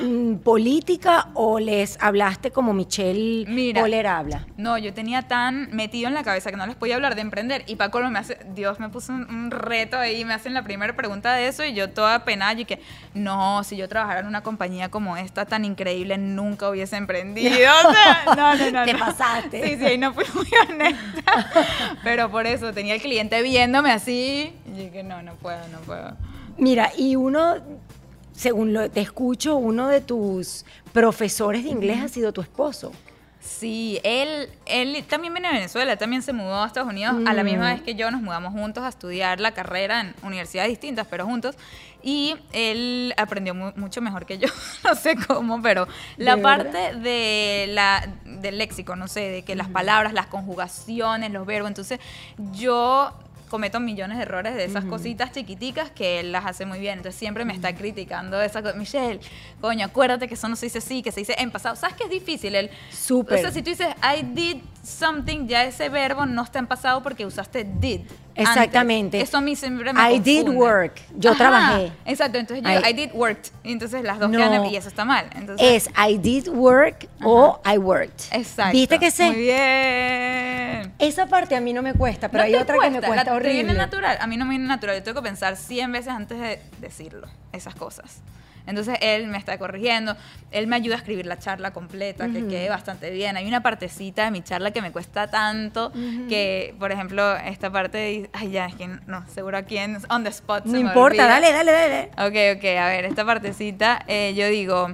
mm, 0.01 0.35
política 0.37 1.27
o 1.35 1.59
les 1.59 2.01
hablaste 2.01 2.49
como 2.49 2.73
Michelle 2.73 3.45
Mira. 3.47 3.81
Poller 3.81 4.07
habla? 4.07 4.47
No, 4.57 4.77
yo 4.79 4.91
tenía 4.93 5.27
tan 5.27 5.69
metido 5.71 6.07
en 6.07 6.15
la 6.15 6.23
cabeza 6.23 6.49
que 6.49 6.57
no 6.57 6.65
les 6.65 6.75
podía 6.75 6.95
hablar 6.95 7.13
de 7.13 7.21
emprender. 7.21 7.63
Y 7.67 7.75
Paco 7.75 7.99
me 8.09 8.17
hace, 8.17 8.39
Dios 8.55 8.79
me 8.79 8.89
puso 8.89 9.13
un, 9.13 9.29
un 9.29 9.51
reto 9.51 9.97
ahí, 9.99 10.25
me 10.25 10.33
hacen 10.33 10.55
la 10.55 10.63
primera 10.63 10.95
pregunta 10.95 11.35
de 11.35 11.47
eso 11.47 11.63
y 11.63 11.73
yo 11.73 11.91
toda 11.91 12.25
penada 12.25 12.59
y 12.59 12.65
que, 12.65 12.81
no, 13.13 13.63
si 13.63 13.77
yo 13.77 13.87
trabajara 13.87 14.21
en 14.21 14.27
una 14.27 14.41
compañía 14.41 14.89
como 14.89 15.15
esta 15.15 15.45
tan 15.45 15.63
increíble, 15.63 16.17
nunca 16.17 16.69
hubiese 16.69 16.97
emprendido. 16.97 17.49
O 17.89 17.91
sea, 17.91 18.23
no, 18.35 18.55
no, 18.55 18.71
no. 18.71 18.85
Te 18.85 18.93
no. 18.93 18.99
pasaste. 18.99 19.63
Sí, 19.63 19.77
sí, 19.77 19.85
ahí 19.85 19.97
no 19.97 20.13
fui 20.13 20.25
muy 20.33 20.47
honesta. 20.67 21.51
Pero 22.03 22.29
por 22.29 22.45
eso 22.45 22.73
tenía 22.79 22.93
el 22.95 23.01
cliente 23.01 23.41
viéndome 23.41 23.91
así 23.91 24.53
y 24.65 24.71
dije, 24.71 25.03
no, 25.03 25.21
no 25.21 25.35
puedo, 25.35 25.59
no 25.67 25.79
puedo. 25.79 26.15
Mira, 26.57 26.93
y 26.97 27.17
uno, 27.17 27.55
según 28.31 28.71
lo 28.71 28.89
te 28.89 29.01
escucho, 29.01 29.57
uno 29.57 29.89
de 29.89 29.99
tus 29.99 30.63
profesores 30.93 31.65
de 31.65 31.71
inglés 31.71 31.99
ha 31.99 32.07
sido 32.07 32.31
tu 32.31 32.39
esposo. 32.39 32.93
Sí, 33.49 33.99
él, 34.03 34.47
él 34.67 35.03
también 35.09 35.33
viene 35.33 35.47
de 35.49 35.55
Venezuela, 35.55 35.97
también 35.97 36.21
se 36.21 36.31
mudó 36.33 36.63
a 36.63 36.67
Estados 36.67 36.87
Unidos 36.89 37.15
a 37.25 37.33
la 37.33 37.43
misma 37.43 37.71
Mm. 37.71 37.73
vez 37.75 37.81
que 37.81 37.95
yo, 37.95 38.09
nos 38.11 38.21
mudamos 38.21 38.53
juntos 38.53 38.83
a 38.83 38.89
estudiar 38.89 39.39
la 39.39 39.51
carrera 39.53 40.01
en 40.01 40.15
universidades 40.21 40.69
distintas, 40.69 41.07
pero 41.09 41.25
juntos. 41.25 41.55
Y 42.03 42.35
él 42.53 43.13
aprendió 43.17 43.53
mu- 43.55 43.73
mucho 43.75 44.01
mejor 44.01 44.25
que 44.25 44.37
yo, 44.37 44.47
no 44.85 44.95
sé 44.95 45.15
cómo, 45.27 45.61
pero 45.61 45.87
la 46.17 46.35
¿De 46.37 46.41
parte 46.41 46.95
de 46.95 47.65
la, 47.69 48.07
del 48.23 48.59
léxico, 48.59 48.95
no 48.95 49.07
sé, 49.07 49.21
de 49.29 49.43
que 49.43 49.55
las 49.55 49.67
palabras, 49.67 50.13
las 50.13 50.27
conjugaciones, 50.27 51.31
los 51.31 51.45
verbos, 51.45 51.69
entonces 51.69 51.99
yo 52.53 53.13
cometo 53.49 53.79
millones 53.79 54.17
de 54.17 54.23
errores 54.23 54.55
de 54.55 54.63
esas 54.63 54.85
cositas 54.85 55.31
chiquiticas 55.31 55.89
que 55.89 56.19
él 56.19 56.31
las 56.31 56.45
hace 56.45 56.65
muy 56.65 56.79
bien. 56.79 56.99
Entonces 56.99 57.19
siempre 57.19 57.43
me 57.45 57.53
está 57.53 57.75
criticando 57.75 58.41
esa 58.41 58.61
cosa. 58.61 58.75
Michelle, 58.75 59.19
coño, 59.59 59.85
acuérdate 59.85 60.27
que 60.27 60.35
eso 60.35 60.47
no 60.47 60.55
se 60.55 60.67
dice 60.67 60.77
así, 60.77 61.01
que 61.01 61.11
se 61.11 61.21
dice 61.21 61.35
en 61.37 61.51
pasado. 61.51 61.75
¿Sabes 61.75 61.95
qué 61.97 62.05
es 62.05 62.09
difícil? 62.09 62.55
El, 62.55 62.69
Súper. 62.91 63.39
O 63.39 63.41
sea, 63.41 63.51
si 63.51 63.61
tú 63.61 63.71
dices 63.71 63.87
I 64.01 64.23
did 64.23 64.57
something, 64.83 65.47
ya 65.47 65.65
ese 65.65 65.89
verbo 65.89 66.25
no 66.25 66.43
está 66.43 66.59
en 66.59 66.67
pasado 66.67 67.03
porque 67.03 67.25
usaste 67.25 67.65
did. 67.65 68.01
Antes. 68.39 68.55
Exactamente. 68.57 69.21
Eso 69.21 69.37
a 69.37 69.41
mí 69.41 69.55
siempre 69.55 69.91
me 69.93 70.13
I 70.13 70.19
did 70.19 70.43
confunde. 70.45 70.59
work. 70.59 71.01
Yo 71.17 71.29
Ajá, 71.31 71.37
trabajé. 71.37 71.91
Exacto. 72.05 72.37
Entonces 72.37 72.63
yo, 72.63 72.69
I- 72.71 72.89
I, 72.89 72.93
did 72.93 73.11
worked. 73.13 73.51
Entonces 73.63 74.03
las 74.03 74.19
dos 74.19 74.29
No. 74.29 74.37
quedan 74.37 74.65
y 74.65 74.75
eso 74.75 74.87
está 74.89 75.05
mal. 75.05 75.29
Entonces, 75.35 75.87
Es 75.87 75.89
I 75.97 76.17
did 76.17 76.47
work 76.49 77.07
o 77.23 77.59
I 77.65 77.77
worked. 77.77 78.21
Exacto. 78.31 78.73
¿Viste 78.73 78.99
que 78.99 79.11
sé? 79.11 79.25
Muy 79.31 79.41
bien. 79.41 80.93
Esa 80.99 81.25
parte 81.27 81.55
a 81.55 81.61
mí 81.61 81.73
no 81.73 81.81
me 81.81 81.93
cuesta, 81.93 82.29
pero 82.29 82.43
¿No 82.43 82.47
hay 82.47 82.55
otra 82.55 82.75
que 82.79 82.89
me 82.89 82.99
cuesta? 82.99 83.07
cuesta 83.07 83.33
La- 83.33 83.39
¿Te 83.41 83.47
viene 83.49 83.59
horrible. 83.69 83.77
natural? 83.77 84.17
A 84.21 84.27
mí 84.27 84.37
no 84.37 84.45
me 84.45 84.51
viene 84.51 84.65
natural. 84.67 84.95
Yo 84.97 85.03
tengo 85.03 85.21
que 85.21 85.27
pensar 85.29 85.55
100 85.55 85.91
veces 85.91 86.09
antes 86.09 86.39
de 86.39 86.61
decirlo, 86.79 87.27
esas 87.53 87.75
cosas. 87.75 88.17
Entonces 88.69 88.97
él 89.01 89.27
me 89.27 89.37
está 89.37 89.57
corrigiendo, 89.57 90.15
él 90.51 90.67
me 90.67 90.75
ayuda 90.77 90.95
a 90.95 90.97
escribir 90.99 91.25
la 91.25 91.37
charla 91.39 91.71
completa, 91.71 92.29
que 92.29 92.47
quede 92.47 92.69
bastante 92.69 93.09
bien. 93.09 93.35
Hay 93.35 93.47
una 93.47 93.61
partecita 93.61 94.25
de 94.25 94.31
mi 94.31 94.41
charla 94.43 94.71
que 94.71 94.81
me 94.81 94.91
cuesta 94.91 95.27
tanto, 95.27 95.91
que, 96.29 96.75
por 96.79 96.91
ejemplo, 96.91 97.35
esta 97.37 97.71
parte, 97.71 97.97
de- 97.97 98.29
ay 98.33 98.51
ya, 98.51 98.67
es 98.67 98.75
que 98.75 98.87
no, 98.87 99.25
seguro 99.27 99.57
aquí 99.57 99.77
en 99.77 99.97
On 100.09 100.23
the 100.23 100.29
Spot 100.29 100.65
No 100.65 100.77
importa, 100.77 101.27
dale, 101.27 101.51
dale, 101.51 101.71
dale. 101.71 102.11
Ok, 102.13 102.57
ok, 102.59 102.65
a 102.79 102.87
ver, 102.87 103.05
esta 103.05 103.25
partecita, 103.25 103.99
eh, 104.07 104.33
yo 104.35 104.47
digo, 104.47 104.87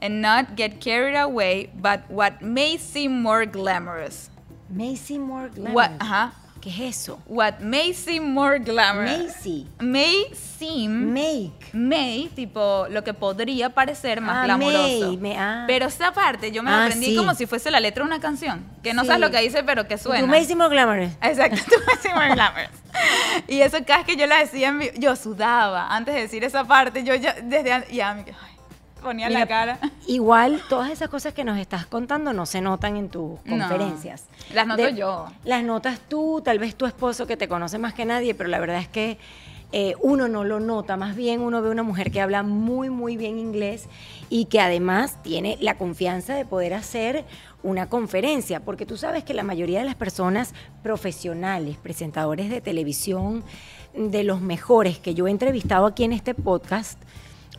and 0.00 0.20
not 0.22 0.46
get 0.56 0.78
carried 0.82 1.16
away, 1.16 1.70
but 1.74 2.00
what 2.08 2.40
may 2.40 2.78
seem 2.78 3.20
more 3.20 3.44
glamorous. 3.46 4.30
Macy 4.70 5.18
More 5.18 5.48
Glamorous. 5.48 5.74
What, 5.74 5.90
ajá, 5.98 6.32
¿Qué 6.60 6.70
es 6.70 6.96
eso? 6.96 7.18
what 7.26 7.60
may 7.60 7.92
seem 7.94 8.32
more 8.32 8.58
glamorous. 8.58 9.26
Macy. 9.36 9.66
May 9.80 10.26
seem, 10.34 11.12
Make. 11.12 11.52
may, 11.72 12.28
tipo, 12.34 12.86
lo 12.90 13.04
que 13.04 13.14
podría 13.14 13.70
parecer 13.70 14.20
más 14.20 14.38
Ah, 14.38 14.44
glamoroso. 14.44 15.16
may, 15.20 15.36
ah. 15.36 15.64
Pero 15.66 15.86
esta 15.86 16.12
parte 16.12 16.50
yo 16.50 16.62
me 16.62 16.70
Ah, 16.70 16.84
aprendí 16.86 17.06
sí. 17.06 17.16
como 17.16 17.34
si 17.34 17.46
fuese 17.46 17.70
la 17.70 17.78
letra 17.80 18.02
de 18.04 18.08
una 18.10 18.20
canción, 18.20 18.64
que 18.82 18.92
no 18.92 19.02
Sí. 19.02 19.06
sabes 19.08 19.20
lo 19.20 19.30
que 19.30 19.40
dice, 19.40 19.62
pero 19.62 19.86
que 19.86 19.98
suena. 19.98 20.20
Tu 20.20 20.26
Macy 20.26 20.54
More 20.56 20.68
Glamorous. 20.74 21.12
Exacto, 21.22 21.56
tú 21.68 21.74
me 21.86 21.94
decías 21.94 22.14
more 22.14 22.34
glamorous. 22.34 22.70
Y 23.46 23.60
eso 23.60 23.78
cada 23.86 23.98
vez 23.98 24.06
que 24.06 24.16
yo 24.16 24.26
la 24.26 24.38
decía, 24.38 24.74
yo 24.98 25.14
sudaba 25.14 25.94
antes 25.94 26.14
de 26.14 26.22
decir 26.22 26.42
esa 26.42 26.64
parte. 26.64 27.04
Yo 27.04 27.14
ya, 27.14 27.34
desde 27.40 27.72
antes, 27.72 27.92
ya 27.92 28.14
me 28.14 28.22
ay, 28.22 28.57
ponía 28.98 29.28
Mira, 29.28 29.40
la 29.40 29.46
cara. 29.46 29.78
Igual, 30.06 30.60
todas 30.68 30.90
esas 30.90 31.08
cosas 31.08 31.32
que 31.34 31.44
nos 31.44 31.58
estás 31.58 31.86
contando 31.86 32.32
no 32.32 32.46
se 32.46 32.60
notan 32.60 32.96
en 32.96 33.08
tus 33.08 33.38
No, 33.44 33.58
conferencias. 33.58 34.24
las 34.52 34.66
noto 34.66 34.88
yo. 34.88 35.26
Las 35.44 35.62
notas 35.64 36.00
tú, 36.08 36.40
tal 36.44 36.58
vez 36.58 36.74
tu 36.74 36.86
esposo 36.86 37.26
que 37.26 37.36
te 37.36 37.48
conoce 37.48 37.78
más 37.78 37.94
que 37.94 38.04
nadie, 38.04 38.34
pero 38.34 38.48
la 38.48 38.58
verdad 38.58 38.78
es 38.78 38.88
que 38.88 39.18
eh, 39.72 39.94
uno 40.00 40.28
no 40.28 40.44
lo 40.44 40.60
nota. 40.60 40.96
Más 40.96 41.14
bien 41.14 41.40
uno 41.40 41.60
ve 41.60 41.70
una 41.70 41.82
mujer 41.82 42.10
que 42.10 42.20
habla 42.20 42.42
muy, 42.42 42.88
muy 42.90 43.16
bien 43.16 43.38
inglés 43.38 43.86
y 44.30 44.46
que 44.46 44.60
además 44.60 45.22
tiene 45.22 45.58
la 45.60 45.76
confianza 45.76 46.34
de 46.34 46.44
poder 46.46 46.72
hacer 46.74 47.24
una 47.62 47.88
conferencia, 47.88 48.60
porque 48.60 48.86
tú 48.86 48.96
sabes 48.96 49.24
que 49.24 49.34
la 49.34 49.42
mayoría 49.42 49.80
de 49.80 49.84
las 49.84 49.96
personas 49.96 50.54
profesionales, 50.82 51.76
presentadores 51.76 52.50
de 52.50 52.60
televisión, 52.60 53.44
de 53.94 54.22
los 54.24 54.40
mejores 54.40 54.98
que 54.98 55.14
yo 55.14 55.26
he 55.26 55.30
entrevistado 55.30 55.86
aquí 55.86 56.04
en 56.04 56.12
este 56.12 56.34
podcast, 56.34 56.98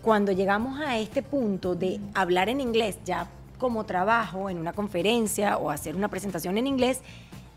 cuando 0.02 0.32
llegamos 0.32 0.80
a 0.80 0.98
este 0.98 1.22
punto 1.22 1.76
de 1.76 2.00
hablar 2.14 2.50
en 2.50 2.62
inglés 2.62 3.00
ya 3.06 3.28
como 3.58 3.84
trabajo 3.84 4.50
en 4.50 4.58
una 4.58 4.74
conferencia 4.74 5.58
o 5.58 5.70
hacer 5.70 5.96
una 5.96 6.08
presentación 6.08 6.58
en 6.58 6.68
inglés, 6.68 7.02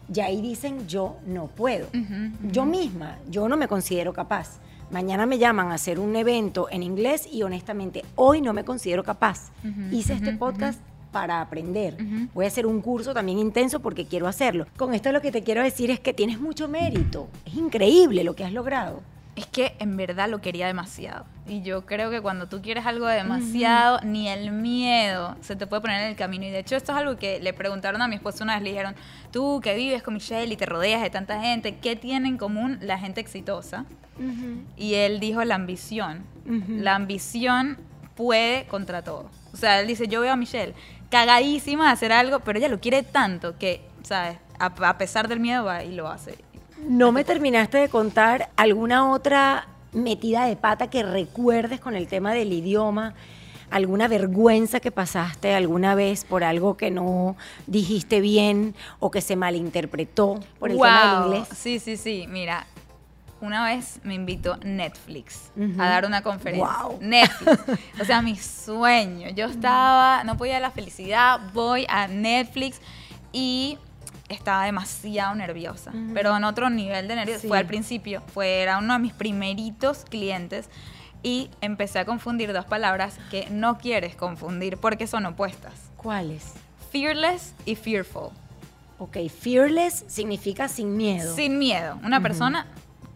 ya 0.09 0.27
ahí 0.27 0.43
dicen 0.43 0.87
yo 0.89 1.17
no 1.27 1.47
puedo. 1.47 1.87
Yo 2.51 2.65
misma, 2.65 3.19
yo 3.31 3.49
no 3.49 3.57
me 3.57 3.69
considero 3.69 4.13
capaz. 4.13 4.59
Mañana 4.91 5.25
me 5.25 5.39
llaman 5.39 5.71
a 5.71 5.75
hacer 5.75 5.99
un 5.99 6.15
evento 6.17 6.69
en 6.71 6.83
inglés 6.83 7.27
y 7.33 7.45
honestamente 7.45 8.05
hoy 8.15 8.43
no 8.43 8.53
me 8.53 8.65
considero 8.65 9.05
capaz. 9.05 9.51
Hice 9.91 10.15
este 10.15 10.33
podcast 10.33 10.81
para 11.13 11.41
aprender. 11.41 11.97
Voy 12.35 12.45
a 12.45 12.49
hacer 12.49 12.67
un 12.67 12.81
curso 12.81 13.15
también 13.15 13.39
intenso 13.39 13.81
porque 13.81 14.07
quiero 14.07 14.27
hacerlo. 14.27 14.67
Con 14.77 14.93
esto 14.95 15.13
lo 15.13 15.21
que 15.21 15.31
te 15.31 15.43
quiero 15.43 15.63
decir 15.63 15.91
es 15.91 16.01
que 16.01 16.13
tienes 16.13 16.41
mucho 16.41 16.69
mérito. 16.69 17.29
Es 17.47 17.55
increíble 17.55 18.25
lo 18.25 18.35
que 18.35 18.45
has 18.45 18.53
logrado. 18.53 19.01
Es 19.35 19.47
que 19.47 19.75
en 19.79 19.97
verdad 19.97 20.29
lo 20.29 20.41
quería 20.41 20.67
demasiado. 20.67 21.25
Y 21.47 21.63
yo 21.63 21.87
creo 21.87 22.11
que 22.11 22.21
cuando 22.21 22.49
tú 22.49 22.61
quieres 22.61 22.85
algo 22.85 23.07
demasiado, 23.07 23.99
ni 24.03 24.29
el 24.29 24.53
miedo 24.53 25.37
se 25.41 25.57
te 25.57 25.67
puede 25.67 25.81
poner 25.81 26.03
en 26.03 26.09
el 26.09 26.17
camino. 26.17 26.45
Y 26.45 26.51
de 26.51 26.59
hecho, 26.59 26.77
esto 26.77 26.93
es 26.93 26.99
algo 26.99 27.17
que 27.17 27.41
le 27.41 27.53
preguntaron 27.55 28.03
a 28.03 28.09
mi 28.09 28.17
esposo 28.17 28.45
una 28.45 28.55
vez. 28.55 28.63
Le 28.63 28.71
dijeron, 28.71 28.95
tú 29.33 29.61
que 29.63 29.75
vives 29.75 30.03
con 30.03 30.15
Michelle 30.15 30.53
y 30.53 30.57
te 30.57 30.67
rodeas 30.67 31.01
de 31.03 31.11
tanta 31.11 31.41
gente, 31.41 31.77
¿qué 31.77 31.97
tiene 31.97 32.29
en 32.29 32.37
común 32.37 32.79
la 32.83 32.99
gente 32.99 33.21
exitosa? 33.21 33.87
Y 34.77 34.95
él 34.95 35.19
dijo 35.19 35.43
la 35.45 35.55
ambición. 35.55 36.25
La 36.69 36.95
ambición 36.95 37.79
puede 38.15 38.67
contra 38.67 39.03
todo. 39.03 39.31
O 39.55 39.57
sea, 39.57 39.81
él 39.81 39.87
dice, 39.87 40.09
yo 40.09 40.21
veo 40.21 40.33
a 40.33 40.37
Michelle 40.37 40.75
cagadísima 41.11 41.87
de 41.87 41.93
hacer 41.93 42.13
algo, 42.13 42.41
pero 42.41 42.59
ella 42.59 42.69
lo 42.69 42.81
quiere 42.81 43.03
tanto 43.03 43.59
que, 43.59 43.83
¿sabes? 44.03 44.39
A, 44.59 44.67
a 44.67 44.99
pesar 44.99 45.29
del 45.29 45.41
miedo 45.41 45.65
va 45.65 45.85
y 45.85 45.93
lo 45.93 46.09
hace. 46.09 46.37
No 46.89 47.13
me 47.13 47.25
terminaste 47.25 47.79
de 47.79 47.89
contar 47.89 48.51
alguna 48.57 49.11
otra 49.11 49.67
metida 49.93 50.47
de 50.47 50.57
pata 50.57 50.91
que 50.91 51.03
recuerdes 51.03 51.81
con 51.81 51.95
el 51.95 52.09
tema 52.09 52.33
del 52.33 52.53
idioma, 52.53 53.15
alguna 53.71 54.09
vergüenza 54.09 54.81
que 54.81 54.91
pasaste 54.91 55.55
alguna 55.55 55.95
vez 55.95 56.25
por 56.25 56.45
algo 56.45 56.77
que 56.77 56.91
no 56.91 57.37
dijiste 57.67 58.21
bien 58.21 58.75
o 58.99 59.11
que 59.11 59.21
se 59.21 59.37
malinterpretó 59.37 60.41
por 60.59 60.71
el 60.71 60.77
tema 60.77 61.15
del 61.15 61.27
inglés. 61.27 61.49
Sí, 61.57 61.79
sí, 61.79 61.97
sí. 61.97 62.27
Mira, 62.29 62.67
una 63.41 63.65
vez 63.65 64.01
me 64.05 64.15
invitó 64.15 64.57
Netflix 64.59 65.51
a 65.79 65.89
dar 65.89 66.05
una 66.05 66.23
conferencia. 66.23 66.83
Wow. 66.83 66.99
Netflix. 67.01 67.61
O 68.01 68.05
sea, 68.05 68.23
mi 68.23 68.37
sueño. 68.37 69.31
Yo 69.31 69.47
estaba, 69.47 70.25
no 70.25 70.37
podía 70.37 70.61
la 70.61 70.71
felicidad, 70.71 71.41
voy 71.53 71.87
a 71.89 72.09
Netflix 72.09 72.81
y 73.33 73.79
estaba 74.35 74.65
demasiado 74.65 75.35
nerviosa. 75.35 75.93
Pero 76.15 76.37
en 76.37 76.45
otro 76.45 76.71
nivel 76.71 77.09
de 77.09 77.17
nervios. 77.17 77.41
Sí. 77.41 77.49
Fue 77.49 77.59
al 77.59 77.67
principio, 77.67 78.23
fue, 78.33 78.61
era 78.61 78.79
uno 78.79 78.95
de 78.95 78.99
mis 78.99 79.13
primeritos 79.13 80.05
clientes. 80.09 80.69
Y 81.25 81.51
empecé 81.61 82.01
a 82.01 82.05
confundir 82.05 82.53
dos 82.53 82.65
palabras 82.65 83.19
que 83.31 83.49
no 83.51 83.79
quieres 83.79 84.17
confundir 84.17 84.77
porque 84.77 85.07
son 85.07 85.25
opuestas. 85.27 85.73
¿Cuáles? 85.97 86.55
Fearless 86.91 87.55
y 87.65 87.77
fearful. 87.77 88.31
Ok, 88.99 89.19
fearless 89.29 90.05
significa 90.09 90.69
sin 90.69 90.97
miedo. 90.97 91.35
Sin 91.35 91.59
miedo. 91.59 91.99
Una 92.05 92.21
persona 92.21 92.67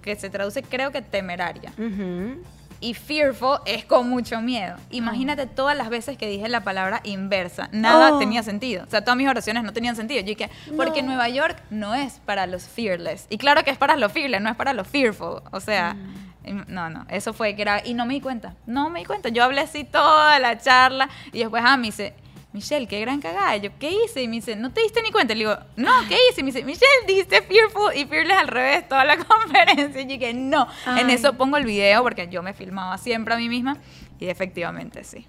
que 0.02 0.14
se 0.16 0.30
traduce, 0.30 0.62
creo 0.62 0.92
que 0.92 1.02
temeraria. 1.02 1.72
Ujú. 1.76 2.40
Y 2.80 2.94
fearful 2.94 3.58
es 3.64 3.84
con 3.84 4.08
mucho 4.08 4.40
miedo. 4.40 4.76
Imagínate 4.90 5.46
todas 5.46 5.76
las 5.76 5.88
veces 5.88 6.18
que 6.18 6.28
dije 6.28 6.48
la 6.48 6.62
palabra 6.62 7.00
inversa. 7.04 7.68
Nada 7.72 8.12
Oh. 8.14 8.18
tenía 8.18 8.42
sentido. 8.42 8.84
O 8.86 8.90
sea, 8.90 9.00
todas 9.02 9.16
mis 9.16 9.28
oraciones 9.28 9.62
no 9.64 9.72
tenían 9.72 9.96
sentido. 9.96 10.20
Yo 10.20 10.26
dije, 10.26 10.50
porque. 10.76 11.02
Nueva 11.02 11.28
York 11.28 11.56
no 11.70 11.94
es 11.94 12.20
para 12.26 12.46
los 12.46 12.64
fearless. 12.68 13.26
Y 13.30 13.38
claro 13.38 13.62
que 13.64 13.70
es 13.70 13.78
para 13.78 13.96
los 13.96 14.12
fearless, 14.12 14.40
no 14.42 14.50
es 14.50 14.56
para 14.56 14.72
los 14.72 14.86
fearful. 14.88 15.42
O 15.52 15.60
sea, 15.60 15.94
Mm. 15.94 16.64
no, 16.68 16.90
no. 16.90 17.06
Eso 17.08 17.32
fue 17.32 17.56
que 17.56 17.62
era. 17.62 17.84
Y 17.84 17.94
no 17.94 18.06
me 18.06 18.14
di 18.14 18.20
cuenta. 18.20 18.54
No 18.66 18.88
me 18.90 19.00
di 19.00 19.04
cuenta. 19.04 19.28
Yo 19.30 19.42
hablé 19.44 19.60
así 19.62 19.84
toda 19.84 20.38
la 20.38 20.58
charla. 20.58 21.08
Y 21.32 21.40
después, 21.40 21.62
ah, 21.66 21.76
me 21.76 21.86
dice. 21.86 22.14
Michelle, 22.52 22.86
qué 22.88 23.00
gran 23.00 23.20
cagada. 23.20 23.56
Yo, 23.56 23.70
¿qué 23.78 23.90
hice? 23.90 24.22
Y 24.22 24.28
me 24.28 24.36
dice, 24.36 24.56
¿no 24.56 24.72
te 24.72 24.80
diste 24.80 25.02
ni 25.02 25.10
cuenta? 25.12 25.34
Le 25.34 25.40
digo, 25.40 25.56
no, 25.76 25.90
¿qué 26.08 26.16
hice? 26.30 26.40
Y 26.40 26.44
me 26.44 26.52
dice, 26.52 26.64
Michelle, 26.64 26.86
dijiste 27.06 27.42
fearful 27.42 27.94
y 27.94 28.06
fearless 28.06 28.38
al 28.38 28.48
revés 28.48 28.88
toda 28.88 29.04
la 29.04 29.16
conferencia. 29.24 30.00
Y 30.00 30.04
yo 30.04 30.10
dije, 30.18 30.32
no. 30.32 30.66
En 30.86 31.08
Ay. 31.08 31.14
eso 31.14 31.34
pongo 31.34 31.58
el 31.58 31.64
video 31.66 32.02
porque 32.02 32.28
yo 32.28 32.42
me 32.42 32.54
filmaba 32.54 32.96
siempre 32.96 33.34
a 33.34 33.36
mí 33.36 33.48
misma 33.50 33.76
y 34.18 34.28
efectivamente 34.28 35.04
sí. 35.04 35.26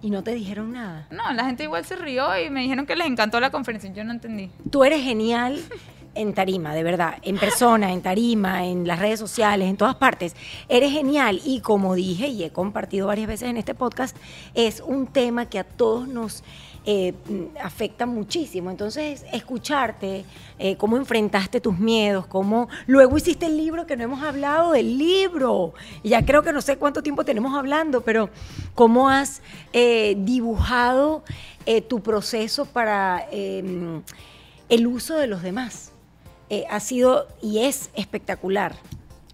Y 0.00 0.10
no 0.10 0.24
te 0.24 0.34
dijeron 0.34 0.72
nada. 0.72 1.06
No, 1.12 1.32
la 1.32 1.44
gente 1.44 1.62
igual 1.62 1.84
se 1.84 1.94
rió 1.94 2.36
y 2.36 2.50
me 2.50 2.62
dijeron 2.62 2.86
que 2.86 2.96
les 2.96 3.06
encantó 3.06 3.38
la 3.38 3.50
conferencia. 3.50 3.92
Yo 3.92 4.02
no 4.02 4.10
entendí. 4.10 4.50
Tú 4.70 4.82
eres 4.82 5.00
genial 5.02 5.62
en 6.14 6.34
tarima, 6.34 6.74
de 6.74 6.82
verdad, 6.82 7.14
en 7.22 7.38
persona, 7.38 7.92
en 7.92 8.02
tarima, 8.02 8.66
en 8.66 8.86
las 8.86 8.98
redes 8.98 9.18
sociales, 9.20 9.68
en 9.68 9.76
todas 9.76 9.96
partes. 9.96 10.34
Eres 10.68 10.92
genial 10.92 11.40
y 11.44 11.60
como 11.60 11.94
dije 11.94 12.28
y 12.28 12.42
he 12.44 12.50
compartido 12.50 13.06
varias 13.06 13.28
veces 13.28 13.48
en 13.48 13.56
este 13.56 13.74
podcast, 13.74 14.16
es 14.54 14.80
un 14.80 15.06
tema 15.06 15.46
que 15.46 15.58
a 15.58 15.64
todos 15.64 16.08
nos 16.08 16.42
eh, 16.84 17.14
afecta 17.62 18.06
muchísimo. 18.06 18.70
Entonces, 18.70 19.24
escucharte, 19.32 20.24
eh, 20.58 20.76
cómo 20.76 20.96
enfrentaste 20.96 21.60
tus 21.60 21.78
miedos, 21.78 22.26
cómo 22.26 22.68
luego 22.86 23.16
hiciste 23.16 23.46
el 23.46 23.56
libro, 23.56 23.86
que 23.86 23.96
no 23.96 24.04
hemos 24.04 24.22
hablado 24.22 24.72
del 24.72 24.98
libro. 24.98 25.74
Ya 26.02 26.24
creo 26.24 26.42
que 26.42 26.52
no 26.52 26.60
sé 26.60 26.76
cuánto 26.76 27.02
tiempo 27.02 27.24
tenemos 27.24 27.56
hablando, 27.56 28.00
pero 28.00 28.30
cómo 28.74 29.08
has 29.08 29.42
eh, 29.72 30.16
dibujado 30.18 31.22
eh, 31.64 31.80
tu 31.80 32.00
proceso 32.00 32.66
para 32.66 33.26
eh, 33.30 34.02
el 34.68 34.86
uso 34.86 35.16
de 35.16 35.28
los 35.28 35.42
demás. 35.42 35.91
Eh, 36.52 36.66
ha 36.68 36.80
sido 36.80 37.28
y 37.40 37.60
es 37.60 37.88
espectacular. 37.94 38.74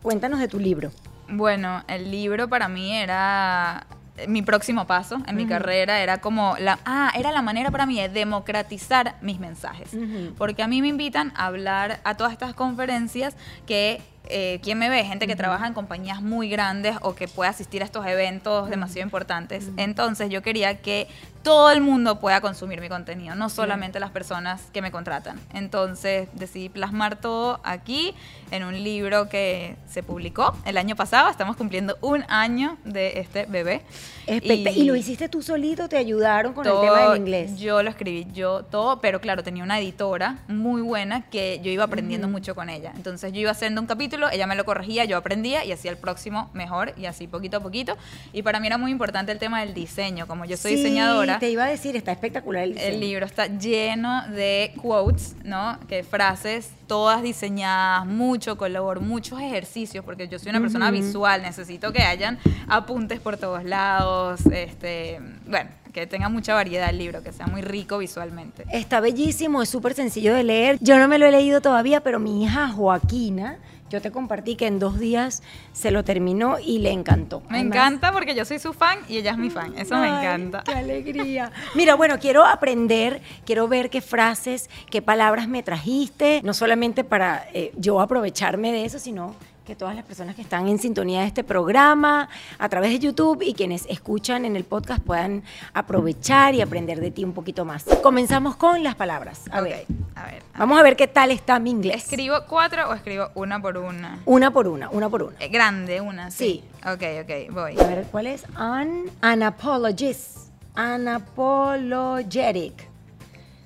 Cuéntanos 0.02 0.38
de 0.38 0.46
tu 0.46 0.60
libro. 0.60 0.92
Bueno, 1.28 1.82
el 1.88 2.12
libro 2.12 2.46
para 2.48 2.68
mí 2.68 2.96
era 2.96 3.88
mi 4.28 4.42
próximo 4.42 4.86
paso 4.86 5.18
en 5.26 5.34
mi 5.34 5.44
carrera, 5.44 6.00
era 6.00 6.20
como 6.20 6.54
la 6.60 6.78
ah, 6.84 7.10
era 7.16 7.32
la 7.32 7.42
manera 7.42 7.72
para 7.72 7.86
mí 7.86 7.96
de 8.00 8.08
democratizar 8.08 9.16
mis 9.20 9.40
mensajes. 9.40 9.96
Porque 10.38 10.62
a 10.62 10.68
mí 10.68 10.80
me 10.80 10.86
invitan 10.86 11.32
a 11.34 11.46
hablar 11.46 11.98
a 12.04 12.16
todas 12.16 12.32
estas 12.32 12.54
conferencias 12.54 13.34
que 13.66 14.00
eh, 14.26 14.60
¿quién 14.62 14.78
me 14.78 14.88
ve? 14.88 15.04
Gente 15.04 15.26
que 15.26 15.36
trabaja 15.36 15.66
en 15.66 15.74
compañías 15.74 16.20
muy 16.22 16.48
grandes 16.48 16.96
o 17.02 17.14
que 17.14 17.28
puede 17.28 17.50
asistir 17.50 17.82
a 17.82 17.84
estos 17.84 18.06
eventos 18.06 18.68
demasiado 18.70 19.06
importantes. 19.06 19.70
Entonces 19.76 20.30
yo 20.30 20.42
quería 20.42 20.78
que 20.80 21.08
todo 21.42 21.70
el 21.70 21.80
mundo 21.80 22.20
pueda 22.20 22.40
consumir 22.40 22.80
mi 22.80 22.88
contenido, 22.88 23.34
no 23.34 23.48
solamente 23.48 24.00
las 24.00 24.10
personas 24.10 24.62
que 24.72 24.82
me 24.82 24.90
contratan. 24.90 25.40
Entonces 25.54 26.28
decidí 26.34 26.68
plasmar 26.68 27.20
todo 27.20 27.60
aquí 27.64 28.14
en 28.50 28.64
un 28.64 28.82
libro 28.82 29.28
que 29.28 29.76
se 29.88 30.02
publicó 30.02 30.54
el 30.66 30.76
año 30.76 30.94
pasado. 30.96 31.30
Estamos 31.30 31.56
cumpliendo 31.56 31.96
un 32.00 32.24
año 32.28 32.76
de 32.84 33.20
este 33.20 33.46
bebé. 33.46 33.82
Especta- 34.26 34.70
¿Y, 34.70 34.84
lo 34.84 34.94
hiciste 34.96 35.28
tú 35.28 35.40
solito? 35.40 35.88
¿Te 35.88 35.96
ayudaron 35.96 36.52
con 36.52 36.66
el 36.66 36.72
tema 36.72 36.98
todo 36.98 37.10
del 37.12 37.20
inglés? 37.20 37.58
Yo 37.58 37.82
lo 37.82 37.88
escribí, 37.88 38.26
yo 38.34 38.64
todo, 38.64 39.00
pero 39.00 39.20
claro, 39.20 39.42
tenía 39.42 39.62
una 39.62 39.78
editora 39.78 40.38
muy 40.48 40.82
buena 40.82 41.22
que 41.30 41.60
yo 41.62 41.70
iba 41.70 41.84
aprendiendo 41.84 42.28
mucho 42.28 42.54
con 42.54 42.68
ella. 42.68 42.92
Entonces 42.94 43.32
yo 43.32 43.40
iba 43.40 43.52
haciendo 43.52 43.80
un 43.80 43.86
capítulo, 43.86 44.17
ella 44.30 44.46
me 44.46 44.56
lo 44.56 44.64
corregía, 44.64 45.04
yo 45.04 45.16
aprendía 45.16 45.64
y 45.64 45.70
hacía 45.72 45.90
el 45.92 45.96
próximo 45.98 46.50
mejor 46.54 46.94
y 46.96 47.06
así 47.06 47.26
poquito 47.28 47.58
a 47.58 47.60
poquito. 47.60 47.96
Y 48.32 48.42
para 48.42 48.58
mí 48.58 48.66
era 48.66 48.78
muy 48.78 48.90
importante 48.90 49.30
el 49.30 49.38
tema 49.38 49.60
del 49.60 49.74
diseño, 49.74 50.26
como 50.26 50.44
yo 50.44 50.56
soy 50.56 50.72
Sí, 50.72 50.76
diseñadora. 50.78 51.38
te 51.38 51.50
iba 51.50 51.64
a 51.64 51.68
decir, 51.68 51.94
está 51.94 52.10
espectacular 52.12 52.64
el 52.64 52.74
diseño. 52.74 52.94
El 52.94 53.00
libro 53.00 53.26
está 53.26 53.46
lleno 53.46 54.26
de 54.28 54.72
quotes, 54.82 55.36
¿no? 55.44 55.78
Que 55.88 56.02
frases, 56.02 56.70
todas 56.88 57.22
diseñadas, 57.22 58.06
mucho 58.06 58.56
color, 58.58 59.00
muchos 59.00 59.40
ejercicios, 59.40 60.04
porque 60.04 60.26
yo 60.26 60.38
soy 60.38 60.50
una 60.50 60.60
persona 60.60 60.86
Ujú. 60.86 60.94
visual, 60.96 61.42
necesito 61.42 61.92
que 61.92 62.02
hayan 62.02 62.38
apuntes 62.66 63.20
por 63.20 63.36
todos 63.36 63.62
lados, 63.64 64.40
este, 64.50 65.20
bueno, 65.46 65.70
que 65.92 66.06
tenga 66.06 66.28
mucha 66.28 66.54
variedad 66.54 66.90
el 66.90 66.98
libro, 66.98 67.22
que 67.22 67.32
sea 67.32 67.46
muy 67.46 67.60
rico 67.62 67.98
visualmente. 67.98 68.64
Está 68.72 69.00
bellísimo, 69.00 69.62
es 69.62 69.68
súper 69.68 69.94
sencillo 69.94 70.34
de 70.34 70.44
leer. 70.44 70.78
Yo 70.80 70.98
no 70.98 71.08
me 71.08 71.18
lo 71.18 71.26
he 71.26 71.30
leído 71.30 71.60
todavía, 71.60 72.00
pero 72.02 72.18
mi 72.20 72.44
hija 72.44 72.68
Joaquina, 72.68 73.58
yo 73.90 74.00
te 74.00 74.10
compartí 74.10 74.56
que 74.56 74.66
en 74.66 74.78
dos 74.78 74.98
días 74.98 75.42
se 75.72 75.90
lo 75.90 76.04
terminó 76.04 76.58
y 76.58 76.78
le 76.78 76.90
encantó. 76.92 77.40
Me 77.48 77.58
Además- 77.58 77.76
encanta 77.76 78.12
porque 78.12 78.34
yo 78.34 78.44
soy 78.44 78.58
su 78.58 78.72
fan 78.72 78.98
y 79.08 79.16
ella 79.18 79.32
es 79.32 79.38
mi 79.38 79.50
fan, 79.50 79.74
eso 79.78 79.96
me 79.96 80.08
encanta. 80.08 80.62
Qué 80.64 80.72
alegría. 80.72 81.50
Mira, 81.74 81.94
bueno, 81.94 82.18
quiero 82.18 82.44
aprender, 82.44 83.20
quiero 83.44 83.68
ver 83.68 83.90
qué 83.90 84.00
frases, 84.00 84.68
qué 84.90 85.02
palabras 85.02 85.48
me 85.48 85.62
trajiste, 85.62 86.40
no 86.44 86.54
solamente 86.54 87.04
para 87.04 87.46
eh, 87.54 87.72
yo 87.76 88.00
aprovecharme 88.00 88.72
de 88.72 88.84
eso, 88.84 88.98
sino 88.98 89.34
que 89.68 89.76
todas 89.76 89.94
las 89.94 90.04
personas 90.06 90.34
que 90.34 90.40
están 90.40 90.66
en 90.66 90.78
sintonía 90.78 91.20
de 91.20 91.26
este 91.26 91.44
programa 91.44 92.30
a 92.58 92.68
través 92.70 92.90
de 92.90 93.00
YouTube 93.00 93.42
y 93.42 93.52
quienes 93.52 93.84
escuchan 93.90 94.46
en 94.46 94.56
el 94.56 94.64
podcast 94.64 95.02
puedan 95.02 95.42
aprovechar 95.74 96.54
y 96.54 96.62
aprender 96.62 97.00
de 97.00 97.10
ti 97.10 97.22
un 97.22 97.34
poquito 97.34 97.66
más. 97.66 97.84
Comenzamos 98.02 98.56
con 98.56 98.82
las 98.82 98.94
palabras. 98.94 99.42
A 99.50 99.58
Ok, 99.58 99.64
ver, 99.64 99.84
a 100.14 100.24
ver. 100.24 100.42
vamos 100.56 100.80
a 100.80 100.82
ver 100.82 100.96
qué 100.96 101.06
tal 101.06 101.30
está 101.32 101.58
mi 101.58 101.68
inglés. 101.70 102.04
¿Escribo 102.04 102.36
cuatro 102.48 102.88
o 102.88 102.94
escribo 102.94 103.28
una 103.34 103.60
por 103.60 103.76
una? 103.76 104.20
Una 104.24 104.50
por 104.50 104.68
una, 104.68 104.88
una 104.88 105.10
por 105.10 105.24
una. 105.24 105.36
Eh, 105.38 105.48
Grande, 105.48 106.00
una, 106.00 106.30
sí. 106.30 106.38
Sí. 106.38 106.64
Ok, 106.88 107.02
ok, 107.24 107.30
voy. 107.52 107.78
A 107.78 107.86
ver, 107.88 108.06
¿cuál 108.10 108.26
es? 108.26 108.44
An, 108.54 109.02
anapologist. 109.20 110.48
Anapologetic. 110.76 112.72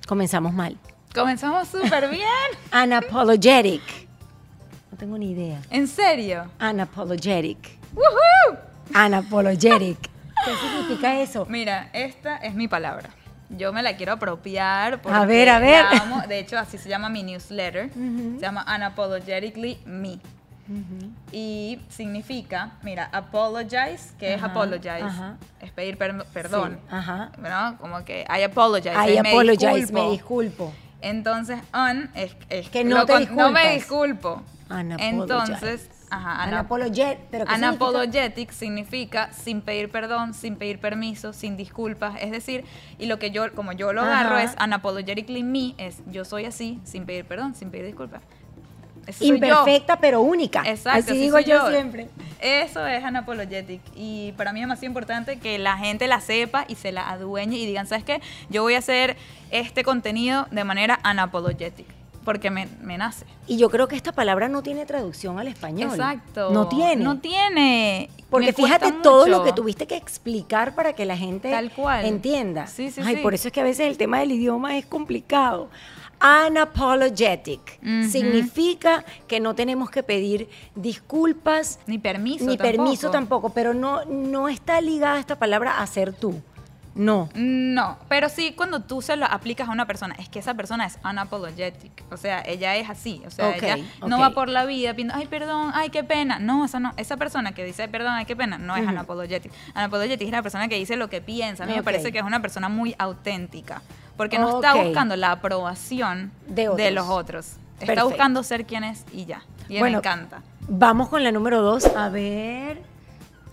Comenzamos 0.05 0.51
mal. 0.51 0.77
Comenzamos 1.15 1.69
súper 1.69 2.09
bien. 2.09 2.27
Anapologetic. 2.71 3.81
Tengo 5.03 5.17
ni 5.17 5.31
idea. 5.31 5.59
¿En 5.69 5.85
serio? 5.89 6.45
Anapologetic. 6.59 7.57
¡Woohoo! 7.93 8.57
Anapologetic. 8.93 9.97
¿Qué 10.45 10.51
significa 10.61 11.19
eso? 11.19 11.45
Mira, 11.49 11.89
esta 11.91 12.37
es 12.37 12.53
mi 12.55 12.69
palabra. 12.69 13.09
Yo 13.49 13.73
me 13.73 13.83
la 13.83 13.97
quiero 13.97 14.13
apropiar. 14.13 15.01
Porque 15.01 15.17
A 15.17 15.25
ver, 15.25 15.49
a 15.49 15.59
ver. 15.59 15.83
amo. 16.01 16.21
De 16.25 16.39
hecho, 16.39 16.57
así 16.57 16.77
se 16.77 16.87
llama 16.87 17.09
mi 17.09 17.21
newsletter. 17.21 17.89
Se 17.91 18.39
llama 18.39 18.65
Unapologetically 18.73 19.79
Me. 19.85 20.19
Y 21.33 21.81
significa, 21.89 22.71
mira, 22.81 23.09
apologize, 23.11 24.15
que 24.17 24.35
es 24.35 24.37
Ajá, 24.41 24.51
apologize, 24.53 25.01
ajá. 25.03 25.35
es 25.59 25.71
pedir 25.71 25.97
per- 25.97 26.23
perdón. 26.31 26.79
Sí. 26.89 27.41
¿no? 27.41 27.77
Como 27.77 28.05
que 28.05 28.21
I 28.33 28.43
apologize. 28.43 28.93
I 28.95 29.17
eh, 29.17 29.21
me 29.21 29.31
apologize, 29.31 29.75
disculpo. 29.75 30.01
me 30.05 30.11
disculpo. 30.11 30.73
Entonces, 31.01 31.59
un 31.73 32.09
es, 32.15 32.33
es 32.49 32.69
Que 32.69 32.85
no 32.85 33.05
te 33.05 33.27
con- 33.27 33.35
no 33.35 33.51
me 33.51 33.73
disculpo. 33.73 34.41
Entonces, 34.79 35.89
ajá, 36.09 36.43
ana- 36.43 36.59
Anapologet, 36.59 37.19
pero 37.31 37.45
¿qué 37.45 38.47
significa? 38.51 39.31
Sin 39.33 39.61
pedir 39.61 39.89
perdón, 39.89 40.33
sin 40.33 40.55
pedir 40.55 40.79
permiso, 40.79 41.33
sin 41.33 41.57
disculpas. 41.57 42.15
Es 42.21 42.31
decir, 42.31 42.65
y 42.99 43.05
lo 43.05 43.19
que 43.19 43.31
yo, 43.31 43.53
como 43.53 43.71
yo 43.71 43.93
lo 43.93 44.01
agarro 44.01 44.35
Ajá. 44.35 44.43
es 44.43 44.55
unapologetically 44.63 45.43
me, 45.43 45.73
es 45.77 46.01
yo 46.11 46.25
soy 46.25 46.45
así, 46.45 46.79
sin 46.83 47.05
pedir 47.05 47.25
perdón, 47.25 47.55
sin 47.55 47.69
pedir 47.71 47.85
disculpas. 47.85 48.21
Eso 49.05 49.25
yo. 49.25 49.33
Imperfecta, 49.35 49.99
pero 49.99 50.21
única. 50.21 50.63
Exacto, 50.65 50.99
Así 50.99 51.11
así 51.11 51.19
digo 51.19 51.37
soy 51.37 51.43
yo, 51.45 51.69
siempre. 51.69 52.07
Eso 52.39 52.87
es 52.87 53.03
unapologetic. 53.03 53.81
Y 53.95 54.31
para 54.37 54.53
mí 54.53 54.59
es 54.59 54.63
demasiado 54.63 54.87
importante 54.87 55.39
que 55.39 55.59
la 55.59 55.77
gente 55.77 56.07
la 56.07 56.21
sepa 56.21 56.65
y 56.67 56.75
se 56.75 56.91
la 56.91 57.09
adueñe 57.09 57.57
y 57.57 57.65
digan, 57.65 57.85
¿sabes 57.85 58.05
qué? 58.05 58.21
Yo 58.49 58.61
voy 58.63 58.75
a 58.75 58.79
hacer 58.79 59.17
este 59.51 59.83
contenido 59.83 60.47
de 60.51 60.63
manera 60.63 60.99
unapologetic. 61.09 61.85
Porque 62.23 62.49
me, 62.49 62.67
me 62.81 62.97
nace. 62.97 63.25
Y 63.47 63.57
yo 63.57 63.69
creo 63.69 63.87
que 63.87 63.95
esta 63.95 64.11
palabra 64.11 64.47
no 64.47 64.63
tiene 64.63 64.85
traducción 64.85 65.39
al 65.39 65.47
español. 65.47 65.91
Exacto. 65.91 66.51
No 66.51 66.67
tiene. 66.69 67.03
No 67.03 67.19
tiene. 67.19 68.09
Porque 68.29 68.47
Me 68.47 68.53
fíjate 68.53 68.91
todo 69.03 69.27
lo 69.27 69.43
que 69.43 69.53
tuviste 69.53 69.85
que 69.87 69.95
explicar 69.97 70.73
para 70.75 70.93
que 70.93 71.05
la 71.05 71.17
gente 71.17 71.51
Tal 71.51 71.71
cual. 71.71 72.05
entienda. 72.05 72.67
Sí, 72.67 72.89
sí, 72.91 73.01
Ay, 73.03 73.17
sí. 73.17 73.21
por 73.21 73.33
eso 73.33 73.49
es 73.49 73.51
que 73.53 73.61
a 73.61 73.63
veces 73.63 73.87
el 73.87 73.97
tema 73.97 74.19
del 74.19 74.31
idioma 74.31 74.77
es 74.77 74.85
complicado. 74.85 75.69
Unapologetic 76.47 77.79
significa 78.09 79.03
que 79.27 79.39
no 79.41 79.55
tenemos 79.55 79.89
que 79.89 80.03
pedir 80.03 80.47
disculpas 80.73 81.79
Ni 81.85 81.97
permiso. 81.97 82.45
ni 82.45 82.57
permiso 82.57 83.11
tampoco. 83.11 83.11
tampoco, 83.11 83.49
pero 83.49 83.73
no, 83.73 84.05
no 84.05 84.47
está 84.47 84.79
ligada 84.79 85.19
esta 85.19 85.37
palabra 85.37 85.79
a 85.81 85.87
ser 85.87 86.13
tú. 86.13 86.41
No. 86.95 87.29
No, 87.33 87.97
pero 88.07 88.29
sí 88.29 88.53
cuando 88.55 88.81
tú 88.81 89.01
se 89.01 89.15
lo 89.15 89.25
aplicas 89.25 89.67
a 89.67 89.71
una 89.71 89.87
persona, 89.87 90.15
es 90.19 90.29
que 90.29 90.39
esa 90.39 90.53
persona 90.53 90.85
es 90.85 90.99
unapologetic, 91.03 91.91
o 92.11 92.17
sea, 92.17 92.41
ella 92.45 92.75
es 92.75 92.89
así, 92.89 93.21
o 93.25 93.31
sea, 93.31 93.55
ella 93.55 93.77
no 94.05 94.19
va 94.19 94.29
por 94.31 94.49
la 94.49 94.65
vida 94.65 94.91
pidiendo, 94.93 95.15
ay, 95.15 95.27
perdón, 95.27 95.71
ay, 95.73 95.89
qué 95.89 96.03
pena. 96.03 96.39
No, 96.39 96.65
esa 96.65 96.79
no, 96.79 96.93
esa 96.97 97.17
persona 97.17 97.53
que 97.53 97.63
dice 97.65 97.87
perdón, 97.87 98.13
ay, 98.13 98.25
qué 98.25 98.35
pena, 98.35 98.57
no 98.57 98.75
es 98.75 98.83
Ujú. 98.83 98.91
unapologetic. 98.91 99.51
Unapologetic 99.75 100.27
es 100.27 100.31
la 100.31 100.43
persona 100.43 100.67
que 100.67 100.75
dice 100.75 100.95
lo 100.95 101.09
que 101.09 101.21
piensa. 101.21 101.63
A 101.63 101.67
mí 101.67 101.73
me 101.73 101.83
parece 101.83 102.11
que 102.11 102.19
es 102.19 102.23
una 102.23 102.41
persona 102.41 102.69
muy 102.69 102.95
auténtica, 102.99 103.81
porque 104.15 104.37
no 104.37 104.55
está 104.55 104.75
buscando 104.75 105.15
la 105.15 105.31
aprobación 105.31 106.31
De 106.47 106.91
los 106.91 107.07
otros. 107.09 107.57
Está 107.79 108.03
buscando 108.03 108.43
ser 108.43 108.65
quien 108.65 108.83
es 108.83 109.03
y 109.11 109.25
ya. 109.25 109.41
Y 109.67 109.73
me 109.73 109.79
Bueno, 109.79 109.97
encanta. 109.97 110.41
Vamos 110.67 111.09
con 111.09 111.23
la 111.23 111.31
número 111.31 111.61
dos. 111.61 111.85
A 111.95 112.09
ver. 112.09 112.92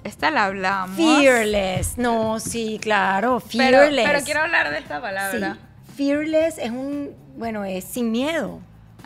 Esta 0.05 0.31
la 0.31 0.47
hablamos. 0.47 0.97
Fearless. 0.97 1.99
No, 1.99 2.41
sí, 2.41 2.79
claro. 2.81 3.43
Pero, 3.53 3.79
Fearless. 3.79 4.07
pero 4.09 4.25
quiero 4.25 4.41
hablar 4.41 4.71
de 4.71 4.79
esta 4.79 4.97
Sí, 4.97 5.03
palabra. 5.03 5.59
fearless 5.97 6.59
es 6.59 6.71
un, 6.71 7.11
bueno, 7.37 7.65
es 7.65 7.85
sin 7.85 8.11
miedo. 8.11 8.61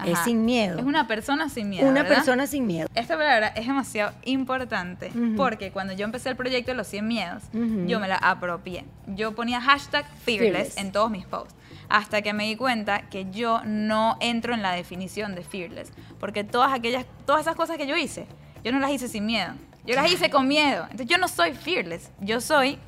Es 0.05 0.15
Ajá. 0.15 0.25
sin 0.25 0.45
miedo. 0.45 0.77
Es 0.79 0.85
una 0.85 1.07
persona 1.07 1.49
sin 1.49 1.69
miedo. 1.71 1.87
Una 1.89 2.03
¿verdad? 2.03 2.17
persona 2.17 2.47
sin 2.49 2.67
miedo. 2.67 2.89
Esta 2.97 3.17
palabra 3.17 3.49
es 3.49 3.65
demasiado 3.67 4.13
importante 4.25 5.09
Ujú. 5.11 5.37
porque 5.37 5.71
cuando 5.71 5.93
yo 5.93 6.05
empecé 6.05 6.31
el 6.31 6.37
proyecto 6.37 6.73
de 6.73 6.77
los 6.77 6.89
100 6.89 7.07
miedos, 7.07 7.45
Ujú. 7.53 7.87
yo 7.87 8.01
me 8.01 8.09
la 8.09 8.17
apropié. 8.17 8.85
Yo 9.07 9.37
ponía 9.37 9.61
hashtag 9.61 10.05
fearless, 10.25 10.53
Fearless. 10.53 10.77
en 10.79 10.91
todos 10.91 11.11
mis 11.13 11.27
posts. 11.27 11.55
Hasta 11.89 12.23
que 12.23 12.33
me 12.33 12.45
di 12.45 12.57
cuenta 12.57 13.03
que 13.09 13.31
yo 13.31 13.61
no 13.65 14.17
entro 14.21 14.53
en 14.53 14.63
la 14.63 14.73
definición 14.73 15.37
de 15.37 15.45
fearless. 15.45 15.93
Porque 16.19 16.43
todas 16.43 16.73
aquellas, 16.73 17.05
todas 17.25 17.43
esas 17.43 17.55
cosas 17.55 17.77
que 17.77 17.87
yo 17.87 17.97
hice, 17.97 18.27
yo 18.65 18.73
no 18.73 18.81
las 18.81 18.91
hice 18.91 19.07
sin 19.07 19.27
miedo. 19.27 19.53
Yo 19.87 19.95
las 19.95 20.11
hice 20.11 20.31
con 20.31 20.49
miedo. 20.49 20.85
Entonces 20.85 21.07
yo 21.07 21.19
no 21.19 21.29
soy 21.29 21.53
fearless. 21.53 22.11
Yo 22.21 22.41
soy 22.41 22.79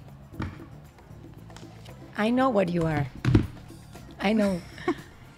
I 2.18 2.30
know 2.30 2.48
what 2.48 2.66
you 2.68 2.86
are. 2.86 3.06
I 4.22 4.32
know. 4.32 4.60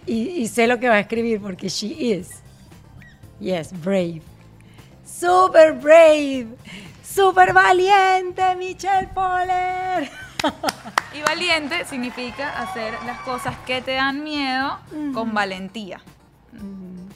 y, 0.05 0.29
y 0.29 0.47
sé 0.47 0.67
lo 0.67 0.79
que 0.79 0.87
va 0.87 0.95
a 0.95 0.99
escribir 1.01 1.41
porque 1.41 1.67
she 1.67 1.87
is. 1.87 2.41
Yes, 3.39 3.71
brave. 3.81 4.21
Super 5.05 5.73
brave. 5.73 6.47
Super 7.03 7.53
valiente, 7.53 8.55
Michelle 8.55 9.07
Poller. 9.13 10.09
Y 11.13 11.21
valiente 11.21 11.83
significa 11.85 12.61
hacer 12.61 12.93
las 13.05 13.19
cosas 13.21 13.53
que 13.65 13.81
te 13.81 13.93
dan 13.93 14.23
miedo 14.23 14.79
con 15.13 15.33
valentía. 15.33 15.99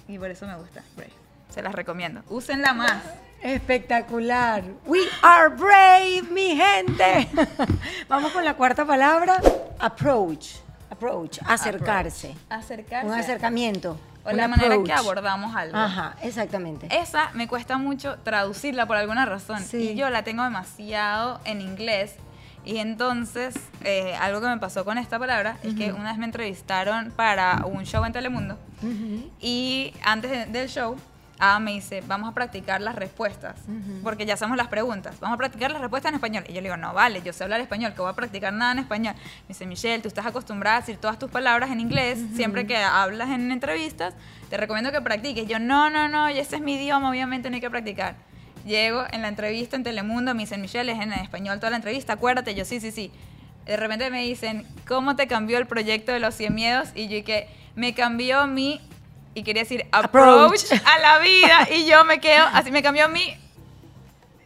Y 0.08 0.18
por 0.18 0.30
eso 0.30 0.46
me 0.46 0.56
gusta. 0.58 0.84
Brave. 0.98 1.14
Se 1.50 1.62
las 1.62 1.74
recomiendo. 1.74 2.22
Úsenla 2.28 2.74
más. 2.74 3.02
Espectacular. 3.44 4.64
We 4.86 5.00
are 5.22 5.50
brave, 5.50 6.24
mi 6.32 6.56
gente. 6.56 7.28
Vamos 8.08 8.32
con 8.32 8.46
la 8.46 8.54
cuarta 8.54 8.86
palabra. 8.86 9.42
Approach. 9.80 10.56
Approach. 10.90 11.40
Acercarse. 11.46 12.36
Acercarse. 12.50 13.08
Un 13.08 13.14
acercamiento. 13.14 14.00
O 14.26 14.32
la 14.32 14.48
manera 14.48 14.70
approach. 14.76 14.86
que 14.88 14.94
abordamos 14.94 15.56
algo. 15.56 15.76
Ajá, 15.78 16.16
exactamente. 16.22 16.88
Esa 16.98 17.32
me 17.34 17.48
cuesta 17.48 17.78
mucho 17.78 18.18
traducirla 18.24 18.86
por 18.86 18.96
alguna 18.96 19.26
razón. 19.26 19.60
Sí. 19.62 19.90
Y 19.92 19.96
yo 19.96 20.10
la 20.10 20.24
tengo 20.24 20.44
demasiado 20.44 21.42
en 21.44 21.60
inglés. 21.62 22.16
Y 22.66 22.78
entonces, 22.78 23.56
eh, 23.84 24.16
algo 24.22 24.40
que 24.40 24.48
me 24.48 24.58
pasó 24.58 24.86
con 24.86 24.98
esta 24.98 25.20
palabra 25.20 25.58
es 25.64 25.74
que 25.76 25.92
una 25.92 26.12
vez 26.12 26.18
me 26.18 26.26
entrevistaron 26.26 27.12
para 27.12 27.66
un 27.66 27.86
show 27.86 28.06
en 28.06 28.14
Telemundo. 28.14 28.58
Ujú. 28.82 29.30
Y 29.42 29.94
antes 30.02 30.32
de- 30.32 30.46
del 30.46 30.70
show, 30.70 30.96
ah, 31.44 31.60
me 31.60 31.72
dice, 31.72 32.02
vamos 32.08 32.30
a 32.30 32.34
practicar 32.34 32.80
las 32.80 32.96
respuestas, 32.96 33.56
porque 34.02 34.26
ya 34.26 34.36
hacemos 34.36 34.56
las 34.56 34.68
preguntas. 34.68 35.20
Vamos 35.20 35.36
a 35.36 35.38
practicar 35.38 35.72
las 35.72 35.82
respuestas 35.82 36.10
en 36.12 36.16
español. 36.16 36.44
Y 36.48 36.54
yo 36.54 36.62
le 36.62 36.70
digo, 36.70 36.78
no, 36.78 36.94
vale, 36.94 37.22
yo 37.22 37.34
sé 37.34 37.44
hablar 37.44 37.60
español, 37.60 37.94
que 37.94 38.02
voy 38.02 38.10
a 38.10 38.14
practicar 38.14 38.54
nada 38.54 38.72
en 38.72 38.80
español. 38.80 39.16
Me 39.16 39.50
dice, 39.50 39.66
Michelle, 39.66 40.02
tú 40.02 40.08
estás 40.08 40.26
acostumbrada 40.26 40.78
a 40.78 40.80
decir 40.80 40.98
todas 40.98 41.20
tus 41.20 41.30
palabras 41.30 41.70
en 41.72 41.80
inglés, 41.80 42.20
siempre 42.36 42.66
que 42.66 42.78
hablas 42.78 43.30
en 43.30 43.52
entrevistas, 43.52 44.14
te 44.50 44.58
recomiendo 44.58 44.92
que 44.92 45.02
practiques. 45.02 45.48
Yo, 45.48 45.60
no, 45.60 45.90
no, 45.90 46.08
no, 46.08 46.30
y 46.30 46.38
ese 46.38 46.56
es 46.56 46.62
mi 46.62 46.76
idioma, 46.76 47.10
obviamente 47.10 47.50
no 47.50 47.56
hay 47.56 47.62
que 47.62 47.70
practicar. 47.70 48.16
Llego 48.66 49.04
en 49.12 49.22
la 49.22 49.28
entrevista 49.28 49.76
en 49.76 49.84
Telemundo, 49.84 50.34
me 50.34 50.44
dicen, 50.44 50.62
Michelle, 50.62 50.92
es 50.92 51.00
en 51.00 51.12
español 51.14 51.60
toda 51.60 51.72
la 51.72 51.76
entrevista, 51.76 52.14
acuérdate, 52.14 52.56
yo 52.56 52.64
sí, 52.64 52.80
sí, 52.80 52.92
sí. 52.92 53.12
De 53.66 53.76
repente 53.78 54.10
me 54.10 54.24
dicen, 54.24 54.66
¿cómo 54.88 55.16
te 55.16 55.28
cambió 55.28 55.58
el 55.58 55.68
proyecto 55.68 56.12
de 56.14 56.20
los 56.20 56.36
100 56.36 56.56
miedos? 56.56 56.90
Y 56.96 57.08
yo 57.08 57.24
que 57.26 57.48
me 57.76 57.94
cambió 57.94 58.46
mi, 58.48 58.80
y 59.34 59.44
quería 59.44 59.64
decir 59.64 59.86
approach, 59.92 60.66
Approach. 60.72 60.82
a 60.86 61.00
la 61.00 61.20
vida. 61.20 61.68
Y 61.76 61.86
yo 61.86 62.06
me 62.06 62.20
quedo, 62.20 62.46
así 62.54 62.72
me 62.72 62.82
cambió 62.84 63.10
mi, 63.10 63.38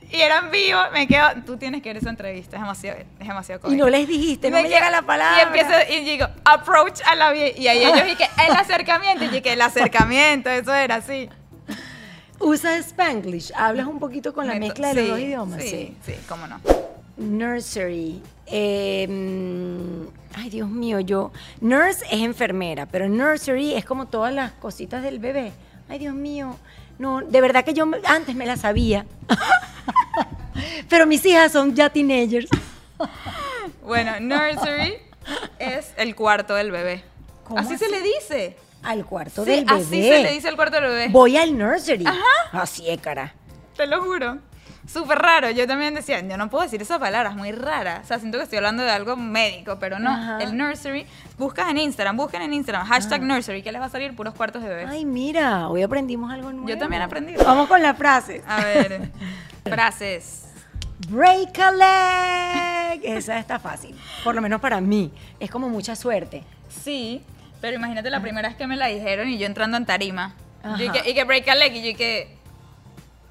y 0.09 0.21
era 0.21 0.39
en 0.39 0.51
vivo, 0.51 0.79
me 0.93 1.05
quedo, 1.05 1.27
tú 1.45 1.57
tienes 1.57 1.81
que 1.81 1.89
ver 1.89 1.97
esa 1.97 2.09
entrevista, 2.09 2.55
es 2.55 2.61
demasiado, 2.61 2.99
es 3.19 3.27
demasiado 3.27 3.71
Y 3.71 3.75
no 3.75 3.89
les 3.89 4.07
dijiste, 4.07 4.49
no 4.49 4.61
me 4.61 4.69
llega 4.69 4.89
la 4.89 5.01
palabra. 5.01 5.37
Y 5.37 5.41
empiezo, 5.41 5.73
y 5.91 6.05
digo, 6.05 6.27
approach 6.45 7.01
a 7.05 7.15
la 7.15 7.31
vida. 7.31 7.49
Y 7.57 7.67
ahí 7.67 7.83
ellos 7.83 8.05
dije, 8.05 8.29
el 8.47 8.55
acercamiento. 8.57 9.25
Y 9.25 9.27
dije, 9.27 9.53
el 9.53 9.61
acercamiento, 9.61 10.49
eso 10.49 10.73
era 10.73 10.95
así. 10.95 11.29
Usa 12.39 12.77
Spanglish. 12.77 13.51
Hablas 13.55 13.87
un 13.87 13.99
poquito 13.99 14.33
con 14.33 14.47
la 14.47 14.53
Me 14.53 14.59
mezcla 14.61 14.89
de 14.89 14.93
los 14.93 15.09
dos 15.09 15.19
idiomas. 15.19 15.61
Sí, 15.61 15.97
sí, 16.05 16.15
cómo 16.29 16.47
no. 16.47 16.61
Nursery. 17.17 18.21
Eh, 18.45 19.07
mm, 19.09 20.07
ay, 20.35 20.49
Dios 20.49 20.69
mío, 20.69 20.99
yo. 20.99 21.31
Nurse 21.61 22.05
es 22.11 22.21
enfermera, 22.21 22.85
pero 22.85 23.09
nursery 23.09 23.73
es 23.73 23.85
como 23.85 24.07
todas 24.07 24.33
las 24.33 24.51
cositas 24.53 25.03
del 25.03 25.19
bebé. 25.19 25.51
Ay, 25.89 25.99
Dios 25.99 26.13
mío. 26.15 26.55
No, 26.99 27.21
de 27.21 27.41
verdad 27.41 27.63
que 27.63 27.73
yo 27.73 27.85
antes 28.05 28.35
me 28.35 28.45
la 28.45 28.57
sabía. 28.57 29.05
pero 30.89 31.05
mis 31.05 31.25
hijas 31.25 31.51
son 31.51 31.75
ya 31.75 31.89
teenagers. 31.89 32.49
Bueno, 33.83 34.19
nursery 34.19 34.95
es 35.59 35.93
el 35.95 36.13
cuarto 36.13 36.55
del 36.55 36.71
bebé. 36.71 37.05
¿Cómo 37.45 37.57
Así, 37.59 37.77
se 37.77 37.87
le 37.89 38.01
dice. 38.01 38.57
Al 38.83 39.05
cuarto 39.05 39.45
Sí, 39.45 39.51
del 39.51 39.63
bebé. 39.63 39.79
así 39.79 40.01
se 40.03 40.23
le 40.23 40.31
dice 40.33 40.49
al 40.49 40.57
cuarto 40.57 40.75
del 40.81 40.89
bebé. 40.89 41.07
Voy 41.07 41.37
al 41.37 41.57
nursery. 41.57 42.03
Así 42.51 42.89
es, 42.89 42.99
cara. 42.99 43.33
Te 43.77 43.87
lo 43.87 44.01
juro. 44.03 44.39
Súper 44.87 45.19
raro. 45.19 45.51
Yo 45.51 45.67
también 45.67 45.93
decía, 45.93 46.21
yo 46.21 46.37
no 46.37 46.49
puedo 46.49 46.63
decir 46.63 46.81
esa 46.81 46.97
palabra, 46.97 47.31
es 47.31 47.35
muy 47.35 47.51
rara. 47.51 47.99
O 48.03 48.07
sea, 48.07 48.19
siento 48.19 48.37
que 48.37 48.45
estoy 48.45 48.57
hablando 48.57 48.83
de 48.83 48.89
algo 48.89 49.17
médico, 49.17 49.77
pero 49.79 49.99
no. 49.99 50.09
Ajá. 50.09 50.39
El 50.39 50.57
nursery, 50.57 51.05
buscas 51.37 51.69
en 51.69 51.77
Instagram, 51.77 52.15
busquen 52.15 52.41
en 52.41 52.53
Instagram, 52.53 52.87
hashtag 52.87 53.21
nursery, 53.21 53.61
que 53.61 53.71
les 53.71 53.81
va 53.81 53.85
a 53.85 53.89
salir 53.89 54.15
puros 54.15 54.33
cuartos 54.33 54.63
de 54.63 54.69
bebés. 54.69 54.87
Ay, 54.89 55.05
mira, 55.05 55.67
hoy 55.67 55.83
aprendimos 55.83 56.31
algo 56.31 56.51
nuevo. 56.53 56.69
Yo 56.69 56.77
también 56.77 57.01
aprendí. 57.01 57.35
Vamos 57.35 57.67
con 57.67 57.81
la 57.81 57.93
frase. 57.93 58.41
A 58.47 58.63
ver, 58.63 59.11
frases. 59.65 60.45
Break 61.09 61.59
a 61.59 61.71
leg. 62.93 63.01
Esa 63.03 63.37
está 63.39 63.59
fácil. 63.59 63.95
Por 64.23 64.33
lo 64.35 64.41
menos 64.41 64.61
para 64.61 64.79
mí. 64.81 65.11
Es 65.39 65.51
como 65.51 65.69
mucha 65.69 65.95
suerte. 65.95 66.43
Sí, 66.69 67.21
pero 67.61 67.75
imagínate 67.75 68.09
la 68.09 68.21
primera 68.21 68.47
vez 68.47 68.57
que 68.57 68.67
me 68.67 68.77
la 68.77 68.87
dijeron 68.87 69.27
y 69.29 69.37
yo 69.37 69.45
entrando 69.45 69.77
en 69.77 69.85
tarima. 69.85 70.33
Yo 70.63 70.69
Ajá. 70.71 70.83
y 70.83 70.89
que, 70.89 71.09
y 71.11 71.13
que 71.13 71.23
break 71.23 71.47
a 71.49 71.55
leg 71.55 71.75
y 71.75 71.91
yo 71.91 71.97
que 71.97 72.36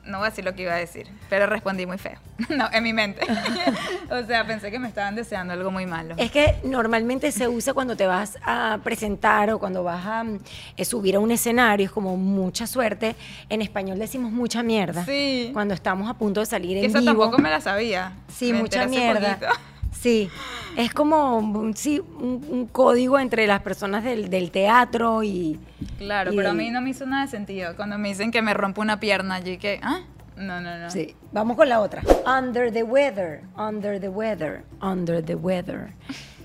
no 0.06 0.18
voy 0.18 0.26
a 0.26 0.30
decir 0.30 0.44
lo 0.44 0.54
que 0.54 0.62
iba 0.62 0.72
a 0.72 0.76
decir, 0.76 1.08
pero 1.28 1.46
respondí 1.46 1.86
muy 1.86 1.98
feo. 1.98 2.18
No, 2.50 2.68
en 2.72 2.82
mi 2.84 2.92
mente. 2.92 3.20
o 4.10 4.22
sea, 4.26 4.46
pensé 4.46 4.70
que 4.70 4.78
me 4.78 4.88
estaban 4.88 5.14
deseando 5.14 5.52
algo 5.54 5.70
muy 5.70 5.86
malo. 5.86 6.14
Es 6.18 6.30
que 6.30 6.56
normalmente 6.64 7.32
se 7.32 7.48
usa 7.48 7.72
cuando 7.74 7.96
te 7.96 8.06
vas 8.06 8.38
a 8.44 8.78
presentar 8.84 9.50
o 9.50 9.58
cuando 9.58 9.82
vas 9.82 10.04
a 10.06 10.22
mm, 10.24 10.38
eh, 10.76 10.84
subir 10.84 11.16
a 11.16 11.20
un 11.20 11.30
escenario. 11.30 11.86
Es 11.86 11.92
como 11.92 12.16
mucha 12.16 12.66
suerte. 12.66 13.16
En 13.48 13.62
español 13.62 13.98
decimos 13.98 14.32
mucha 14.32 14.62
mierda. 14.62 15.04
Sí. 15.04 15.50
Cuando 15.52 15.72
estamos 15.74 16.08
a 16.10 16.14
punto 16.14 16.40
de 16.40 16.46
salir 16.46 16.76
en 16.76 16.84
eso 16.84 17.00
vivo. 17.00 17.12
tampoco 17.12 17.38
me 17.38 17.50
la 17.50 17.60
sabía. 17.60 18.12
Sí, 18.28 18.52
Me 18.52 18.60
mucha 18.60 18.86
mierda. 18.86 19.36
poquito. 19.38 19.52
Sí, 20.00 20.30
es 20.76 20.92
como 20.92 21.38
un- 21.38 21.76
sí, 21.76 22.00
un, 22.00 22.44
un 22.48 22.66
código 22.66 23.18
entre 23.18 23.46
las 23.46 23.62
personas 23.62 24.04
del, 24.04 24.28
del 24.30 24.50
teatro 24.50 25.22
y... 25.22 25.58
Claro, 25.98 26.32
y 26.32 26.36
pero 26.36 26.50
a 26.50 26.54
mí 26.54 26.70
no 26.70 26.80
me 26.80 26.90
hizo 26.90 27.06
nada 27.06 27.24
de 27.24 27.30
sentido. 27.30 27.74
Cuando 27.76 27.98
me 27.98 28.08
dicen 28.08 28.30
que 28.30 28.42
me 28.42 28.54
rompo 28.54 28.80
una 28.82 29.00
pierna, 29.00 29.40
yo 29.40 29.58
que, 29.58 29.80
¿ah? 29.82 30.00
No, 30.36 30.60
no, 30.60 30.76
no. 30.78 30.90
Sí, 30.90 31.16
vamos 31.32 31.56
con 31.56 31.68
la 31.68 31.80
otra. 31.80 32.02
Under 32.26 32.70
the 32.72 32.82
weather, 32.82 33.40
under 33.56 33.98
the 34.00 34.08
weather, 34.10 34.64
under 34.82 35.24
the 35.24 35.34
weather. 35.34 35.94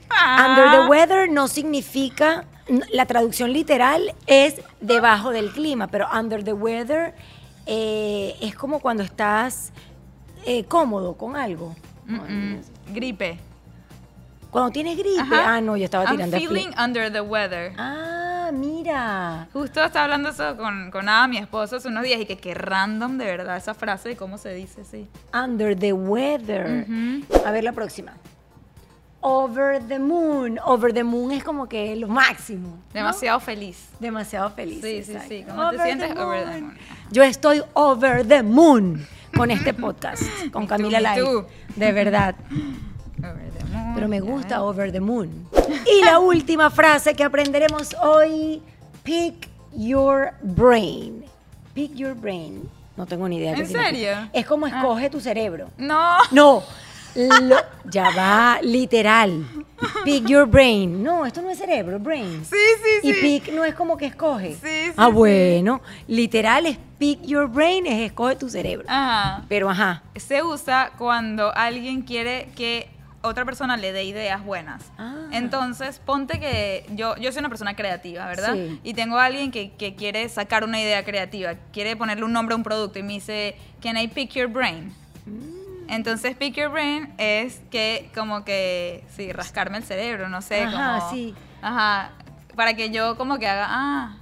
Ah. 0.10 0.48
Under 0.50 0.72
the 0.82 0.88
weather 0.90 1.30
no 1.30 1.48
significa, 1.50 2.46
la 2.94 3.06
traducción 3.06 3.52
literal 3.52 4.16
es 4.28 4.62
debajo 4.80 5.32
del 5.32 5.52
clima, 5.52 5.88
pero 5.88 6.08
under 6.18 6.44
the 6.44 6.54
weather 6.54 7.14
eh, 7.66 8.36
es 8.42 8.56
como 8.56 8.80
cuando 8.80 9.04
estás 9.04 9.74
eh, 10.46 10.64
cómodo 10.64 11.16
con 11.18 11.36
algo. 11.36 11.76
Mm, 12.06 12.16
mm. 12.16 12.62
Gripe. 12.94 13.40
Cuando 14.52 14.72
tienes 14.72 14.98
gripe, 14.98 15.22
Ajá. 15.22 15.56
ah, 15.56 15.62
no, 15.62 15.78
yo 15.78 15.86
estaba 15.86 16.04
I'm 16.04 16.18
tirando 16.18 16.36
a 16.36 16.40
feeling 16.40 16.70
under 16.78 17.12
the 17.12 17.22
weather. 17.22 17.74
Ah, 17.78 18.52
mira. 18.52 19.48
Justo 19.54 19.82
estaba 19.82 20.04
hablando 20.06 20.30
eso 20.30 20.58
con, 20.58 20.92
con 20.92 21.08
Ada, 21.08 21.28
mi 21.28 21.38
esposo, 21.38 21.78
hace 21.78 21.88
unos 21.88 22.04
días 22.04 22.20
y 22.20 22.26
que 22.26 22.38
qué 22.38 22.54
random 22.54 23.18
de 23.18 23.26
verdad 23.26 23.56
esa 23.56 23.74
frase 23.74 24.12
y 24.12 24.16
cómo 24.16 24.38
se 24.38 24.54
dice, 24.54 24.84
sí. 24.84 25.08
Under 25.34 25.78
the 25.78 25.94
weather. 25.94 26.86
Ujú. 26.86 27.46
A 27.46 27.52
ver 27.52 27.64
la 27.64 27.72
próxima. 27.72 28.14
Over 29.22 29.82
the 29.88 30.00
moon. 30.00 30.60
Over 30.66 30.94
the 30.94 31.04
moon 31.04 31.32
es 31.32 31.44
como 31.46 31.70
que 31.70 31.96
lo 31.96 32.10
máximo. 32.10 32.70
¿no? 32.70 32.94
Demasiado 32.94 33.40
feliz. 33.40 33.88
Demasiado 34.02 34.50
feliz. 34.50 34.82
Sí, 34.82 35.04
sí, 35.04 35.12
exacto. 35.14 35.30
sí. 35.30 35.46
¿Cómo 35.48 35.70
te 35.70 35.84
sientes? 35.84 36.12
Over 36.18 36.46
the 36.46 36.62
moon. 36.62 36.78
Yo 37.12 37.24
estoy 37.24 37.64
over 37.74 38.28
the 38.28 38.44
moon 38.44 39.08
con 39.36 39.52
este 39.52 39.74
podcast, 39.74 40.24
con 40.52 40.68
Camila 40.68 41.16
too. 41.16 41.46
De 41.76 41.92
verdad. 41.92 42.36
Over 43.20 43.52
the 43.52 43.64
moon, 43.66 43.94
Pero 43.96 44.08
me 44.08 44.20
gusta 44.20 44.64
over 44.64 44.92
the 44.92 45.00
moon. 45.00 45.48
Y 45.86 46.04
la 46.04 46.20
última 46.20 46.70
frase 46.70 47.14
que 47.14 47.24
aprenderemos 47.24 47.96
hoy: 48.02 48.62
pick 49.04 49.50
your 49.76 50.34
brain. 50.42 51.24
Pick 51.74 51.94
your 51.96 52.14
brain. 52.14 52.70
No 52.98 53.06
tengo 53.06 53.28
ni 53.30 53.38
idea. 53.38 53.54
¿En 53.54 53.68
serio? 53.68 54.12
Es 54.34 54.46
como 54.46 54.66
Ah. 54.66 54.70
escoge 54.70 55.10
tu 55.10 55.20
cerebro. 55.22 55.70
No. 55.78 56.18
No, 56.32 56.64
lo- 57.16 57.58
ya 57.86 58.10
va, 58.16 58.60
literal. 58.62 59.46
Pick 60.06 60.28
your 60.28 60.46
brain. 60.46 61.02
No, 61.04 61.26
esto 61.26 61.42
no 61.42 61.50
es 61.50 61.58
cerebro, 61.58 62.00
brain. 62.00 62.46
Sí, 62.46 62.56
sí, 63.02 63.08
Y 63.10 63.14
sí. 63.14 63.20
pick 63.22 63.54
no 63.54 63.66
es 63.66 63.74
como 63.74 63.98
que 63.98 64.06
escoge. 64.06 64.54
Sí, 64.54 64.60
sí, 64.62 64.94
ah, 64.96 65.08
sí. 65.08 65.12
bueno. 65.14 65.82
Literal 66.08 66.68
es 66.68 66.78
pick 67.00 67.22
your 67.24 67.48
brain, 67.48 67.88
es 67.88 68.00
escoge 68.12 68.36
tu 68.36 68.48
cerebro. 68.50 68.86
Ajá. 68.88 69.44
Pero 69.50 69.70
ajá. 69.70 70.04
Se 70.16 70.44
usa 70.44 70.92
cuando 70.98 71.52
alguien 71.56 72.04
quiere 72.04 72.50
que 72.56 72.90
otra 73.24 73.44
persona 73.46 73.76
le 73.78 73.92
dé 73.92 74.04
ideas 74.04 74.44
buenas. 74.44 74.84
Ah. 74.98 75.28
Entonces, 75.32 76.00
ponte 76.04 76.40
que 76.40 76.86
yo, 76.96 77.16
yo 77.18 77.32
soy 77.32 77.40
una 77.40 77.50
persona 77.50 77.76
creativa, 77.76 78.26
¿verdad? 78.28 78.54
Sí. 78.54 78.80
Y 78.84 78.94
tengo 78.94 79.18
a 79.18 79.26
alguien 79.26 79.52
que, 79.52 79.72
que 79.74 79.96
quiere 79.96 80.28
sacar 80.30 80.64
una 80.64 80.80
idea 80.82 81.04
creativa, 81.04 81.54
quiere 81.74 81.96
ponerle 81.96 82.24
un 82.26 82.34
nombre 82.34 82.54
a 82.54 82.58
un 82.58 82.64
producto 82.64 82.98
y 83.00 83.04
me 83.04 83.14
dice, 83.14 83.56
¿Can 83.82 83.98
I 83.98 84.08
pick 84.08 84.32
your 84.34 84.48
brain? 84.48 84.94
Mm. 85.26 85.61
Entonces, 85.92 86.36
pick 86.36 86.56
your 86.56 86.70
brain 86.70 87.14
es 87.18 87.62
que, 87.70 88.10
como 88.16 88.44
que, 88.46 89.04
sí, 89.16 89.32
rascarme 89.32 89.78
el 89.78 89.84
cerebro, 89.84 90.30
no 90.30 90.42
sé. 90.42 90.64
Ajá, 90.64 91.00
como- 91.00 91.12
sí. 91.12 91.36
Ajá, 91.62 92.12
para 92.56 92.74
que 92.74 92.90
yo 92.90 93.18
como 93.18 93.38
que 93.38 93.48
haga, 93.48 93.68
ah, 93.70 94.16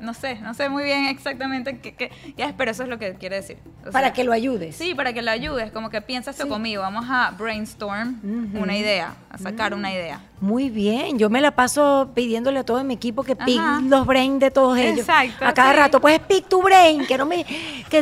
no 0.00 0.12
sé, 0.14 0.38
no 0.40 0.52
sé 0.52 0.68
muy 0.68 0.84
bien 0.84 1.06
exactamente 1.06 1.78
qué, 1.78 1.94
qué- 1.94 2.10
ya, 2.36 2.52
pero 2.56 2.70
eso 2.70 2.82
es 2.82 2.88
lo 2.88 2.98
que 2.98 3.14
quiere 3.14 3.36
decir. 3.36 3.56
O 3.86 3.90
Para 3.90 4.08
sea, 4.08 4.12
que 4.12 4.22
lo 4.24 4.32
ayudes. 4.32 4.76
Sí, 4.76 4.94
para 4.94 5.12
que 5.12 5.22
lo 5.22 5.30
ayudes, 5.30 5.72
como 5.72 5.88
que 5.90 6.02
piensa 6.02 6.30
esto 6.32 6.44
Sí. 6.44 6.48
conmigo, 6.48 6.82
vamos 6.82 7.06
a 7.08 7.30
brainstorm 7.30 8.20
una 8.54 8.76
idea, 8.76 9.14
a 9.30 9.38
sacar 9.38 9.74
una 9.74 9.90
idea. 9.92 10.20
Muy 10.40 10.70
bien, 10.70 11.18
yo 11.18 11.30
me 11.30 11.40
la 11.40 11.52
paso 11.52 12.10
pidiéndole 12.14 12.58
a 12.58 12.64
todo 12.64 12.84
mi 12.84 12.94
equipo 12.94 13.22
que 13.24 13.34
pick 13.34 13.60
los 13.84 14.06
brain 14.06 14.38
de 14.38 14.50
todos 14.50 14.76
ellos. 14.78 14.98
Exacto, 15.08 15.46
A 15.46 15.54
cada 15.54 15.70
sí. 15.72 15.76
rato, 15.78 16.00
pues 16.00 16.18
pick 16.20 16.48
tu 16.48 16.62
brain, 16.62 17.06
que 17.06 17.16
no 17.16 17.26
me, 17.26 17.44
que, 17.88 18.00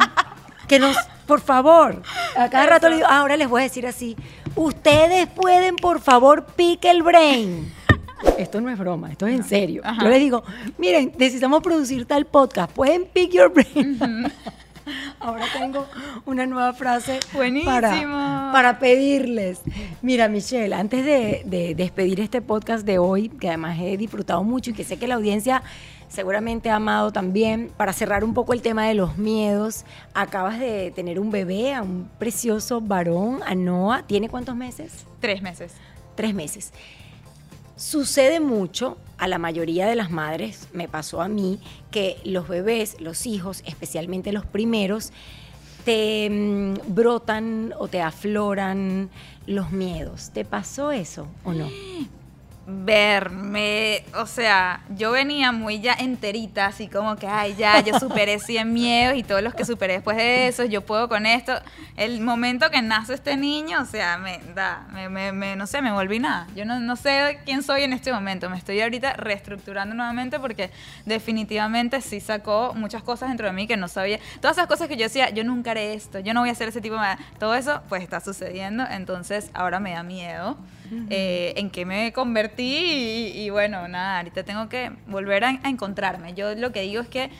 que 0.66 0.78
nos, 0.78 0.96
por 1.30 1.40
favor. 1.40 2.02
A 2.36 2.50
cada 2.50 2.66
rato 2.66 2.88
le 2.88 2.96
digo, 2.96 3.06
"Ah, 3.08 3.20
ahora 3.20 3.36
les 3.36 3.48
voy 3.48 3.60
a 3.60 3.62
decir 3.62 3.86
así, 3.86 4.16
ustedes 4.56 5.28
pueden 5.28 5.76
por 5.76 6.00
favor 6.00 6.44
pick 6.56 6.84
el 6.86 7.04
brain. 7.04 7.72
Esto 8.36 8.60
no 8.60 8.68
es 8.68 8.76
broma, 8.76 9.12
esto 9.12 9.28
es 9.28 9.36
en 9.36 9.44
serio. 9.44 9.80
Ajá. 9.84 10.02
Yo 10.02 10.10
les 10.10 10.18
digo, 10.18 10.42
miren, 10.76 11.12
necesitamos 11.16 11.62
producir 11.62 12.04
tal 12.04 12.26
podcast, 12.26 12.72
pueden 12.72 13.04
pick 13.06 13.30
your 13.30 13.52
brain. 13.52 13.96
Ahora 15.20 15.44
tengo 15.56 15.86
una 16.26 16.46
nueva 16.46 16.72
frase 16.72 17.20
para, 17.64 18.50
para 18.52 18.78
pedirles. 18.80 19.60
Mira, 20.02 20.28
Michelle, 20.28 20.74
antes 20.74 21.04
de, 21.04 21.42
de 21.44 21.74
despedir 21.76 22.18
este 22.20 22.42
podcast 22.42 22.84
de 22.84 22.98
hoy, 22.98 23.28
que 23.28 23.48
además 23.48 23.78
he 23.80 23.96
disfrutado 23.96 24.42
mucho 24.42 24.70
y 24.70 24.74
que 24.74 24.82
sé 24.84 24.98
que 24.98 25.06
la 25.06 25.14
audiencia 25.14 25.62
seguramente 26.10 26.68
amado 26.68 27.12
también, 27.12 27.72
para 27.76 27.94
cerrar 27.94 28.24
un 28.24 28.34
poco 28.34 28.52
el 28.52 28.60
tema 28.60 28.86
de 28.86 28.94
los 28.94 29.16
miedos, 29.16 29.84
acabas 30.12 30.58
de 30.58 30.90
tener 30.90 31.18
un 31.18 31.30
bebé, 31.30 31.72
a 31.72 31.82
un 31.82 32.10
precioso 32.18 32.80
varón, 32.80 33.40
a 33.46 33.54
Noah. 33.54 34.02
¿Tiene 34.06 34.28
cuántos 34.28 34.56
meses? 34.56 35.06
Tres 35.20 35.40
meses. 35.40 35.72
Tres 36.16 36.34
meses. 36.34 36.72
Sucede 37.76 38.40
mucho 38.40 38.98
a 39.16 39.28
la 39.28 39.38
mayoría 39.38 39.86
de 39.86 39.94
las 39.94 40.10
madres, 40.10 40.68
me 40.74 40.88
pasó 40.88 41.22
a 41.22 41.28
mí, 41.28 41.60
que 41.90 42.18
los 42.24 42.48
bebés, 42.48 43.00
los 43.00 43.26
hijos, 43.26 43.62
especialmente 43.64 44.32
los 44.32 44.44
primeros, 44.44 45.12
te 45.84 46.28
mm, 46.28 46.94
brotan 46.94 47.72
o 47.78 47.88
te 47.88 48.02
afloran 48.02 49.08
los 49.46 49.70
miedos. 49.70 50.30
¿Te 50.30 50.44
pasó 50.44 50.90
eso 50.90 51.28
o 51.44 51.52
no? 51.52 51.68
verme, 52.70 54.04
o 54.16 54.26
sea, 54.26 54.80
yo 54.96 55.10
venía 55.12 55.52
muy 55.52 55.80
ya 55.80 55.92
enterita, 55.94 56.66
así 56.66 56.88
como 56.88 57.16
que, 57.16 57.26
ay, 57.26 57.54
ya, 57.56 57.80
yo 57.80 57.98
superé 57.98 58.38
100 58.38 58.72
miedos 58.72 59.16
y 59.16 59.22
todos 59.22 59.42
los 59.42 59.54
que 59.54 59.64
superé 59.64 59.94
después 59.94 60.16
de 60.16 60.48
eso, 60.48 60.64
yo 60.64 60.82
puedo 60.82 61.08
con 61.08 61.26
esto. 61.26 61.52
El 61.96 62.20
momento 62.20 62.70
que 62.70 62.80
nace 62.82 63.14
este 63.14 63.36
niño, 63.36 63.80
o 63.82 63.84
sea, 63.84 64.18
me 64.18 64.38
da, 64.54 64.86
me, 64.92 65.08
me- 65.08 65.32
me- 65.32 65.56
no 65.56 65.66
sé, 65.66 65.82
me 65.82 65.92
volví 65.92 66.18
nada. 66.18 66.46
Yo 66.54 66.64
no, 66.64 66.80
no 66.80 66.96
sé 66.96 67.38
quién 67.44 67.62
soy 67.62 67.82
en 67.82 67.92
este 67.92 68.12
momento, 68.12 68.48
me 68.50 68.56
estoy 68.56 68.80
ahorita 68.80 69.14
reestructurando 69.14 69.94
nuevamente 69.94 70.38
porque 70.40 70.70
definitivamente 71.06 72.00
sí 72.00 72.20
sacó 72.20 72.72
muchas 72.74 73.02
cosas 73.02 73.28
dentro 73.28 73.46
de 73.46 73.52
mí 73.52 73.66
que 73.66 73.76
no 73.76 73.88
sabía. 73.88 74.18
Todas 74.40 74.56
esas 74.56 74.66
cosas 74.68 74.88
que 74.88 74.96
yo 74.96 75.04
decía, 75.04 75.30
yo 75.30 75.44
nunca 75.44 75.72
haré 75.72 75.94
esto, 75.94 76.18
yo 76.20 76.34
no 76.34 76.40
voy 76.40 76.48
a 76.48 76.52
hacer 76.52 76.68
ese 76.68 76.80
tipo 76.80 76.96
de... 76.96 77.16
Todo 77.38 77.54
eso, 77.54 77.82
pues 77.88 78.02
está 78.02 78.20
sucediendo, 78.20 78.84
entonces 78.90 79.50
ahora 79.54 79.80
me 79.80 79.92
da 79.92 80.02
miedo 80.02 80.56
eh, 81.10 81.54
en 81.56 81.70
qué 81.70 81.84
me 81.84 82.12
convertí 82.12 83.32
y, 83.34 83.50
bueno, 83.50 83.88
nada, 83.88 84.18
ahorita 84.18 84.42
tengo 84.44 84.68
que 84.68 84.90
volver 85.06 85.44
a 85.44 85.60
encontrarme. 85.64 86.34
Yo 86.34 86.54
lo 86.54 86.72
que 86.72 86.82
digo 86.82 87.02
es 87.02 87.08
que 87.08 87.30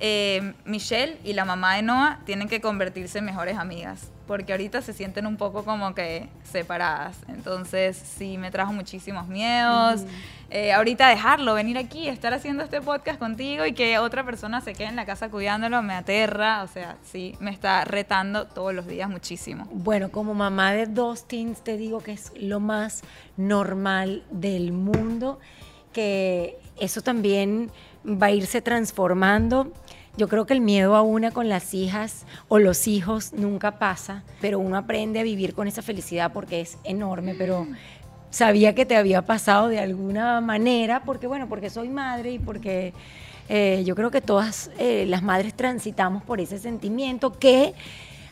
eh, 0.00 0.54
Michelle 0.64 1.18
y 1.24 1.34
la 1.34 1.44
mamá 1.44 1.76
de 1.76 1.82
Noah 1.82 2.20
tienen 2.24 2.48
que 2.48 2.62
convertirse 2.62 3.18
en 3.18 3.26
mejores 3.26 3.58
amigas, 3.58 4.10
porque 4.26 4.52
ahorita 4.52 4.80
se 4.80 4.94
sienten 4.94 5.26
un 5.26 5.36
poco 5.36 5.62
como 5.62 5.94
que 5.94 6.28
separadas. 6.42 7.18
Entonces 7.28 7.96
sí, 7.96 8.38
me 8.38 8.50
trajo 8.50 8.72
muchísimos 8.72 9.28
miedos. 9.28 10.02
Eh, 10.52 10.72
ahorita 10.72 11.06
dejarlo, 11.08 11.54
venir 11.54 11.78
aquí, 11.78 12.08
estar 12.08 12.32
haciendo 12.32 12.64
este 12.64 12.80
podcast 12.80 13.18
contigo 13.18 13.66
y 13.66 13.72
que 13.72 13.98
otra 13.98 14.24
persona 14.24 14.60
se 14.60 14.72
quede 14.72 14.88
en 14.88 14.96
la 14.96 15.04
casa 15.04 15.28
cuidándolo, 15.28 15.82
me 15.82 15.94
aterra. 15.94 16.62
O 16.62 16.66
sea, 16.66 16.96
sí, 17.04 17.36
me 17.38 17.50
está 17.50 17.84
retando 17.84 18.46
todos 18.46 18.74
los 18.74 18.86
días 18.86 19.08
muchísimo. 19.08 19.68
Bueno, 19.70 20.10
como 20.10 20.34
mamá 20.34 20.72
de 20.72 20.86
dos 20.86 21.28
teens, 21.28 21.62
te 21.62 21.76
digo 21.76 22.00
que 22.00 22.12
es 22.12 22.32
lo 22.40 22.58
más 22.58 23.02
normal 23.36 24.24
del 24.30 24.72
mundo, 24.72 25.38
que 25.92 26.58
eso 26.80 27.02
también 27.02 27.70
va 28.04 28.26
a 28.26 28.30
irse 28.30 28.62
transformando. 28.62 29.72
Yo 30.16 30.28
creo 30.28 30.44
que 30.44 30.54
el 30.54 30.60
miedo 30.60 30.96
a 30.96 31.02
una 31.02 31.30
con 31.30 31.48
las 31.48 31.72
hijas 31.72 32.26
o 32.48 32.58
los 32.58 32.88
hijos 32.88 33.32
nunca 33.32 33.78
pasa, 33.78 34.22
pero 34.40 34.58
uno 34.58 34.76
aprende 34.76 35.20
a 35.20 35.22
vivir 35.22 35.54
con 35.54 35.68
esa 35.68 35.82
felicidad 35.82 36.32
porque 36.32 36.60
es 36.60 36.78
enorme, 36.84 37.34
pero 37.36 37.66
sabía 38.30 38.74
que 38.74 38.86
te 38.86 38.96
había 38.96 39.22
pasado 39.22 39.68
de 39.68 39.78
alguna 39.78 40.40
manera, 40.40 41.04
porque 41.04 41.26
bueno, 41.26 41.48
porque 41.48 41.70
soy 41.70 41.88
madre 41.88 42.32
y 42.32 42.38
porque 42.38 42.92
eh, 43.48 43.82
yo 43.84 43.94
creo 43.94 44.10
que 44.10 44.20
todas 44.20 44.70
eh, 44.78 45.06
las 45.08 45.22
madres 45.22 45.54
transitamos 45.54 46.22
por 46.22 46.40
ese 46.40 46.58
sentimiento 46.58 47.38
que 47.38 47.74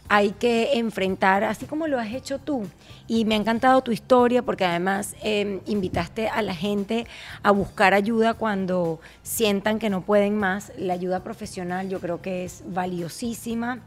hay 0.09 0.31
que 0.31 0.79
enfrentar, 0.79 1.45
así 1.45 1.67
como 1.67 1.87
lo 1.87 1.99
has 1.99 2.13
hecho 2.13 2.39
tú. 2.39 2.67
Y 3.07 3.25
me 3.25 3.35
ha 3.35 3.39
encantado 3.39 3.83
tu 3.83 3.93
historia 3.93 4.43
porque 4.43 4.65
además 4.65 5.15
eh, 5.23 5.61
invitaste 5.67 6.29
a 6.29 6.43
la 6.43 6.55
gente 6.55 7.07
a 7.43 7.51
buscar 7.51 7.95
ayuda 7.95 8.35
cuando 8.35 9.01
sientan 9.23 9.79
que 9.79 9.91
no 9.91 10.03
pueden 10.03 10.37
más. 10.37 10.73
La 10.79 10.95
ayuda 10.95 11.23
profesional 11.23 11.89
yo 11.89 12.01
creo 12.01 12.23
que 12.23 12.45
es 12.45 12.63
valiosísima 12.67 13.81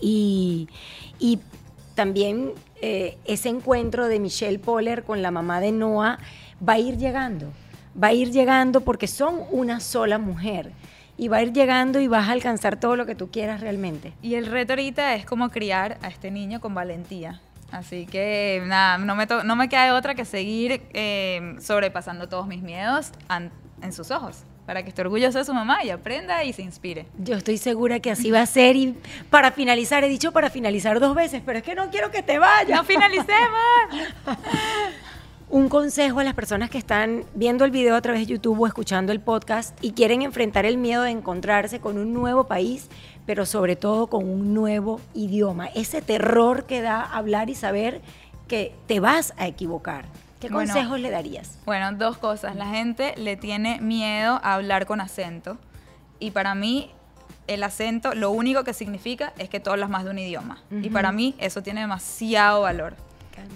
y, 0.00 0.68
y 1.18 1.38
también 1.94 2.52
eh, 2.80 3.18
ese 3.24 3.48
encuentro 3.48 4.08
de 4.08 4.18
Michelle 4.18 4.58
Poller 4.58 5.04
con 5.04 5.22
la 5.22 5.30
mamá 5.30 5.60
de 5.60 5.72
Noah 5.72 6.18
va 6.66 6.74
a 6.74 6.78
ir 6.78 6.96
llegando, 6.96 7.52
va 8.00 8.08
a 8.08 8.12
ir 8.12 8.30
llegando 8.30 8.80
porque 8.80 9.06
son 9.06 9.40
una 9.50 9.80
sola 9.80 10.18
mujer 10.18 10.72
y 11.16 11.28
va 11.28 11.38
a 11.38 11.42
ir 11.42 11.52
llegando 11.52 12.00
y 12.00 12.08
vas 12.08 12.28
a 12.28 12.32
alcanzar 12.32 12.78
todo 12.80 12.96
lo 12.96 13.06
que 13.06 13.14
tú 13.14 13.30
quieras 13.30 13.60
realmente. 13.60 14.12
Y 14.22 14.34
el 14.34 14.46
reto 14.46 14.72
ahorita 14.72 15.14
es 15.14 15.24
como 15.26 15.50
criar 15.50 15.98
a 16.02 16.08
este 16.08 16.30
niño 16.30 16.60
con 16.60 16.74
valentía. 16.74 17.40
Así 17.70 18.06
que 18.06 18.62
nada, 18.66 18.98
no 18.98 19.14
me, 19.14 19.26
to- 19.26 19.44
no 19.44 19.56
me 19.56 19.68
queda 19.68 19.84
de 19.86 19.90
otra 19.92 20.14
que 20.14 20.24
seguir 20.24 20.82
eh, 20.92 21.56
sobrepasando 21.60 22.28
todos 22.28 22.46
mis 22.46 22.60
miedos 22.62 23.12
en 23.80 23.92
sus 23.94 24.10
ojos, 24.10 24.44
para 24.66 24.82
que 24.82 24.90
esté 24.90 25.00
orgulloso 25.00 25.38
de 25.38 25.44
su 25.44 25.54
mamá 25.54 25.82
y 25.82 25.88
aprenda 25.90 26.44
y 26.44 26.52
se 26.52 26.60
inspire. 26.62 27.06
Yo 27.18 27.34
estoy 27.36 27.56
segura 27.56 27.98
que 28.00 28.10
así 28.10 28.30
va 28.30 28.42
a 28.42 28.46
ser 28.46 28.76
y 28.76 28.94
para 29.30 29.52
finalizar, 29.52 30.04
he 30.04 30.08
dicho 30.08 30.32
para 30.32 30.50
finalizar 30.50 31.00
dos 31.00 31.14
veces, 31.14 31.42
pero 31.44 31.58
es 31.58 31.64
que 31.64 31.74
no 31.74 31.88
quiero 31.90 32.10
que 32.10 32.22
te 32.22 32.38
vayas. 32.38 32.76
¡No 32.78 32.84
finalicemos! 32.84 33.40
Un 35.52 35.68
consejo 35.68 36.20
a 36.20 36.24
las 36.24 36.32
personas 36.32 36.70
que 36.70 36.78
están 36.78 37.24
viendo 37.34 37.66
el 37.66 37.70
video 37.70 37.94
a 37.94 38.00
través 38.00 38.22
de 38.22 38.26
YouTube 38.32 38.58
o 38.58 38.66
escuchando 38.66 39.12
el 39.12 39.20
podcast 39.20 39.76
y 39.84 39.92
quieren 39.92 40.22
enfrentar 40.22 40.64
el 40.64 40.78
miedo 40.78 41.02
de 41.02 41.10
encontrarse 41.10 41.78
con 41.78 41.98
un 41.98 42.14
nuevo 42.14 42.44
país, 42.44 42.88
pero 43.26 43.44
sobre 43.44 43.76
todo 43.76 44.06
con 44.06 44.24
un 44.24 44.54
nuevo 44.54 44.98
idioma. 45.12 45.66
Ese 45.66 46.00
terror 46.00 46.64
que 46.64 46.80
da 46.80 47.02
hablar 47.02 47.50
y 47.50 47.54
saber 47.54 48.00
que 48.48 48.74
te 48.86 48.98
vas 48.98 49.34
a 49.36 49.46
equivocar. 49.46 50.06
¿Qué 50.40 50.48
Bueno. 50.48 50.72
consejos 50.72 50.98
le 51.00 51.10
darías? 51.10 51.58
Bueno, 51.66 51.92
dos 51.92 52.16
cosas. 52.16 52.56
La 52.56 52.68
gente 52.68 53.12
le 53.18 53.36
tiene 53.36 53.78
miedo 53.82 54.40
a 54.42 54.54
hablar 54.54 54.86
con 54.86 55.02
acento. 55.02 55.58
Y 56.18 56.30
para 56.30 56.54
mí, 56.54 56.90
el 57.46 57.62
acento 57.62 58.14
lo 58.14 58.30
único 58.30 58.64
que 58.64 58.72
significa 58.72 59.34
es 59.36 59.50
que 59.50 59.60
tú 59.60 59.68
hablas 59.68 59.90
más 59.90 60.04
de 60.04 60.10
un 60.12 60.18
idioma. 60.18 60.62
Y 60.70 60.88
para 60.88 61.12
mí, 61.12 61.34
eso 61.36 61.62
tiene 61.62 61.82
demasiado 61.82 62.62
valor. 62.62 62.96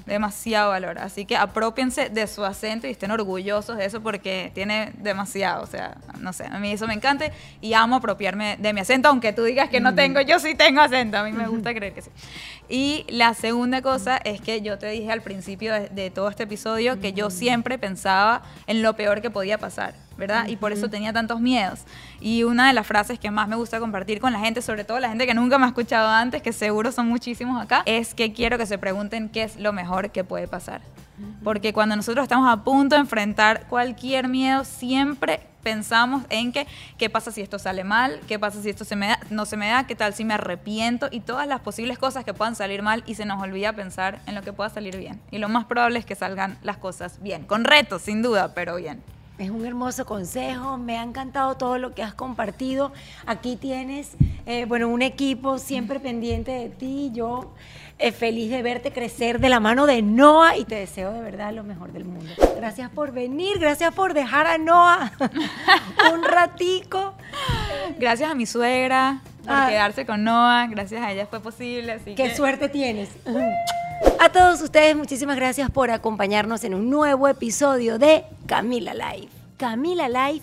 Demasiado 0.06 0.70
valor. 0.70 0.98
Así 0.98 1.24
que 1.24 1.36
apropiense 1.36 2.08
de 2.10 2.26
su 2.26 2.44
acento 2.44 2.86
y 2.86 2.90
estén 2.90 3.10
orgullosos 3.10 3.76
de 3.76 3.84
eso 3.84 4.02
porque 4.02 4.50
tiene 4.54 4.92
demasiado. 4.98 5.62
O 5.62 5.66
sea, 5.66 5.96
no 6.20 6.32
sé, 6.32 6.44
a 6.46 6.58
mí 6.58 6.72
eso 6.72 6.86
me 6.86 6.94
encanta 6.94 7.26
y 7.60 7.74
amo 7.74 7.96
apropiarme 7.96 8.56
de 8.58 8.72
mi 8.72 8.80
acento, 8.80 9.08
aunque 9.08 9.32
tú 9.32 9.44
digas 9.44 9.68
que 9.68 9.80
no 9.80 9.94
tengo, 9.94 10.20
yo 10.20 10.38
sí 10.38 10.54
tengo 10.54 10.80
acento. 10.80 11.18
A 11.18 11.24
mí 11.24 11.32
me 11.32 11.46
gusta 11.48 11.74
creer 11.74 11.92
que 11.92 12.02
sí. 12.02 12.10
Y 12.68 13.04
la 13.08 13.34
segunda 13.34 13.82
cosa 13.82 14.16
es 14.18 14.40
que 14.40 14.60
yo 14.60 14.78
te 14.78 14.88
dije 14.88 15.10
al 15.12 15.22
principio 15.22 15.72
de, 15.72 15.88
de 15.88 16.10
todo 16.10 16.28
este 16.28 16.44
episodio 16.44 17.00
que 17.00 17.12
yo 17.12 17.30
siempre 17.30 17.78
pensaba 17.78 18.42
en 18.66 18.82
lo 18.82 18.96
peor 18.96 19.20
que 19.20 19.30
podía 19.30 19.58
pasar. 19.58 20.05
¿Verdad? 20.16 20.48
Y 20.48 20.56
por 20.56 20.72
eso 20.72 20.88
tenía 20.88 21.12
tantos 21.12 21.40
miedos. 21.40 21.80
Y 22.20 22.44
una 22.44 22.68
de 22.68 22.72
las 22.72 22.86
frases 22.86 23.18
que 23.18 23.30
más 23.30 23.48
me 23.48 23.56
gusta 23.56 23.78
compartir 23.78 24.20
con 24.20 24.32
la 24.32 24.40
gente, 24.40 24.62
sobre 24.62 24.84
todo 24.84 25.00
la 25.00 25.08
gente 25.08 25.26
que 25.26 25.34
nunca 25.34 25.58
me 25.58 25.64
ha 25.64 25.68
escuchado 25.68 26.08
antes, 26.08 26.42
que 26.42 26.52
seguro 26.52 26.92
son 26.92 27.08
muchísimos 27.08 27.62
acá, 27.62 27.82
es 27.86 28.14
que 28.14 28.32
quiero 28.32 28.58
que 28.58 28.66
se 28.66 28.78
pregunten 28.78 29.28
qué 29.28 29.42
es 29.42 29.56
lo 29.56 29.72
mejor 29.72 30.10
que 30.10 30.24
puede 30.24 30.48
pasar. 30.48 30.80
Porque 31.42 31.72
cuando 31.72 31.96
nosotros 31.96 32.24
estamos 32.24 32.48
a 32.50 32.62
punto 32.62 32.94
de 32.94 33.00
enfrentar 33.00 33.66
cualquier 33.68 34.28
miedo, 34.28 34.64
siempre 34.64 35.40
pensamos 35.62 36.22
en 36.28 36.52
que, 36.52 36.66
¿qué 36.98 37.10
pasa 37.10 37.32
si 37.32 37.40
esto 37.40 37.58
sale 37.58 37.84
mal? 37.84 38.20
¿Qué 38.28 38.38
pasa 38.38 38.62
si 38.62 38.70
esto 38.70 38.84
se 38.84 38.96
me 38.96 39.08
da, 39.08 39.18
no 39.30 39.46
se 39.46 39.56
me 39.56 39.68
da? 39.68 39.86
¿Qué 39.86 39.96
tal 39.96 40.14
si 40.14 40.24
me 40.24 40.34
arrepiento? 40.34 41.08
Y 41.10 41.20
todas 41.20 41.46
las 41.48 41.60
posibles 41.60 41.98
cosas 41.98 42.24
que 42.24 42.34
puedan 42.34 42.54
salir 42.54 42.82
mal 42.82 43.02
y 43.06 43.14
se 43.14 43.24
nos 43.24 43.42
olvida 43.42 43.72
pensar 43.72 44.20
en 44.26 44.34
lo 44.34 44.42
que 44.42 44.52
pueda 44.52 44.70
salir 44.70 44.96
bien. 44.96 45.20
Y 45.30 45.38
lo 45.38 45.48
más 45.48 45.64
probable 45.64 45.98
es 45.98 46.06
que 46.06 46.14
salgan 46.14 46.58
las 46.62 46.76
cosas 46.76 47.20
bien, 47.22 47.44
con 47.44 47.64
retos, 47.64 48.02
sin 48.02 48.22
duda, 48.22 48.54
pero 48.54 48.76
bien. 48.76 49.02
Es 49.38 49.50
un 49.50 49.66
hermoso 49.66 50.06
consejo, 50.06 50.78
me 50.78 50.96
ha 50.98 51.02
encantado 51.02 51.56
todo 51.56 51.76
lo 51.76 51.94
que 51.94 52.02
has 52.02 52.14
compartido. 52.14 52.92
Aquí 53.26 53.56
tienes, 53.56 54.12
eh, 54.46 54.64
bueno, 54.64 54.88
un 54.88 55.02
equipo 55.02 55.58
siempre 55.58 56.00
pendiente 56.00 56.52
de 56.52 56.68
ti. 56.70 57.10
Yo 57.12 57.52
eh, 57.98 58.12
feliz 58.12 58.50
de 58.50 58.62
verte 58.62 58.92
crecer 58.92 59.38
de 59.38 59.50
la 59.50 59.60
mano 59.60 59.84
de 59.84 60.00
Noah 60.00 60.56
y 60.56 60.64
te 60.64 60.76
deseo 60.76 61.12
de 61.12 61.20
verdad 61.20 61.52
lo 61.52 61.64
mejor 61.64 61.92
del 61.92 62.06
mundo. 62.06 62.32
Gracias 62.56 62.88
por 62.90 63.12
venir, 63.12 63.58
gracias 63.58 63.92
por 63.94 64.14
dejar 64.14 64.46
a 64.46 64.56
Noah 64.56 65.12
un 66.14 66.24
ratico. 66.24 67.12
Gracias 67.98 68.30
a 68.30 68.34
mi 68.34 68.46
suegra 68.46 69.20
por 69.44 69.52
Ah. 69.54 69.66
quedarse 69.68 70.06
con 70.06 70.24
Noah, 70.24 70.66
gracias 70.68 71.02
a 71.02 71.12
ella 71.12 71.26
fue 71.26 71.40
posible. 71.40 71.92
Así 71.92 72.14
Qué 72.14 72.24
que- 72.30 72.34
suerte 72.34 72.70
tienes. 72.70 73.10
A 74.20 74.28
todos 74.30 74.60
ustedes, 74.60 74.96
muchísimas 74.96 75.36
gracias 75.36 75.70
por 75.70 75.90
acompañarnos 75.90 76.64
en 76.64 76.74
un 76.74 76.90
nuevo 76.90 77.28
episodio 77.28 77.98
de 77.98 78.24
Camila 78.46 78.94
Live. 78.94 79.28
Camila 79.56 80.08
Live 80.08 80.42